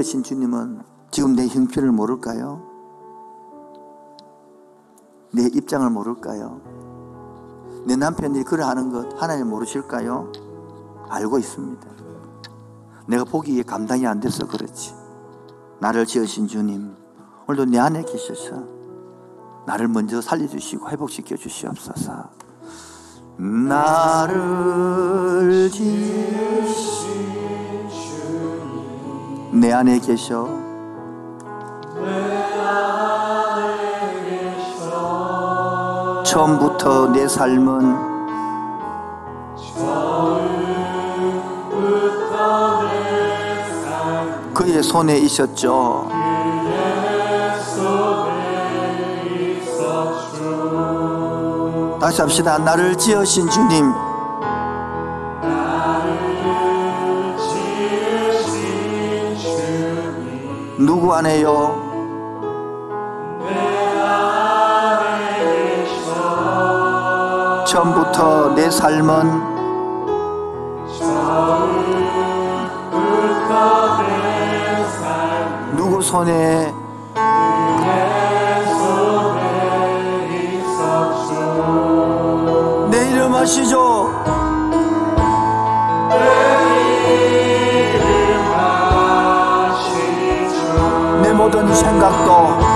지으신 0.05 0.21
주님은 0.21 0.81
지금 1.09 1.35
내 1.35 1.47
형편을 1.47 1.91
모를까요? 1.91 2.61
내 5.33 5.45
입장을 5.45 5.89
모를까요? 5.89 6.61
내 7.87 7.95
남편이 7.95 8.43
그러하는 8.43 8.91
것 8.91 9.19
하나님 9.19 9.49
모르실까요? 9.49 10.31
알고 11.09 11.39
있습니다. 11.39 11.89
내가 13.07 13.23
보기에 13.23 13.63
감당이 13.63 14.05
안 14.05 14.19
돼서 14.19 14.45
그렇지. 14.45 14.93
나를 15.79 16.05
지으신 16.05 16.47
주님, 16.47 16.95
오늘도 17.47 17.65
내 17.71 17.79
안에 17.79 18.03
계셔서 18.03 18.63
나를 19.65 19.87
먼저 19.87 20.21
살려주시고 20.21 20.87
회복시켜 20.91 21.35
주시옵소서. 21.35 22.29
나를 23.87 24.29
지 25.71 26.34
내 29.65 29.73
안에 29.73 29.97
계셔. 29.97 30.47
처음부터 36.23 37.07
내 37.11 37.27
삶은 37.27 37.95
그의 44.53 44.83
손에 44.83 45.17
있었죠. 45.17 46.09
다시 51.99 52.21
합시다. 52.21 52.59
나를 52.59 52.95
지으신 52.95 53.49
주님. 53.49 54.04
누구 60.77 61.13
안에요? 61.13 61.83
처음부터 67.65 68.53
내 68.55 68.69
삶은 68.69 69.55
누구 75.77 76.01
손에 76.01 76.73
내 82.91 83.11
이름 83.11 83.33
아시죠? 83.33 84.04
모든 91.45 91.71
생각도 91.75 92.74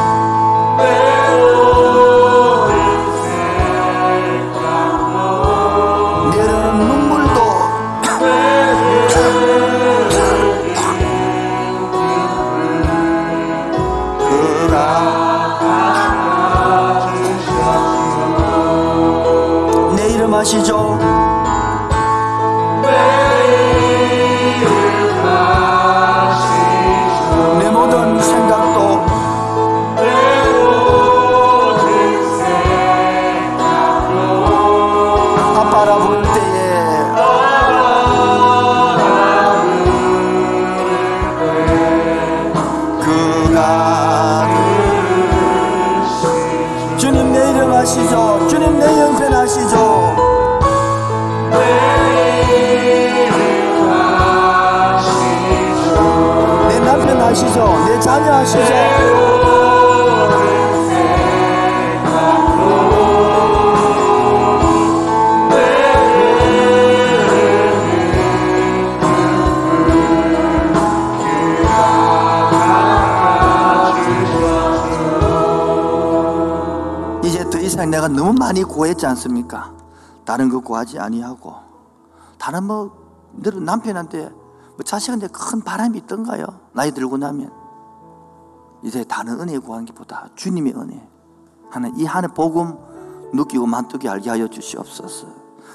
내가 77.90 78.08
너무 78.08 78.34
많이 78.34 78.64
구했지 78.64 79.06
않습니까? 79.08 79.74
다른 80.26 80.50
거 80.50 80.60
구하지 80.60 81.00
아니하고 81.00 81.54
다른 82.38 82.64
뭐늘 82.64 83.66
남편한테 83.66 84.30
뭐 84.30 84.78
자식한테 84.86 85.28
큰 85.28 85.62
바람이 85.62 85.98
있던가요? 85.98 86.46
나이 86.74 86.92
들고 86.92 87.18
나면 87.18 87.59
이제 88.84 89.04
다른 89.04 89.40
은혜 89.42 89.58
구하는 89.58 89.86
것보다 89.86 90.30
주님의 90.36 90.74
은혜 90.76 91.02
하는 91.70 91.98
이 91.98 92.06
하늘 92.06 92.30
복음 92.30 92.78
느끼고 93.34 93.66
만두게 93.66 94.08
알게 94.10 94.30
하여 94.30 94.48
주시옵소서. 94.48 95.28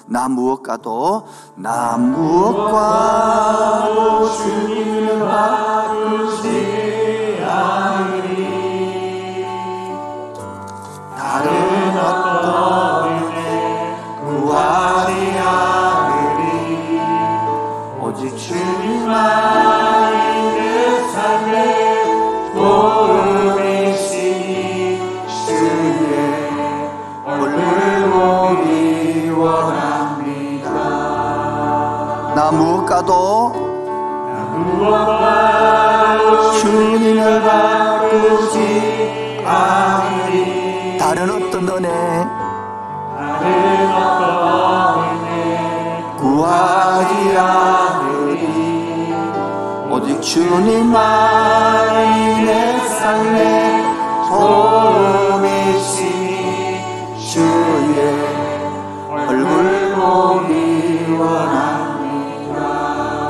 나 0.06 0.28
무엇과도 0.28 1.26
나 1.56 1.96
무엇과도 1.96 2.72
주님을 4.32 5.20
바꾸지 5.20 6.48
않으리 7.48 9.46
다른 11.16 11.96
어떤 11.98 13.24
은혜 13.24 13.96
구하지 14.20 15.38
않으리 15.38 17.00
오직 18.00 18.36
주님만 18.36 19.63
도 32.44 32.50
무엇과도 34.56 36.52
주님을 36.52 37.42
바꾸지 37.42 39.42
않으리. 39.46 40.98
다른 40.98 41.30
어떤 41.30 41.66
은혜? 41.70 41.88
구하지 46.18 47.38
않으리. 47.38 49.14
오직 49.90 50.20
주님만이 50.20 50.84
내 52.44 52.78
삶의 52.78 53.84
도움 54.28 55.23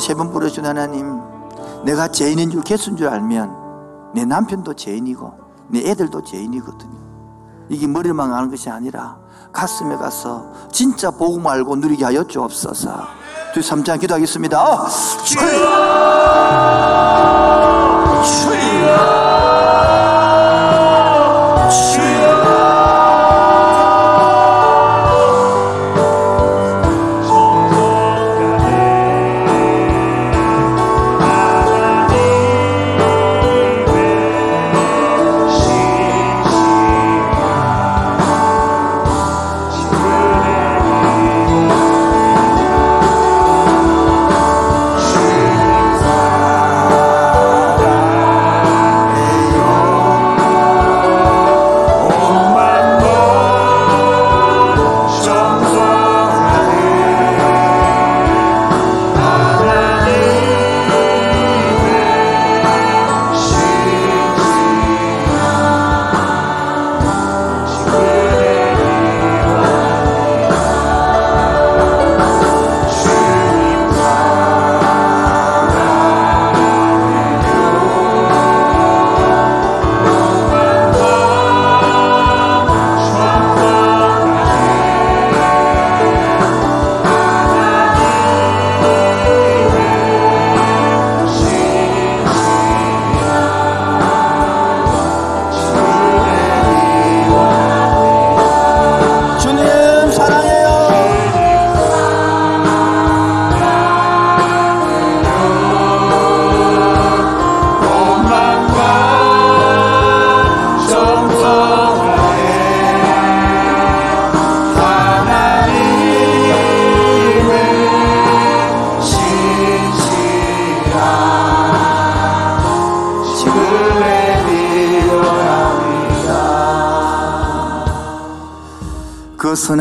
세번 0.00 0.32
부르신 0.32 0.64
하나님 0.64 1.20
내가 1.84 2.08
죄인인 2.08 2.50
줄 2.50 2.62
개순 2.62 2.96
줄 2.96 3.08
알면 3.08 4.12
내 4.14 4.24
남편도 4.24 4.74
죄인이고 4.74 5.32
내 5.68 5.80
애들도 5.90 6.24
죄인이거든요. 6.24 6.98
이게 7.68 7.86
머리만 7.86 8.30
가는 8.30 8.50
것이 8.50 8.70
아니라 8.70 9.18
가슴에 9.52 9.96
가서 9.96 10.46
진짜 10.72 11.10
복음 11.10 11.46
알고 11.46 11.76
누리게 11.76 12.04
하여 12.04 12.24
주옵소서. 12.24 12.90
주 13.54 13.60
3장 13.60 14.00
기도하겠습니다. 14.00 14.88
주여! 15.24 15.40
주여 18.22 19.27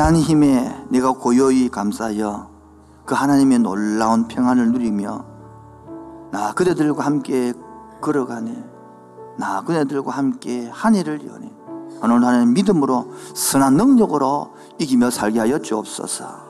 그 0.08 0.14
선한 0.14 0.22
힘에 0.22 0.86
내가 0.88 1.12
고요히 1.12 1.68
감사하여 1.68 2.49
그 3.03 3.14
하나님의 3.14 3.60
놀라운 3.60 4.30
평안을 4.30 4.72
누리며 4.72 5.26
나 6.32 6.53
그대들과 6.53 7.05
함께 7.05 7.51
걸어가네 7.99 8.55
나 9.38 9.62
그대들과 9.64 10.12
함께 10.12 10.70
한 10.72 10.95
해를 10.95 11.28
여네 11.28 11.51
오늘 12.01 12.24
하나님 12.24 12.53
믿음으로 12.53 13.12
선한 13.34 13.76
능력으로 13.76 14.53
이기며 14.80 15.10
살게 15.10 15.39
하여 15.39 15.60
주옵소서. 15.60 16.47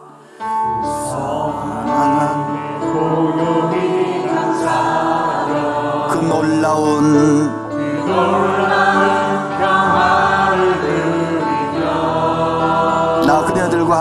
그 6.11 6.17
놀라운 6.29 7.49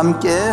함께. 0.07 0.53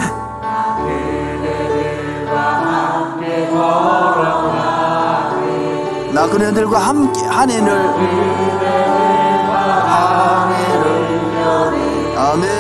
나 6.12 6.28
그네들과 6.28 6.80
함께 6.80 7.24
한 7.26 7.52
해를. 7.52 7.72
아멘. 12.24 12.54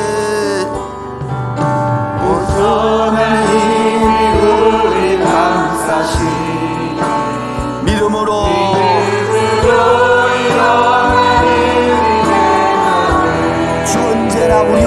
믿음으로. 7.85 8.45
주 13.85 13.99
언제나 13.99 14.61
우리 14.61 14.85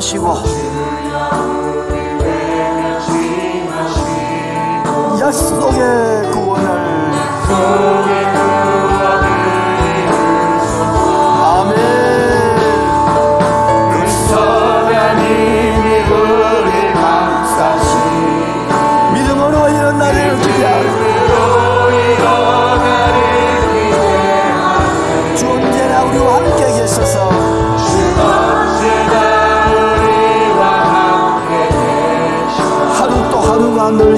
하시고 0.00 0.34
약속의 5.20 6.30
구원을 6.32 8.29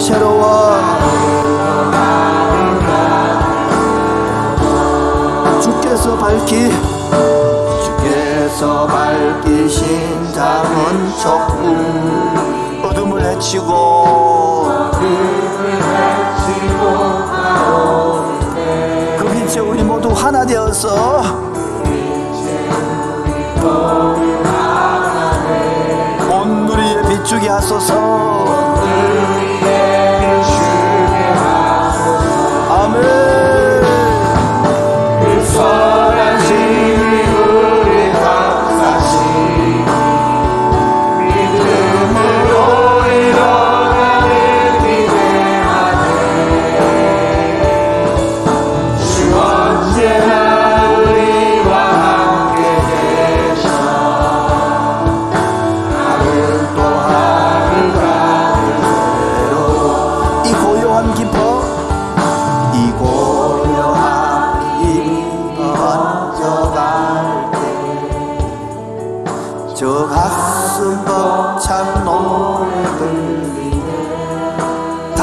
새로워. 0.02 0.74
주께서 5.62 6.18
밝히 6.18 6.70
주께서 7.84 8.86
밝히신 8.88 10.32
작은 10.34 11.16
촛불 11.22 11.76
어둠을 12.84 13.22
헤치고 13.22 14.68
그 19.18 19.32
빛에 19.32 19.60
우리 19.60 19.84
모두 19.84 20.08
하나 20.08 20.44
되어서 20.44 21.22
온 26.28 26.66
누리에 26.66 27.02
비추게 27.08 27.48
하소서 27.48 28.11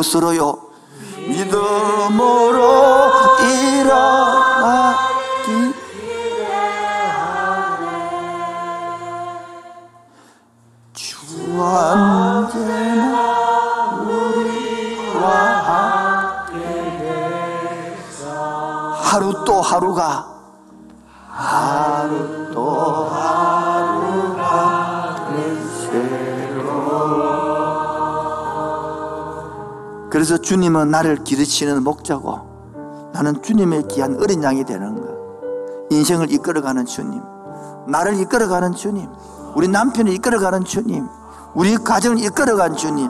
무엇으로요? 0.00 0.56
믿음으로 1.28 2.80
일어나기 3.42 5.00
하루 19.02 19.44
또 19.44 19.60
하루가 19.60 20.29
주님은 30.42 30.90
나를 30.90 31.22
기르치는 31.24 31.82
목자고 31.84 33.10
나는 33.12 33.42
주님의 33.42 33.84
귀한 33.88 34.16
어린 34.20 34.42
양이 34.42 34.64
되는 34.64 35.00
것. 35.00 35.08
인생을 35.90 36.30
이끌어가는 36.32 36.86
주님 36.86 37.20
나를 37.88 38.18
이끌어가는 38.20 38.74
주님 38.74 39.08
우리 39.54 39.68
남편을 39.68 40.12
이끌어가는 40.12 40.64
주님 40.64 41.08
우리 41.54 41.76
가정을 41.76 42.18
이끌어가는 42.24 42.76
주님. 42.76 43.08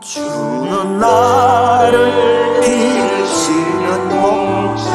주는 0.00 0.98
나를 0.98 2.60
기르치는 2.60 4.20
목자 4.20 4.94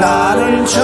나는 0.00 0.64
주 0.66 0.80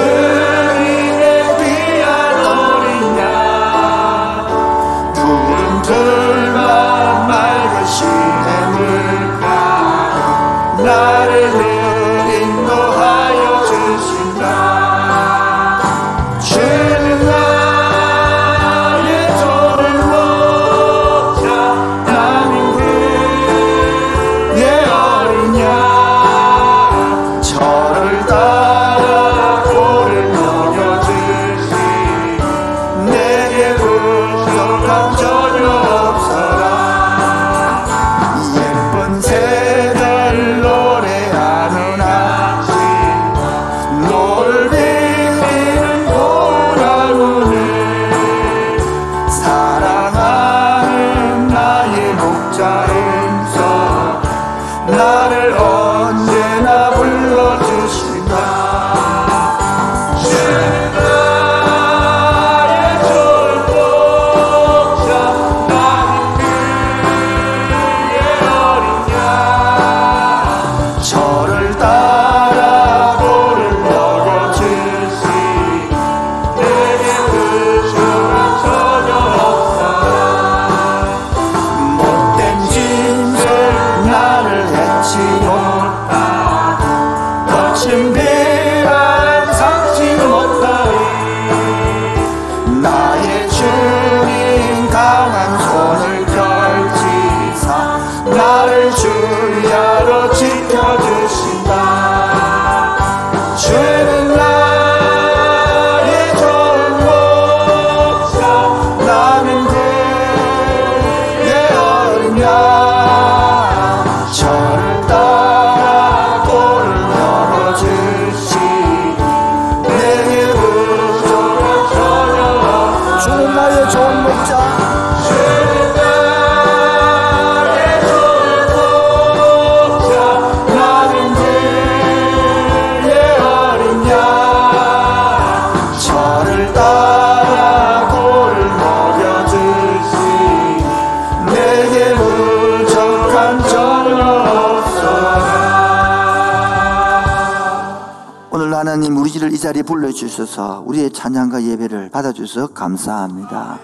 자리에 149.73 149.85
불러주셔서 149.85 150.85
우리의 150.87 151.11
찬양과 151.11 151.63
예배를 151.63 152.11
받아주셔서 152.11 152.75
감사합니다. 152.75 153.79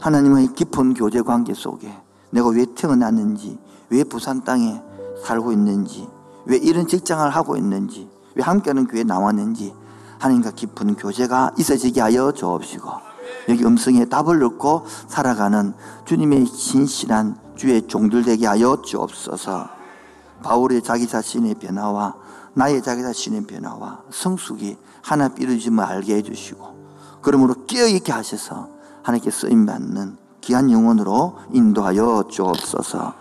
하나님의 0.00 0.48
깊은 0.54 0.92
교제 0.92 1.22
관계 1.22 1.54
속에 1.54 1.90
내가 2.30 2.48
왜 2.50 2.66
태어났는지, 2.74 3.58
왜 3.88 4.04
부산 4.04 4.44
땅에 4.44 4.82
살고 5.24 5.52
있는지, 5.52 6.06
왜 6.44 6.58
이런 6.58 6.86
직장을 6.86 7.30
하고 7.30 7.56
있는지, 7.56 8.06
왜 8.34 8.42
함께하는 8.42 8.86
교회에 8.86 9.04
나왔는지 9.04 9.74
하나님과 10.18 10.50
깊은 10.50 10.96
교제가 10.96 11.52
있어지게 11.58 12.02
하여 12.02 12.30
주옵시고 12.32 12.90
여기 13.48 13.64
음성에 13.64 14.04
답을 14.06 14.44
얻고 14.44 14.84
살아가는 15.08 15.72
주님의 16.04 16.44
신실한 16.44 17.38
주의 17.56 17.86
종들 17.88 18.24
되게 18.24 18.46
하여 18.46 18.82
주옵소서. 18.82 19.68
바울의 20.42 20.82
자기 20.82 21.06
자신의 21.06 21.54
변화와 21.54 22.14
나의 22.54 22.82
자기 22.82 23.02
자신의 23.02 23.46
변화와 23.46 24.02
성숙이 24.10 24.76
하나 25.02 25.28
삐르짐을 25.28 25.82
알게 25.82 26.16
해주시고 26.16 27.20
그러므로 27.22 27.54
깨어있게 27.66 28.12
하셔서 28.12 28.68
하나님께 29.02 29.30
쓰임받는 29.30 30.16
귀한 30.42 30.70
영혼으로 30.70 31.38
인도하여 31.52 32.24
주옵소서. 32.30 33.14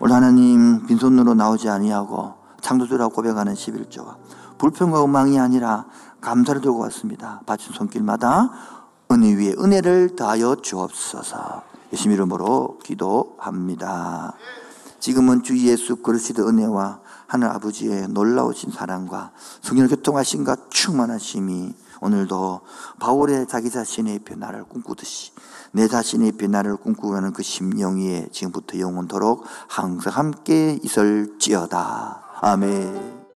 오늘 0.00 0.16
하나님 0.16 0.86
빈손으로 0.86 1.34
나오지 1.34 1.68
아니하고 1.68 2.34
창조주라고 2.60 3.14
고백하는 3.14 3.54
11조가 3.54 4.16
불평과 4.58 5.04
음망이 5.04 5.38
아니라 5.38 5.86
감사를 6.20 6.60
들고 6.60 6.78
왔습니다. 6.78 7.40
바친 7.46 7.72
손길마다 7.72 8.50
은혜 9.10 9.34
위에 9.34 9.54
은혜를 9.58 10.16
더하여 10.16 10.56
주옵소서. 10.56 11.62
예수 11.92 12.08
이름으로 12.08 12.78
기도합니다. 12.82 14.32
지금은 14.98 15.42
주 15.42 15.58
예수 15.58 15.96
그리스도 15.96 16.48
은혜와 16.48 17.00
하늘 17.32 17.48
아버지의 17.48 18.08
놀라우신 18.08 18.72
사랑과 18.72 19.32
성령 19.62 19.88
교통하심과 19.88 20.68
충만하심이 20.68 21.74
오늘도 22.02 22.60
바울의 23.00 23.48
자기 23.48 23.70
자신의 23.70 24.18
변화를 24.18 24.64
꿈꾸듯이 24.64 25.32
내 25.70 25.88
자신의 25.88 26.32
변화를 26.32 26.76
꿈꾸는 26.76 27.32
그 27.32 27.42
심령 27.42 27.96
위에 27.96 28.28
지금부터 28.32 28.78
영원토록 28.78 29.46
항상 29.66 30.12
함께 30.12 30.78
있을지어다. 30.82 32.22
아멘. 32.42 33.21